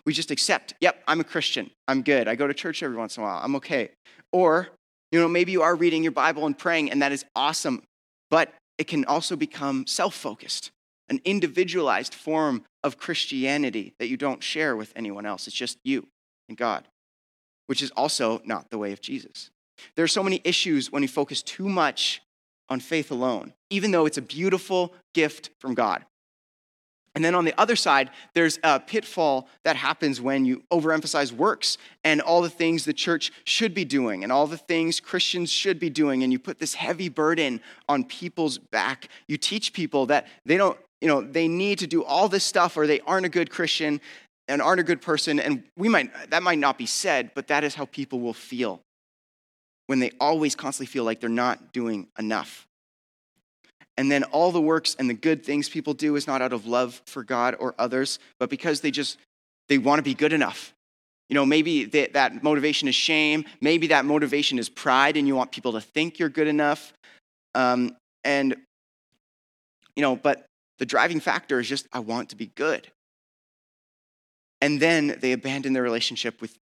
We 0.05 0.13
just 0.13 0.31
accept, 0.31 0.73
yep, 0.79 1.03
I'm 1.07 1.19
a 1.19 1.25
Christian, 1.25 1.69
I'm 1.87 2.01
good. 2.01 2.27
I 2.27 2.35
go 2.35 2.47
to 2.47 2.53
church 2.53 2.81
every 2.81 2.97
once 2.97 3.17
in 3.17 3.23
a 3.23 3.25
while, 3.25 3.41
I'm 3.43 3.55
okay. 3.57 3.91
Or, 4.31 4.69
you 5.11 5.19
know, 5.19 5.27
maybe 5.27 5.51
you 5.51 5.61
are 5.61 5.75
reading 5.75 6.03
your 6.03 6.11
Bible 6.11 6.45
and 6.45 6.57
praying, 6.57 6.91
and 6.91 7.01
that 7.01 7.11
is 7.11 7.25
awesome, 7.35 7.83
but 8.29 8.53
it 8.77 8.87
can 8.87 9.05
also 9.05 9.35
become 9.35 9.85
self 9.87 10.15
focused, 10.15 10.71
an 11.09 11.19
individualized 11.25 12.15
form 12.15 12.63
of 12.83 12.97
Christianity 12.97 13.93
that 13.99 14.07
you 14.07 14.17
don't 14.17 14.41
share 14.41 14.75
with 14.75 14.93
anyone 14.95 15.25
else. 15.25 15.47
It's 15.47 15.55
just 15.55 15.77
you 15.83 16.07
and 16.47 16.57
God, 16.57 16.87
which 17.67 17.81
is 17.81 17.91
also 17.91 18.41
not 18.45 18.69
the 18.69 18.77
way 18.77 18.93
of 18.93 19.01
Jesus. 19.01 19.51
There 19.95 20.05
are 20.05 20.09
so 20.09 20.23
many 20.23 20.41
issues 20.43 20.91
when 20.91 21.01
we 21.01 21.07
focus 21.07 21.41
too 21.41 21.69
much 21.69 22.21
on 22.69 22.79
faith 22.79 23.11
alone, 23.11 23.53
even 23.69 23.91
though 23.91 24.05
it's 24.05 24.17
a 24.17 24.21
beautiful 24.21 24.93
gift 25.13 25.49
from 25.59 25.73
God. 25.73 26.05
And 27.15 27.25
then 27.25 27.33
on 27.33 27.43
the 27.43 27.59
other 27.59 27.75
side, 27.75 28.11
there's 28.33 28.59
a 28.63 28.79
pitfall 28.79 29.49
that 29.63 29.75
happens 29.75 30.21
when 30.21 30.45
you 30.45 30.63
overemphasize 30.71 31.31
works 31.31 31.77
and 32.03 32.21
all 32.21 32.41
the 32.41 32.49
things 32.49 32.85
the 32.85 32.93
church 32.93 33.31
should 33.43 33.73
be 33.73 33.83
doing 33.83 34.23
and 34.23 34.31
all 34.31 34.45
the 34.45 34.57
things 34.57 34.99
Christians 34.99 35.51
should 35.51 35.79
be 35.79 35.89
doing. 35.89 36.23
And 36.23 36.31
you 36.31 36.37
put 36.37 36.59
this 36.59 36.75
heavy 36.75 37.09
burden 37.09 37.61
on 37.89 38.03
people's 38.03 38.57
back. 38.57 39.09
You 39.27 39.37
teach 39.37 39.73
people 39.73 40.05
that 40.05 40.27
they 40.45 40.55
don't, 40.55 40.77
you 41.01 41.07
know, 41.07 41.21
they 41.21 41.47
need 41.47 41.79
to 41.79 41.87
do 41.87 42.03
all 42.03 42.29
this 42.29 42.43
stuff 42.43 42.77
or 42.77 42.85
they 42.85 42.99
aren't 43.01 43.25
a 43.25 43.29
good 43.29 43.49
Christian 43.49 43.99
and 44.47 44.61
aren't 44.61 44.79
a 44.79 44.83
good 44.83 45.01
person. 45.01 45.39
And 45.39 45.63
we 45.75 45.89
might, 45.89 46.11
that 46.29 46.43
might 46.43 46.59
not 46.59 46.77
be 46.77 46.85
said, 46.85 47.31
but 47.33 47.47
that 47.47 47.63
is 47.63 47.73
how 47.73 47.85
people 47.85 48.19
will 48.19 48.33
feel 48.33 48.81
when 49.89 49.97
they 49.97 50.11
always 50.19 50.53
constantly 50.53 50.85
feel 50.85 51.03
like 51.03 51.19
they're 51.19 51.31
not 51.31 51.73
doing 51.73 52.05
enough. 52.19 52.67
And 53.97 54.11
then 54.11 54.23
all 54.25 54.51
the 54.51 54.61
works 54.61 54.95
and 54.99 55.09
the 55.09 55.15
good 55.15 55.43
things 55.43 55.67
people 55.67 55.95
do 55.95 56.15
is 56.15 56.27
not 56.27 56.43
out 56.43 56.53
of 56.53 56.67
love 56.67 57.01
for 57.07 57.23
God 57.23 57.55
or 57.59 57.73
others, 57.79 58.19
but 58.39 58.51
because 58.51 58.81
they 58.81 58.91
just 58.91 59.17
they 59.67 59.79
want 59.79 59.97
to 59.97 60.03
be 60.03 60.13
good 60.13 60.31
enough. 60.31 60.75
You 61.27 61.33
know, 61.33 61.43
maybe 61.43 61.85
that, 61.85 62.13
that 62.13 62.43
motivation 62.43 62.87
is 62.87 62.93
shame. 62.93 63.45
Maybe 63.61 63.87
that 63.87 64.05
motivation 64.05 64.59
is 64.59 64.69
pride, 64.69 65.17
and 65.17 65.27
you 65.27 65.35
want 65.35 65.51
people 65.51 65.71
to 65.71 65.81
think 65.81 66.19
you're 66.19 66.29
good 66.29 66.47
enough. 66.47 66.93
Um, 67.55 67.97
and 68.23 68.55
you 69.95 70.03
know, 70.03 70.15
but 70.15 70.45
the 70.77 70.85
driving 70.85 71.19
factor 71.19 71.59
is 71.59 71.67
just 71.67 71.87
I 71.91 71.97
want 71.97 72.29
to 72.29 72.35
be 72.35 72.51
good. 72.53 72.91
And 74.61 74.79
then 74.79 75.17
they 75.19 75.31
abandon 75.31 75.73
their 75.73 75.81
relationship 75.81 76.41
with, 76.41 76.55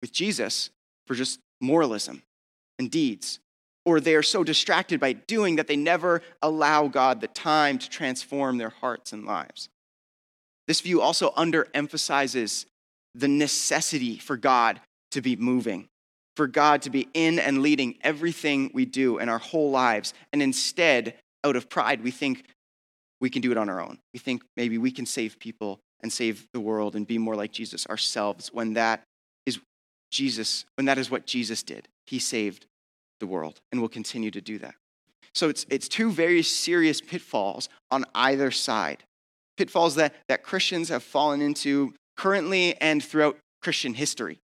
with 0.00 0.12
Jesus 0.12 0.70
for 1.06 1.14
just 1.14 1.40
moralism 1.60 2.22
and 2.80 2.90
deeds. 2.90 3.38
Or 3.84 4.00
they 4.00 4.16
are 4.16 4.22
so 4.22 4.42
distracted 4.42 4.98
by 4.98 5.12
doing 5.12 5.56
that 5.56 5.68
they 5.68 5.76
never 5.76 6.22
allow 6.42 6.88
God 6.88 7.20
the 7.20 7.28
time 7.28 7.78
to 7.78 7.88
transform 7.88 8.58
their 8.58 8.70
hearts 8.70 9.12
and 9.12 9.24
lives. 9.24 9.68
This 10.66 10.80
view 10.80 11.00
also 11.00 11.30
underemphasizes 11.30 12.66
the 13.14 13.28
necessity 13.28 14.18
for 14.18 14.36
God 14.36 14.80
to 15.12 15.20
be 15.20 15.36
moving, 15.36 15.88
for 16.36 16.46
God 16.46 16.82
to 16.82 16.90
be 16.90 17.08
in 17.14 17.38
and 17.38 17.62
leading 17.62 17.96
everything 18.02 18.70
we 18.74 18.84
do 18.84 19.18
in 19.18 19.28
our 19.28 19.38
whole 19.38 19.70
lives. 19.70 20.14
And 20.32 20.42
instead, 20.42 21.14
out 21.44 21.56
of 21.56 21.68
pride, 21.68 22.02
we 22.02 22.10
think 22.10 22.44
we 23.20 23.30
can 23.30 23.42
do 23.42 23.50
it 23.50 23.58
on 23.58 23.68
our 23.68 23.80
own. 23.80 23.98
We 24.12 24.18
think 24.18 24.42
maybe 24.56 24.78
we 24.78 24.90
can 24.90 25.06
save 25.06 25.38
people 25.38 25.80
and 26.02 26.12
save 26.12 26.46
the 26.52 26.60
world 26.60 26.96
and 26.96 27.06
be 27.06 27.18
more 27.18 27.34
like 27.34 27.52
Jesus 27.52 27.86
ourselves 27.86 28.52
when 28.52 28.74
that 28.74 29.02
is 29.46 29.58
Jesus, 30.10 30.64
when 30.76 30.86
that 30.86 30.98
is 30.98 31.10
what 31.10 31.26
Jesus 31.26 31.62
did. 31.62 31.88
He 32.06 32.18
saved 32.18 32.66
the 33.20 33.26
world 33.26 33.60
and 33.70 33.80
will 33.80 33.88
continue 33.88 34.30
to 34.32 34.40
do 34.40 34.58
that. 34.58 34.74
So 35.34 35.48
it's, 35.48 35.64
it's 35.70 35.88
two 35.88 36.10
very 36.10 36.42
serious 36.42 37.00
pitfalls 37.00 37.68
on 37.90 38.04
either 38.14 38.50
side. 38.50 39.04
Pitfalls 39.56 39.94
that, 39.94 40.14
that 40.28 40.42
Christians 40.42 40.88
have 40.88 41.02
fallen 41.02 41.40
into 41.40 41.94
currently 42.16 42.76
and 42.80 43.02
throughout 43.02 43.36
Christian 43.62 43.94
history. 43.94 44.38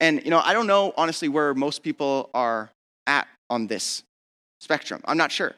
And, 0.00 0.22
you 0.24 0.30
know, 0.30 0.40
I 0.42 0.52
don't 0.52 0.66
know, 0.66 0.94
honestly, 0.96 1.28
where 1.28 1.54
most 1.54 1.82
people 1.82 2.30
are 2.32 2.70
at 3.06 3.26
on 3.50 3.66
this 3.66 4.02
spectrum. 4.60 5.02
I'm 5.04 5.16
not 5.16 5.32
sure. 5.32 5.54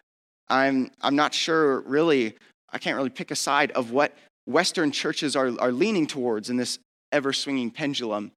I'm, 0.48 0.90
I'm 1.00 1.14
not 1.14 1.32
sure, 1.34 1.80
really, 1.80 2.34
I 2.72 2.78
can't 2.78 2.96
really 2.96 3.10
pick 3.10 3.30
a 3.30 3.36
side 3.36 3.70
of 3.72 3.92
what 3.92 4.16
Western 4.46 4.90
churches 4.90 5.36
are, 5.36 5.52
are 5.60 5.70
leaning 5.70 6.06
towards 6.06 6.50
in 6.50 6.56
this 6.56 6.78
ever 7.12 7.32
swinging 7.32 7.70
pendulum. 7.70 8.32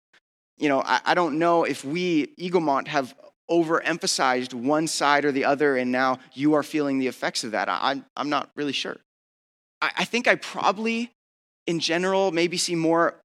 You 0.58 0.70
know, 0.70 0.82
I, 0.86 1.00
I 1.06 1.14
don't 1.14 1.40
know 1.40 1.64
if 1.64 1.84
we, 1.84 2.28
Eaglemont, 2.40 2.88
have 2.88 3.16
overemphasized 3.54 4.54
one 4.54 4.88
side 4.88 5.24
or 5.26 5.32
the 5.32 5.46
other, 5.46 5.78
and 5.78 5.92
now 5.92 6.20
you 6.34 6.56
are 6.56 6.64
feeling 6.64 6.98
the 7.00 7.08
effects 7.08 7.44
of 7.44 7.52
that. 7.52 7.70
I, 7.70 8.02
I'm 8.18 8.30
not 8.30 8.50
really 8.56 8.74
sure. 8.74 8.98
I, 9.82 9.92
I 10.00 10.06
think 10.06 10.28
I 10.28 10.36
probably, 10.36 11.12
in 11.68 11.80
general, 11.80 12.32
maybe 12.32 12.58
see 12.58 12.76
more 12.76 13.16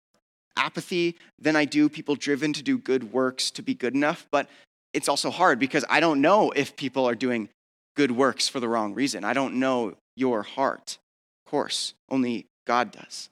apathy 0.57 1.17
than 1.39 1.57
I 1.57 1.65
do 1.65 1.89
people 1.89 2.15
driven 2.17 2.53
to 2.53 2.63
do 2.63 2.77
good 2.79 3.13
works 3.13 3.51
to 3.53 3.63
be 3.63 3.75
good 3.75 3.95
enough, 3.95 4.27
but 4.31 4.49
it's 4.93 5.09
also 5.09 5.31
hard 5.31 5.59
because 5.59 5.85
I 5.89 6.01
don't 6.01 6.21
know 6.21 6.51
if 6.51 6.77
people 6.77 7.09
are 7.09 7.15
doing 7.15 7.49
good 7.97 8.11
works 8.11 8.49
for 8.49 8.61
the 8.61 8.69
wrong 8.69 8.95
reason. 8.95 9.25
I 9.25 9.33
don't 9.33 9.55
know 9.55 9.95
your 10.17 10.43
heart, 10.43 10.99
of 11.47 11.51
course, 11.51 11.95
only 12.11 12.47
God 12.67 12.93
does. 12.93 13.31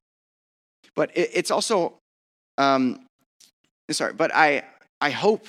But 0.95 1.11
it, 1.17 1.31
it's 1.35 1.51
also, 1.51 1.95
um, 2.59 3.07
sorry, 3.91 4.13
but 4.13 4.31
I, 4.35 4.63
I 5.01 5.11
hope 5.11 5.47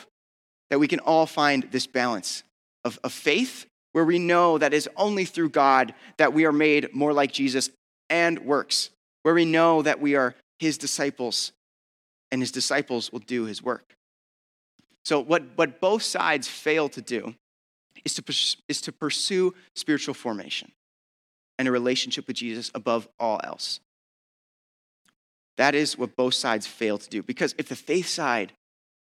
that 0.69 0.79
we 0.79 0.87
can 0.87 0.99
all 0.99 1.25
find 1.25 1.67
this 1.71 1.87
balance 1.87 2.43
of, 2.83 2.99
of 3.03 3.13
faith, 3.13 3.65
where 3.93 4.05
we 4.05 4.19
know 4.19 4.57
that 4.57 4.73
is 4.73 4.89
only 4.95 5.25
through 5.25 5.49
God 5.49 5.93
that 6.17 6.33
we 6.33 6.45
are 6.45 6.51
made 6.51 6.93
more 6.93 7.13
like 7.13 7.31
Jesus, 7.31 7.69
and 8.09 8.39
works, 8.39 8.89
where 9.23 9.33
we 9.33 9.45
know 9.45 9.81
that 9.81 9.99
we 9.99 10.15
are 10.15 10.35
his 10.59 10.77
disciples 10.77 11.51
and 12.31 12.41
his 12.41 12.51
disciples 12.51 13.11
will 13.11 13.19
do 13.19 13.45
his 13.45 13.61
work. 13.61 13.95
So, 15.05 15.19
what, 15.19 15.43
what 15.55 15.79
both 15.79 16.03
sides 16.03 16.47
fail 16.47 16.89
to 16.89 17.01
do 17.01 17.35
is 18.03 18.13
to, 18.15 18.57
is 18.67 18.81
to 18.81 18.91
pursue 18.91 19.53
spiritual 19.75 20.13
formation 20.13 20.71
and 21.57 21.67
a 21.67 21.71
relationship 21.71 22.27
with 22.27 22.35
Jesus 22.35 22.71
above 22.75 23.07
all 23.19 23.39
else. 23.43 23.79
That 25.57 25.73
is 25.73 25.97
what 25.97 26.15
both 26.15 26.33
sides 26.33 26.67
fail 26.67 26.97
to 26.97 27.09
do. 27.09 27.23
Because 27.23 27.55
if 27.57 27.69
the 27.69 27.75
faith 27.75 28.07
side 28.07 28.53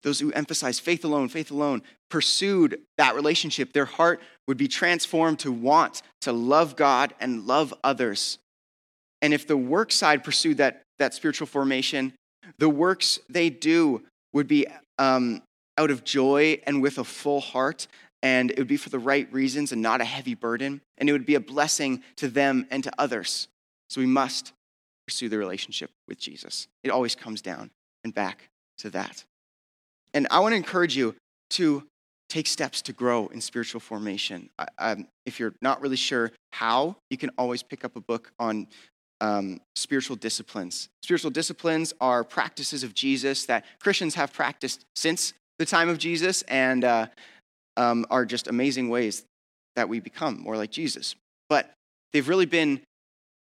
those 0.04 0.20
who 0.20 0.32
emphasize 0.32 0.80
faith 0.80 1.04
alone, 1.04 1.30
faith 1.30 1.52
alone, 1.52 1.82
pursued 2.10 2.82
that 2.98 3.16
relationship, 3.16 3.74
their 3.74 3.86
heart 3.86 4.22
would 4.48 4.58
be 4.58 4.68
transformed 4.68 5.39
to 5.39 5.52
want 5.52 6.02
to 6.22 6.32
love 6.32 6.76
God 6.76 7.14
and 7.20 7.45
love 7.45 7.74
others. 7.84 8.38
And 9.22 9.34
if 9.34 9.48
the 9.48 9.58
work 9.58 9.91
side 9.91 10.24
pursued 10.24 10.58
that, 10.58 10.84
that 11.00 11.14
spiritual 11.14 11.48
formation, 11.48 12.14
the 12.60 12.70
works 12.70 13.20
they 13.30 13.50
do 13.50 14.04
would 14.34 14.48
be 14.48 14.68
um, 15.00 15.41
out 15.78 15.91
of 15.91 16.04
joy 16.04 16.62
and 16.66 16.82
with 16.82 16.98
a 16.98 17.04
full 17.04 17.41
heart, 17.41 17.88
and 18.24 18.52
it 18.52 18.58
would 18.58 18.68
be 18.68 18.78
for 18.78 18.89
the 18.89 19.00
right 19.00 19.32
reasons 19.34 19.72
and 19.72 19.82
not 19.82 20.02
a 20.02 20.06
heavy 20.06 20.36
burden, 20.36 20.82
and 20.98 21.10
it 21.10 21.12
would 21.12 21.26
be 21.26 21.36
a 21.36 21.39
blessing 21.39 22.04
to 22.18 22.28
them 22.28 22.68
and 22.72 22.84
to 22.84 22.91
others. 22.98 23.48
So 23.89 24.02
we 24.02 24.08
must 24.08 24.54
pursue 25.08 25.30
the 25.30 25.38
relationship 25.38 25.91
with 26.08 26.20
Jesus. 26.20 26.68
It 26.84 26.91
always 26.91 27.16
comes 27.16 27.41
down 27.41 27.72
and 28.04 28.14
back 28.14 28.50
to 28.80 28.89
that. 28.91 29.24
And 30.18 30.26
I 30.32 30.39
want 30.39 30.53
to 30.53 30.55
encourage 30.55 30.97
you 30.97 31.13
to 31.51 31.84
take 32.28 32.47
steps 32.47 32.82
to 32.82 32.91
grow 32.91 33.28
in 33.28 33.39
spiritual 33.39 33.80
formation. 33.80 34.49
Um, 34.80 35.07
if 35.28 35.39
you're 35.39 35.53
not 35.61 35.80
really 35.80 35.95
sure 35.95 36.32
how, 36.53 36.95
you 37.11 37.20
can 37.20 37.30
always 37.38 37.61
pick 37.61 37.86
up 37.86 37.95
a 37.95 38.01
book 38.01 38.32
on 38.39 38.65
um, 39.22 39.61
spiritual 39.76 40.15
disciplines. 40.15 40.89
Spiritual 41.03 41.30
disciplines 41.30 41.93
are 42.01 42.24
practices 42.24 42.82
of 42.82 42.95
Jesus 42.95 43.45
that 43.45 43.63
Christians 43.80 44.15
have 44.15 44.34
practiced 44.34 44.86
since 44.95 45.34
the 45.59 45.68
time 45.68 45.88
of 45.88 45.99
Jesus 45.99 46.41
and 46.47 46.84
uh, 46.84 47.05
um, 47.78 48.03
are 48.09 48.26
just 48.26 48.47
amazing 48.47 48.89
ways 48.89 49.24
that 49.76 49.88
we 49.88 49.99
become 49.99 50.41
more 50.41 50.57
like 50.57 50.72
Jesus. 50.72 51.13
But 51.47 51.72
they've 52.11 52.28
really 52.28 52.47
been 52.47 52.82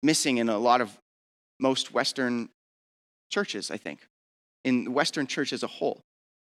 missing 0.04 0.38
in 0.38 0.48
a 0.48 0.60
lot 0.60 0.80
of 0.80 0.96
most 1.60 1.92
Western 1.92 2.50
churches, 3.32 3.72
I 3.72 3.78
think, 3.78 4.06
in 4.64 4.84
the 4.84 4.92
Western 4.92 5.26
church 5.26 5.54
as 5.54 5.64
a 5.64 5.68
whole. 5.68 6.02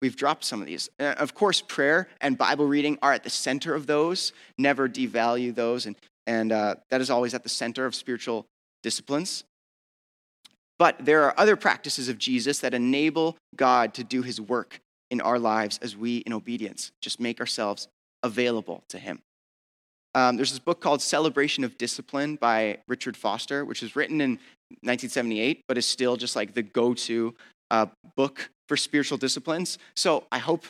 We've 0.02 0.16
dropped 0.16 0.44
some 0.46 0.62
of 0.62 0.68
these. 0.68 0.90
Uh, 1.00 1.16
of 1.18 1.34
course, 1.34 1.62
prayer 1.62 2.08
and 2.22 2.38
Bible 2.38 2.66
reading 2.66 2.98
are 3.02 3.14
at 3.14 3.24
the 3.24 3.30
center 3.30 3.76
of 3.76 3.88
those. 3.88 4.32
Never 4.58 4.88
devalue 4.88 5.54
those. 5.54 5.86
And, 5.86 5.96
and 6.26 6.52
uh, 6.52 6.76
that 6.90 7.02
is 7.02 7.10
always 7.10 7.34
at 7.34 7.44
the 7.44 7.50
center 7.50 7.86
of 7.86 7.96
spiritual 7.96 8.46
disciplines. 8.82 9.44
But 10.78 11.04
there 11.04 11.24
are 11.24 11.34
other 11.38 11.58
practices 11.58 12.08
of 12.08 12.18
Jesus 12.18 12.60
that 12.60 12.74
enable 12.74 13.36
God 13.56 13.94
to 13.96 14.04
do 14.04 14.22
his 14.22 14.40
work 14.40 14.80
in 15.12 15.20
our 15.20 15.38
lives 15.38 15.80
as 15.82 15.98
we, 15.98 16.18
in 16.18 16.32
obedience, 16.32 16.92
just 17.02 17.20
make 17.20 17.42
ourselves 17.42 17.90
available 18.24 18.84
to 18.90 18.98
him. 18.98 19.20
Um, 20.16 20.38
there's 20.38 20.52
this 20.52 20.60
book 20.60 20.80
called 20.82 21.02
Celebration 21.02 21.64
of 21.64 21.78
Discipline 21.78 22.36
by 22.36 22.80
Richard 22.88 23.18
Foster, 23.18 23.66
which 23.66 23.82
was 23.82 23.96
written 23.96 24.22
in 24.22 24.32
1978, 24.82 25.64
but 25.68 25.78
is 25.78 25.86
still 25.86 26.16
just 26.16 26.36
like 26.36 26.54
the 26.54 26.64
go 26.64 26.94
to 26.94 27.36
uh, 27.70 27.88
book 28.16 28.50
for 28.70 28.78
spiritual 28.78 29.18
disciplines. 29.18 29.80
So 29.96 30.26
I 30.32 30.38
hope 30.38 30.64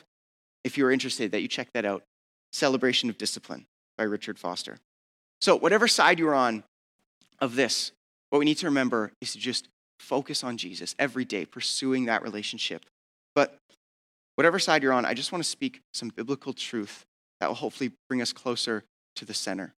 if 0.64 0.78
you're 0.78 0.90
interested 0.90 1.32
that 1.34 1.42
you 1.42 1.48
check 1.48 1.68
that 1.74 1.86
out. 1.86 2.04
Celebration 2.52 3.10
of 3.10 3.18
Discipline 3.18 3.68
by 3.98 4.06
Richard 4.06 4.40
Foster. 4.40 4.78
So, 5.40 5.56
whatever 5.56 5.88
side 5.88 6.18
you're 6.18 6.34
on 6.34 6.64
of 7.40 7.56
this, 7.56 7.92
what 8.32 8.40
we 8.40 8.46
need 8.46 8.58
to 8.58 8.66
remember 8.66 9.12
is 9.22 9.34
to 9.34 9.38
just 9.38 9.68
focus 10.00 10.44
on 10.44 10.58
Jesus 10.58 10.96
every 10.98 11.26
day, 11.26 11.46
pursuing 11.46 12.06
that 12.06 12.24
relationship. 12.24 12.86
But 13.36 13.56
whatever 14.36 14.58
side 14.58 14.82
you're 14.82 14.94
on, 14.94 15.06
I 15.06 15.14
just 15.14 15.32
want 15.32 15.44
to 15.44 15.50
speak 15.50 15.82
some 15.94 16.10
biblical 16.10 16.54
truth 16.54 17.06
that 17.40 17.48
will 17.48 17.56
hopefully 17.56 17.92
bring 18.08 18.22
us 18.22 18.34
closer 18.34 18.84
to 19.18 19.26
the 19.26 19.34
center, 19.34 19.74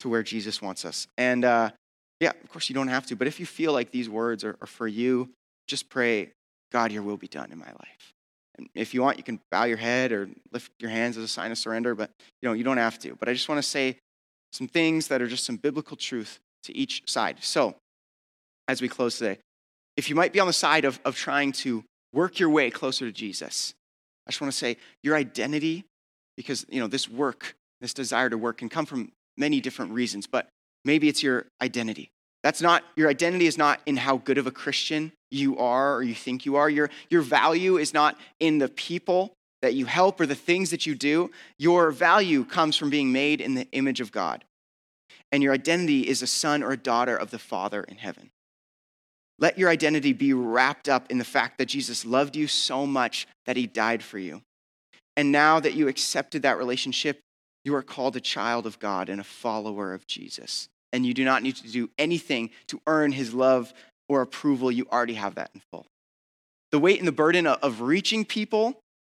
to 0.00 0.08
where 0.08 0.22
Jesus 0.22 0.60
wants 0.60 0.84
us. 0.84 1.06
And 1.16 1.44
uh, 1.44 1.70
yeah, 2.18 2.32
of 2.42 2.50
course, 2.50 2.68
you 2.68 2.74
don't 2.74 2.88
have 2.88 3.06
to, 3.06 3.16
but 3.16 3.28
if 3.28 3.38
you 3.38 3.46
feel 3.46 3.72
like 3.72 3.92
these 3.92 4.08
words 4.08 4.42
are, 4.42 4.56
are 4.60 4.66
for 4.66 4.88
you, 4.88 5.30
just 5.68 5.88
pray, 5.88 6.32
God, 6.72 6.92
your 6.92 7.02
will 7.02 7.16
be 7.16 7.28
done 7.28 7.52
in 7.52 7.58
my 7.58 7.66
life. 7.66 8.12
And 8.56 8.68
if 8.74 8.92
you 8.94 9.02
want, 9.02 9.16
you 9.16 9.24
can 9.24 9.40
bow 9.50 9.64
your 9.64 9.76
head 9.76 10.12
or 10.12 10.28
lift 10.52 10.70
your 10.78 10.90
hands 10.90 11.16
as 11.16 11.24
a 11.24 11.28
sign 11.28 11.50
of 11.50 11.58
surrender, 11.58 11.94
but 11.94 12.10
you 12.42 12.48
know, 12.48 12.52
you 12.52 12.64
don't 12.64 12.76
have 12.76 12.98
to. 13.00 13.16
But 13.16 13.28
I 13.28 13.32
just 13.32 13.48
want 13.48 13.58
to 13.58 13.68
say 13.68 13.96
some 14.52 14.68
things 14.68 15.08
that 15.08 15.22
are 15.22 15.26
just 15.26 15.44
some 15.44 15.56
biblical 15.56 15.96
truth 15.96 16.38
to 16.64 16.76
each 16.76 17.02
side. 17.06 17.36
So, 17.40 17.74
as 18.68 18.82
we 18.82 18.88
close 18.88 19.18
today, 19.18 19.38
if 19.96 20.08
you 20.08 20.14
might 20.14 20.32
be 20.32 20.40
on 20.40 20.46
the 20.46 20.52
side 20.52 20.84
of, 20.84 21.00
of 21.04 21.16
trying 21.16 21.52
to 21.52 21.84
work 22.12 22.38
your 22.38 22.50
way 22.50 22.70
closer 22.70 23.06
to 23.06 23.12
Jesus, 23.12 23.74
I 24.26 24.30
just 24.30 24.40
want 24.40 24.52
to 24.52 24.58
say 24.58 24.76
your 25.02 25.16
identity, 25.16 25.84
because 26.36 26.66
you 26.68 26.80
know, 26.80 26.86
this 26.86 27.08
work, 27.08 27.54
this 27.80 27.94
desire 27.94 28.30
to 28.30 28.38
work 28.38 28.58
can 28.58 28.68
come 28.68 28.86
from 28.86 29.10
many 29.36 29.60
different 29.60 29.92
reasons, 29.92 30.26
but 30.26 30.48
maybe 30.84 31.08
it's 31.08 31.22
your 31.22 31.46
identity. 31.62 32.10
That's 32.42 32.62
not, 32.62 32.84
your 32.96 33.08
identity 33.08 33.46
is 33.46 33.58
not 33.58 33.80
in 33.84 33.96
how 33.96 34.16
good 34.16 34.38
of 34.38 34.46
a 34.46 34.50
Christian 34.50 35.12
you 35.30 35.58
are 35.58 35.94
or 35.94 36.02
you 36.02 36.14
think 36.14 36.46
you 36.46 36.56
are. 36.56 36.70
Your, 36.70 36.90
your 37.10 37.22
value 37.22 37.76
is 37.76 37.92
not 37.92 38.16
in 38.38 38.58
the 38.58 38.68
people 38.68 39.34
that 39.62 39.74
you 39.74 39.84
help 39.84 40.20
or 40.20 40.26
the 40.26 40.34
things 40.34 40.70
that 40.70 40.86
you 40.86 40.94
do. 40.94 41.30
Your 41.58 41.90
value 41.90 42.44
comes 42.44 42.76
from 42.76 42.88
being 42.88 43.12
made 43.12 43.40
in 43.40 43.54
the 43.54 43.68
image 43.72 44.00
of 44.00 44.10
God. 44.10 44.44
And 45.30 45.42
your 45.42 45.52
identity 45.52 46.08
is 46.08 46.22
a 46.22 46.26
son 46.26 46.62
or 46.62 46.72
a 46.72 46.76
daughter 46.76 47.16
of 47.16 47.30
the 47.30 47.38
Father 47.38 47.84
in 47.84 47.98
heaven. 47.98 48.30
Let 49.38 49.58
your 49.58 49.68
identity 49.68 50.12
be 50.12 50.32
wrapped 50.32 50.88
up 50.88 51.10
in 51.10 51.18
the 51.18 51.24
fact 51.24 51.58
that 51.58 51.66
Jesus 51.66 52.04
loved 52.04 52.36
you 52.36 52.46
so 52.46 52.86
much 52.86 53.26
that 53.46 53.56
he 53.56 53.66
died 53.66 54.02
for 54.02 54.18
you. 54.18 54.42
And 55.16 55.30
now 55.30 55.60
that 55.60 55.74
you 55.74 55.88
accepted 55.88 56.42
that 56.42 56.58
relationship, 56.58 57.20
you 57.64 57.74
are 57.74 57.82
called 57.82 58.16
a 58.16 58.20
child 58.20 58.66
of 58.66 58.78
God 58.78 59.08
and 59.08 59.20
a 59.20 59.24
follower 59.24 59.92
of 59.92 60.06
Jesus 60.06 60.68
and 60.92 61.06
you 61.06 61.14
do 61.14 61.24
not 61.24 61.42
need 61.42 61.56
to 61.56 61.68
do 61.70 61.90
anything 61.98 62.50
to 62.68 62.80
earn 62.86 63.12
his 63.12 63.32
love 63.32 63.72
or 64.08 64.22
approval. 64.22 64.72
You 64.72 64.86
already 64.90 65.14
have 65.14 65.36
that 65.36 65.50
in 65.54 65.62
full. 65.70 65.86
The 66.72 66.78
weight 66.78 66.98
and 66.98 67.08
the 67.08 67.12
burden 67.12 67.46
of 67.46 67.80
reaching 67.80 68.24
people 68.24 68.78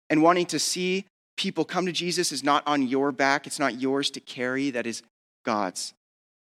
and 0.08 0.22
wanting 0.22 0.46
to 0.46 0.58
see 0.58 1.06
people 1.36 1.64
come 1.64 1.86
to 1.86 1.92
Jesus 1.92 2.32
is 2.32 2.44
not 2.44 2.62
on 2.66 2.86
your 2.86 3.12
back. 3.12 3.46
It's 3.46 3.58
not 3.58 3.80
yours 3.80 4.10
to 4.10 4.20
carry. 4.20 4.70
That 4.70 4.86
is 4.86 5.02
God's. 5.44 5.94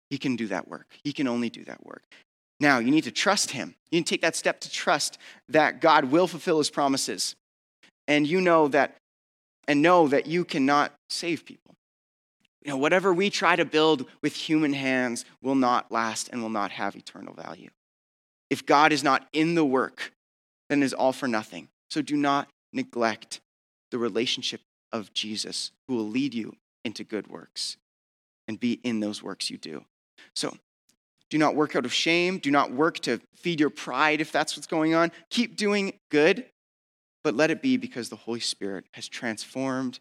He 0.10 0.18
can 0.18 0.36
do 0.36 0.48
that 0.48 0.68
work. 0.68 0.88
He 1.04 1.14
can 1.14 1.28
only 1.28 1.50
do 1.50 1.64
that 1.66 1.86
work. 1.86 2.04
Now, 2.60 2.80
you 2.80 2.92
need 2.92 3.06
to 3.06 3.12
trust 3.12 3.52
Him. 3.52 3.76
You 3.92 4.00
need 4.00 4.08
to 4.08 4.10
take 4.14 4.22
that 4.22 4.36
step 4.36 4.60
to 4.62 4.70
trust 4.70 5.18
that 5.50 5.82
God 5.82 6.06
will 6.06 6.28
fulfill 6.28 6.58
His 6.58 6.70
promises. 6.70 7.36
And 8.08 8.28
you 8.28 8.42
know 8.42 8.68
that, 8.68 8.98
and 9.68 9.82
know 9.82 10.08
that 10.10 10.28
you 10.28 10.46
cannot 10.46 10.94
save 11.10 11.46
people. 11.46 11.76
You 12.64 12.72
know, 12.72 12.78
whatever 12.78 13.14
we 13.14 13.30
try 13.30 13.56
to 13.56 13.66
build 13.66 14.06
with 14.22 14.36
human 14.36 14.74
hands 14.74 15.26
will 15.42 15.56
not 15.56 15.92
last 15.92 16.30
and 16.32 16.42
will 16.42 16.50
not 16.50 16.72
have 16.72 16.96
eternal 16.96 17.34
value. 17.34 17.70
If 18.50 18.66
God 18.66 18.92
is 18.92 19.04
not 19.04 19.28
in 19.34 19.56
the 19.56 19.66
work, 19.66 20.14
then 20.70 20.84
it 20.84 20.86
is 20.86 20.94
all 20.94 21.14
for 21.14 21.28
nothing. 21.28 21.70
So 21.90 22.02
do 22.02 22.16
not 22.16 22.50
neglect 22.72 23.42
the 23.90 23.98
relationship 23.98 24.62
of 24.92 25.14
Jesus 25.14 25.72
who 25.88 25.96
will 25.96 26.08
lead 26.08 26.34
you 26.34 26.56
into 26.86 27.04
good 27.04 27.28
works 27.28 27.78
and 28.48 28.60
be 28.60 28.80
in 28.84 29.00
those 29.00 29.24
works 29.24 29.50
you 29.50 29.58
do. 29.58 29.86
So 30.36 30.56
do 31.30 31.38
not 31.38 31.56
work 31.56 31.76
out 31.76 31.86
of 31.86 31.94
shame. 31.94 32.38
Do 32.38 32.52
not 32.52 32.72
work 32.72 33.00
to 33.00 33.22
feed 33.34 33.60
your 33.60 33.70
pride 33.70 34.22
if 34.22 34.32
that's 34.32 34.56
what's 34.56 34.68
going 34.68 34.94
on. 34.94 35.12
Keep 35.30 35.56
doing 35.56 35.94
good, 36.10 36.46
but 37.24 37.36
let 37.36 37.52
it 37.52 37.62
be 37.62 37.78
because 37.78 38.10
the 38.10 38.18
Holy 38.18 38.42
Spirit 38.42 38.86
has 38.92 39.08
transformed 39.08 40.00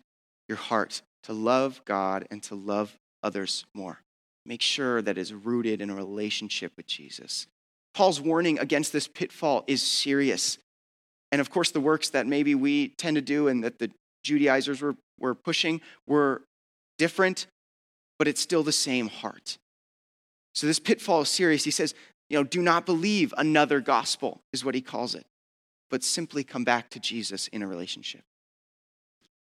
your 0.48 0.58
heart 0.58 1.02
to 1.24 1.32
love 1.32 1.82
God 1.84 2.26
and 2.30 2.42
to 2.44 2.54
love 2.54 2.98
others 3.22 3.64
more. 3.74 4.00
Make 4.46 4.62
sure 4.62 5.02
that 5.02 5.18
is 5.18 5.32
rooted 5.32 5.80
in 5.80 5.90
a 5.90 5.94
relationship 5.94 6.72
with 6.76 6.86
Jesus. 6.86 7.46
Paul's 7.94 8.20
warning 8.20 8.58
against 8.58 8.92
this 8.92 9.08
pitfall 9.08 9.64
is 9.66 9.82
serious. 9.82 10.58
And 11.32 11.40
of 11.40 11.50
course, 11.50 11.70
the 11.70 11.80
works 11.80 12.10
that 12.10 12.26
maybe 12.26 12.54
we 12.54 12.88
tend 12.88 13.16
to 13.16 13.20
do 13.20 13.48
and 13.48 13.62
that 13.64 13.78
the 13.78 13.90
Judaizers 14.22 14.80
were, 14.80 14.96
were 15.18 15.34
pushing 15.34 15.80
were 16.06 16.42
different, 16.98 17.46
but 18.18 18.28
it's 18.28 18.40
still 18.40 18.62
the 18.62 18.72
same 18.72 19.08
heart. 19.08 19.58
So 20.54 20.66
this 20.66 20.78
pitfall 20.78 21.22
is 21.22 21.28
serious. 21.28 21.64
He 21.64 21.70
says, 21.70 21.94
you 22.28 22.36
know, 22.36 22.44
do 22.44 22.62
not 22.62 22.86
believe 22.86 23.34
another 23.36 23.80
gospel, 23.80 24.40
is 24.52 24.64
what 24.64 24.74
he 24.74 24.80
calls 24.80 25.14
it, 25.14 25.26
but 25.90 26.04
simply 26.04 26.44
come 26.44 26.64
back 26.64 26.90
to 26.90 27.00
Jesus 27.00 27.48
in 27.48 27.62
a 27.62 27.66
relationship. 27.66 28.22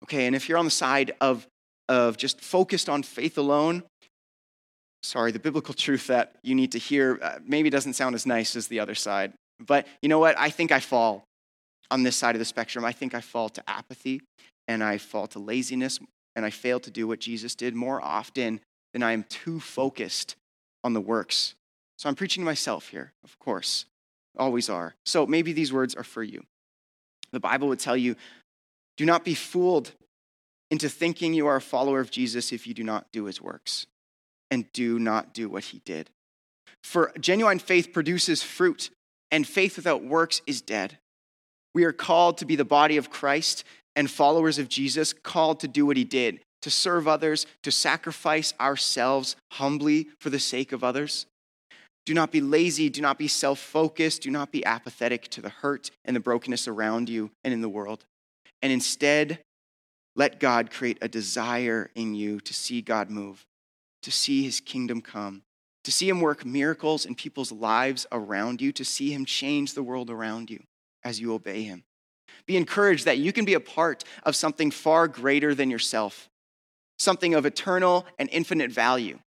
Okay, 0.04 0.28
and 0.28 0.36
if 0.36 0.48
you're 0.48 0.58
on 0.58 0.66
the 0.66 0.72
side 0.72 1.14
of 1.20 1.48
of 1.88 2.18
just 2.18 2.42
focused 2.42 2.90
on 2.90 3.04
faith 3.04 3.38
alone, 3.38 3.84
sorry, 5.04 5.32
the 5.32 5.40
biblical 5.40 5.74
truth 5.86 6.08
that 6.08 6.36
you 6.44 6.56
need 6.56 6.72
to 6.74 6.80
hear 6.80 7.20
uh, 7.22 7.40
maybe 7.46 7.70
doesn't 7.70 7.94
sound 7.94 8.16
as 8.16 8.26
nice 8.26 8.56
as 8.56 8.68
the 8.68 8.80
other 8.80 8.96
side. 8.96 9.34
But 9.60 9.88
you 10.02 10.10
know 10.10 10.20
what? 10.20 10.38
I 10.38 10.50
think 10.50 10.72
I 10.72 10.80
fall 10.80 11.24
on 11.92 12.04
this 12.04 12.16
side 12.16 12.36
of 12.36 12.40
the 12.40 12.46
spectrum. 12.46 12.84
I 12.84 12.92
think 12.92 13.14
I 13.14 13.22
fall 13.22 13.50
to 13.50 13.64
apathy 13.70 14.22
and 14.68 14.84
I 14.84 14.98
fall 14.98 15.28
to 15.28 15.40
laziness 15.40 16.00
and 16.36 16.46
I 16.46 16.50
fail 16.50 16.80
to 16.82 16.92
do 16.92 17.08
what 17.08 17.20
Jesus 17.20 17.56
did 17.56 17.76
more 17.76 18.04
often 18.04 18.60
than 18.94 19.04
I 19.04 19.14
am 19.14 19.24
too 19.24 19.60
focused 19.60 20.36
on 20.84 20.94
the 20.94 21.02
works. 21.02 21.56
So 21.98 22.10
I'm 22.10 22.16
preaching 22.16 22.42
to 22.42 22.46
myself 22.46 22.90
here, 22.90 23.14
of 23.24 23.38
course, 23.40 23.86
always 24.38 24.70
are. 24.70 24.96
So 25.06 25.26
maybe 25.26 25.54
these 25.54 25.72
words 25.72 25.96
are 25.96 26.04
for 26.04 26.24
you. 26.24 26.44
The 27.32 27.40
Bible 27.40 27.68
would 27.70 27.80
tell 27.80 27.96
you 27.96 28.16
do 28.98 29.06
not 29.06 29.26
be 29.26 29.34
fooled 29.34 29.92
into 30.72 30.90
thinking 30.90 31.34
you 31.34 31.48
are 31.48 31.58
a 31.58 31.62
follower 31.62 32.00
of 32.00 32.12
Jesus 32.12 32.52
if 32.52 32.66
you 32.66 32.74
do 32.74 32.84
not 32.84 33.06
do 33.12 33.26
his 33.26 33.42
works 33.42 33.86
and 34.52 34.72
do 34.74 35.00
not 35.00 35.34
do 35.34 35.50
what 35.50 35.66
he 35.66 35.82
did. 35.86 36.10
For 36.84 37.12
genuine 37.20 37.60
faith 37.60 37.92
produces 37.94 38.44
fruit, 38.44 38.90
and 39.32 39.48
faith 39.48 39.76
without 39.76 40.04
works 40.04 40.42
is 40.46 40.62
dead. 40.62 40.98
We 41.74 41.84
are 41.84 41.92
called 41.92 42.38
to 42.38 42.46
be 42.46 42.56
the 42.56 42.64
body 42.64 42.98
of 42.98 43.10
Christ 43.10 43.64
and 43.96 44.10
followers 44.10 44.60
of 44.60 44.70
Jesus, 44.70 45.14
called 45.14 45.60
to 45.62 45.68
do 45.68 45.86
what 45.86 45.98
he 45.98 46.04
did, 46.04 46.42
to 46.62 46.70
serve 46.70 47.08
others, 47.08 47.48
to 47.64 47.72
sacrifice 47.72 48.54
ourselves 48.60 49.36
humbly 49.54 50.08
for 50.20 50.30
the 50.30 50.40
sake 50.40 50.72
of 50.72 50.84
others. 50.84 51.26
Do 52.06 52.14
not 52.14 52.32
be 52.32 52.42
lazy. 52.42 52.90
Do 52.90 53.02
not 53.02 53.18
be 53.18 53.28
self 53.28 53.60
focused. 53.60 54.22
Do 54.22 54.32
not 54.32 54.52
be 54.52 54.64
apathetic 54.66 55.28
to 55.30 55.42
the 55.42 55.50
hurt 55.50 55.90
and 56.06 56.16
the 56.16 56.20
brokenness 56.20 56.68
around 56.68 57.10
you 57.10 57.32
and 57.44 57.54
in 57.54 57.62
the 57.62 57.70
world. 57.70 58.06
And 58.62 58.72
instead, 58.72 59.40
let 60.16 60.40
God 60.40 60.72
create 60.72 60.98
a 61.02 61.08
desire 61.08 61.92
in 61.96 62.16
you 62.16 62.40
to 62.40 62.54
see 62.54 62.82
God 62.82 63.10
move, 63.10 63.46
to 64.04 64.12
see 64.12 64.44
his 64.44 64.60
kingdom 64.60 65.02
come, 65.02 65.44
to 65.84 65.92
see 65.92 66.08
him 66.08 66.22
work 66.22 66.46
miracles 66.46 67.06
in 67.06 67.16
people's 67.16 67.52
lives 67.52 68.08
around 68.12 68.62
you, 68.62 68.72
to 68.72 68.86
see 68.86 69.12
him 69.12 69.26
change 69.26 69.74
the 69.74 69.84
world 69.84 70.10
around 70.10 70.50
you 70.50 70.64
as 71.04 71.20
you 71.20 71.34
obey 71.34 71.64
him. 71.64 71.84
Be 72.46 72.58
encouraged 72.58 73.06
that 73.06 73.18
you 73.18 73.34
can 73.34 73.46
be 73.46 73.54
a 73.54 73.60
part 73.60 74.04
of 74.24 74.36
something 74.36 74.72
far 74.72 75.08
greater 75.08 75.54
than 75.54 75.70
yourself, 75.70 76.30
something 76.98 77.34
of 77.34 77.46
eternal 77.46 78.06
and 78.18 78.30
infinite 78.32 78.72
value. 78.72 79.20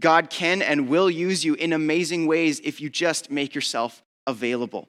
God 0.00 0.30
can 0.30 0.62
and 0.62 0.88
will 0.88 1.10
use 1.10 1.44
you 1.44 1.54
in 1.54 1.72
amazing 1.72 2.26
ways 2.26 2.60
if 2.64 2.80
you 2.80 2.88
just 2.88 3.30
make 3.30 3.54
yourself 3.54 4.02
available. 4.26 4.88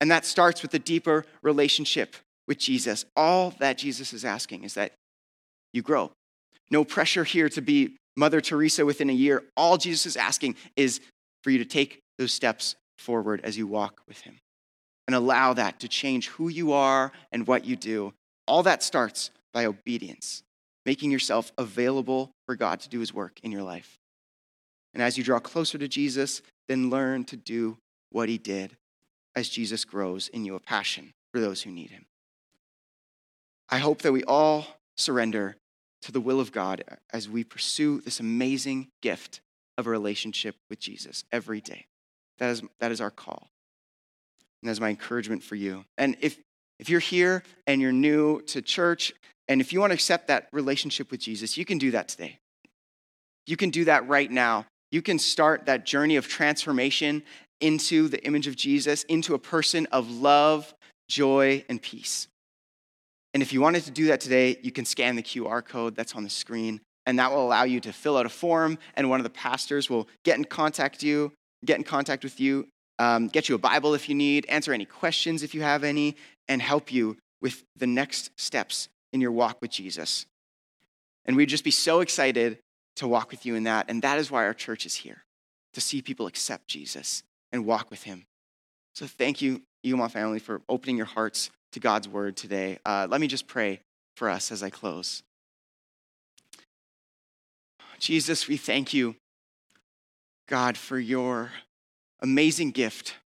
And 0.00 0.10
that 0.10 0.24
starts 0.24 0.62
with 0.62 0.74
a 0.74 0.78
deeper 0.78 1.24
relationship 1.42 2.16
with 2.50 2.58
Jesus. 2.58 3.04
All 3.14 3.54
that 3.60 3.78
Jesus 3.78 4.12
is 4.12 4.24
asking 4.24 4.64
is 4.64 4.74
that 4.74 4.90
you 5.72 5.82
grow. 5.82 6.10
No 6.68 6.82
pressure 6.82 7.22
here 7.22 7.48
to 7.48 7.62
be 7.62 7.94
Mother 8.16 8.40
Teresa 8.40 8.84
within 8.84 9.08
a 9.08 9.12
year. 9.12 9.44
All 9.56 9.76
Jesus 9.76 10.04
is 10.04 10.16
asking 10.16 10.56
is 10.74 11.00
for 11.44 11.50
you 11.50 11.58
to 11.58 11.64
take 11.64 12.00
those 12.18 12.32
steps 12.32 12.74
forward 12.98 13.40
as 13.44 13.56
you 13.56 13.68
walk 13.68 14.00
with 14.08 14.22
him 14.22 14.40
and 15.06 15.14
allow 15.14 15.52
that 15.52 15.78
to 15.78 15.86
change 15.86 16.26
who 16.26 16.48
you 16.48 16.72
are 16.72 17.12
and 17.30 17.46
what 17.46 17.64
you 17.64 17.76
do. 17.76 18.12
All 18.48 18.64
that 18.64 18.82
starts 18.82 19.30
by 19.54 19.64
obedience, 19.64 20.42
making 20.84 21.12
yourself 21.12 21.52
available 21.56 22.32
for 22.46 22.56
God 22.56 22.80
to 22.80 22.88
do 22.88 22.98
his 22.98 23.14
work 23.14 23.38
in 23.44 23.52
your 23.52 23.62
life. 23.62 23.96
And 24.92 25.00
as 25.00 25.16
you 25.16 25.22
draw 25.22 25.38
closer 25.38 25.78
to 25.78 25.86
Jesus, 25.86 26.42
then 26.66 26.90
learn 26.90 27.22
to 27.26 27.36
do 27.36 27.78
what 28.10 28.28
he 28.28 28.38
did 28.38 28.76
as 29.36 29.48
Jesus 29.48 29.84
grows 29.84 30.26
in 30.26 30.44
you 30.44 30.56
a 30.56 30.60
passion 30.60 31.12
for 31.32 31.40
those 31.40 31.62
who 31.62 31.70
need 31.70 31.90
him. 31.90 32.06
I 33.70 33.78
hope 33.78 34.02
that 34.02 34.12
we 34.12 34.24
all 34.24 34.66
surrender 34.96 35.56
to 36.02 36.12
the 36.12 36.20
will 36.20 36.40
of 36.40 36.52
God 36.52 36.82
as 37.12 37.28
we 37.28 37.44
pursue 37.44 38.00
this 38.00 38.20
amazing 38.20 38.88
gift 39.00 39.40
of 39.78 39.86
a 39.86 39.90
relationship 39.90 40.56
with 40.68 40.80
Jesus 40.80 41.24
every 41.30 41.60
day. 41.60 41.86
That 42.38 42.50
is, 42.50 42.62
that 42.80 42.90
is 42.90 43.00
our 43.00 43.10
call. 43.10 43.48
And 44.62 44.68
that's 44.68 44.80
my 44.80 44.88
encouragement 44.88 45.42
for 45.42 45.54
you. 45.54 45.84
And 45.96 46.16
if, 46.20 46.38
if 46.78 46.88
you're 46.88 47.00
here 47.00 47.42
and 47.66 47.80
you're 47.80 47.92
new 47.92 48.40
to 48.42 48.60
church, 48.60 49.12
and 49.48 49.60
if 49.60 49.72
you 49.72 49.80
want 49.80 49.90
to 49.90 49.94
accept 49.94 50.28
that 50.28 50.48
relationship 50.52 51.10
with 51.10 51.20
Jesus, 51.20 51.56
you 51.56 51.64
can 51.64 51.78
do 51.78 51.90
that 51.92 52.08
today. 52.08 52.38
You 53.46 53.56
can 53.56 53.70
do 53.70 53.84
that 53.86 54.08
right 54.08 54.30
now. 54.30 54.66
You 54.90 55.02
can 55.02 55.18
start 55.18 55.66
that 55.66 55.86
journey 55.86 56.16
of 56.16 56.28
transformation 56.28 57.22
into 57.60 58.08
the 58.08 58.24
image 58.24 58.46
of 58.46 58.56
Jesus, 58.56 59.02
into 59.04 59.34
a 59.34 59.38
person 59.38 59.86
of 59.92 60.10
love, 60.10 60.74
joy, 61.08 61.64
and 61.68 61.80
peace. 61.80 62.26
And 63.32 63.42
if 63.42 63.52
you 63.52 63.60
wanted 63.60 63.84
to 63.84 63.90
do 63.90 64.06
that 64.06 64.20
today, 64.20 64.58
you 64.62 64.72
can 64.72 64.84
scan 64.84 65.16
the 65.16 65.22
QR 65.22 65.64
code 65.64 65.94
that's 65.94 66.14
on 66.14 66.24
the 66.24 66.30
screen, 66.30 66.80
and 67.06 67.18
that 67.18 67.30
will 67.30 67.44
allow 67.44 67.64
you 67.64 67.80
to 67.80 67.92
fill 67.92 68.16
out 68.16 68.26
a 68.26 68.30
form, 68.30 68.78
and 68.94 69.08
one 69.08 69.20
of 69.20 69.24
the 69.24 69.30
pastors 69.30 69.88
will 69.88 70.08
get 70.24 70.36
in 70.36 70.44
contact 70.44 71.02
you, 71.02 71.32
get 71.64 71.78
in 71.78 71.84
contact 71.84 72.24
with 72.24 72.40
you, 72.40 72.66
um, 72.98 73.28
get 73.28 73.48
you 73.48 73.54
a 73.54 73.58
Bible 73.58 73.94
if 73.94 74.08
you 74.08 74.14
need, 74.14 74.46
answer 74.48 74.72
any 74.72 74.84
questions 74.84 75.42
if 75.42 75.54
you 75.54 75.62
have 75.62 75.84
any, 75.84 76.16
and 76.48 76.60
help 76.60 76.92
you 76.92 77.16
with 77.40 77.64
the 77.76 77.86
next 77.86 78.30
steps 78.38 78.88
in 79.12 79.20
your 79.20 79.32
walk 79.32 79.60
with 79.62 79.70
Jesus. 79.70 80.26
And 81.24 81.36
we'd 81.36 81.48
just 81.48 81.64
be 81.64 81.70
so 81.70 82.00
excited 82.00 82.58
to 82.96 83.08
walk 83.08 83.30
with 83.30 83.46
you 83.46 83.54
in 83.54 83.64
that. 83.64 83.86
And 83.88 84.02
that 84.02 84.18
is 84.18 84.30
why 84.30 84.44
our 84.44 84.54
church 84.54 84.84
is 84.84 84.96
here, 84.96 85.24
to 85.72 85.80
see 85.80 86.02
people 86.02 86.26
accept 86.26 86.68
Jesus 86.68 87.22
and 87.52 87.64
walk 87.64 87.90
with 87.90 88.02
him. 88.02 88.26
So 88.94 89.06
thank 89.06 89.40
you, 89.40 89.62
UMA 89.82 90.08
family, 90.08 90.38
for 90.38 90.60
opening 90.68 90.96
your 90.96 91.06
hearts 91.06 91.50
to 91.72 91.80
God's 91.80 92.08
word 92.08 92.36
today. 92.36 92.78
Uh, 92.84 93.06
let 93.08 93.20
me 93.20 93.26
just 93.26 93.46
pray 93.46 93.80
for 94.16 94.28
us 94.28 94.50
as 94.52 94.62
I 94.62 94.70
close. 94.70 95.22
Jesus, 97.98 98.48
we 98.48 98.56
thank 98.56 98.94
you, 98.94 99.14
God, 100.48 100.76
for 100.76 100.98
your 100.98 101.50
amazing 102.20 102.70
gift 102.70 103.16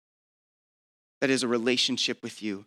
that 1.20 1.30
is 1.30 1.42
a 1.42 1.48
relationship 1.48 2.22
with 2.22 2.42
you, 2.42 2.64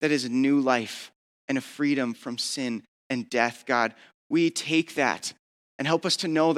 that 0.00 0.10
is 0.10 0.24
a 0.24 0.28
new 0.28 0.60
life 0.60 1.10
and 1.48 1.58
a 1.58 1.62
freedom 1.62 2.14
from 2.14 2.38
sin 2.38 2.82
and 3.10 3.28
death. 3.28 3.64
God, 3.66 3.94
we 4.28 4.50
take 4.50 4.94
that 4.94 5.32
and 5.78 5.88
help 5.88 6.04
us 6.04 6.16
to 6.18 6.28
know 6.28 6.52
that. 6.52 6.56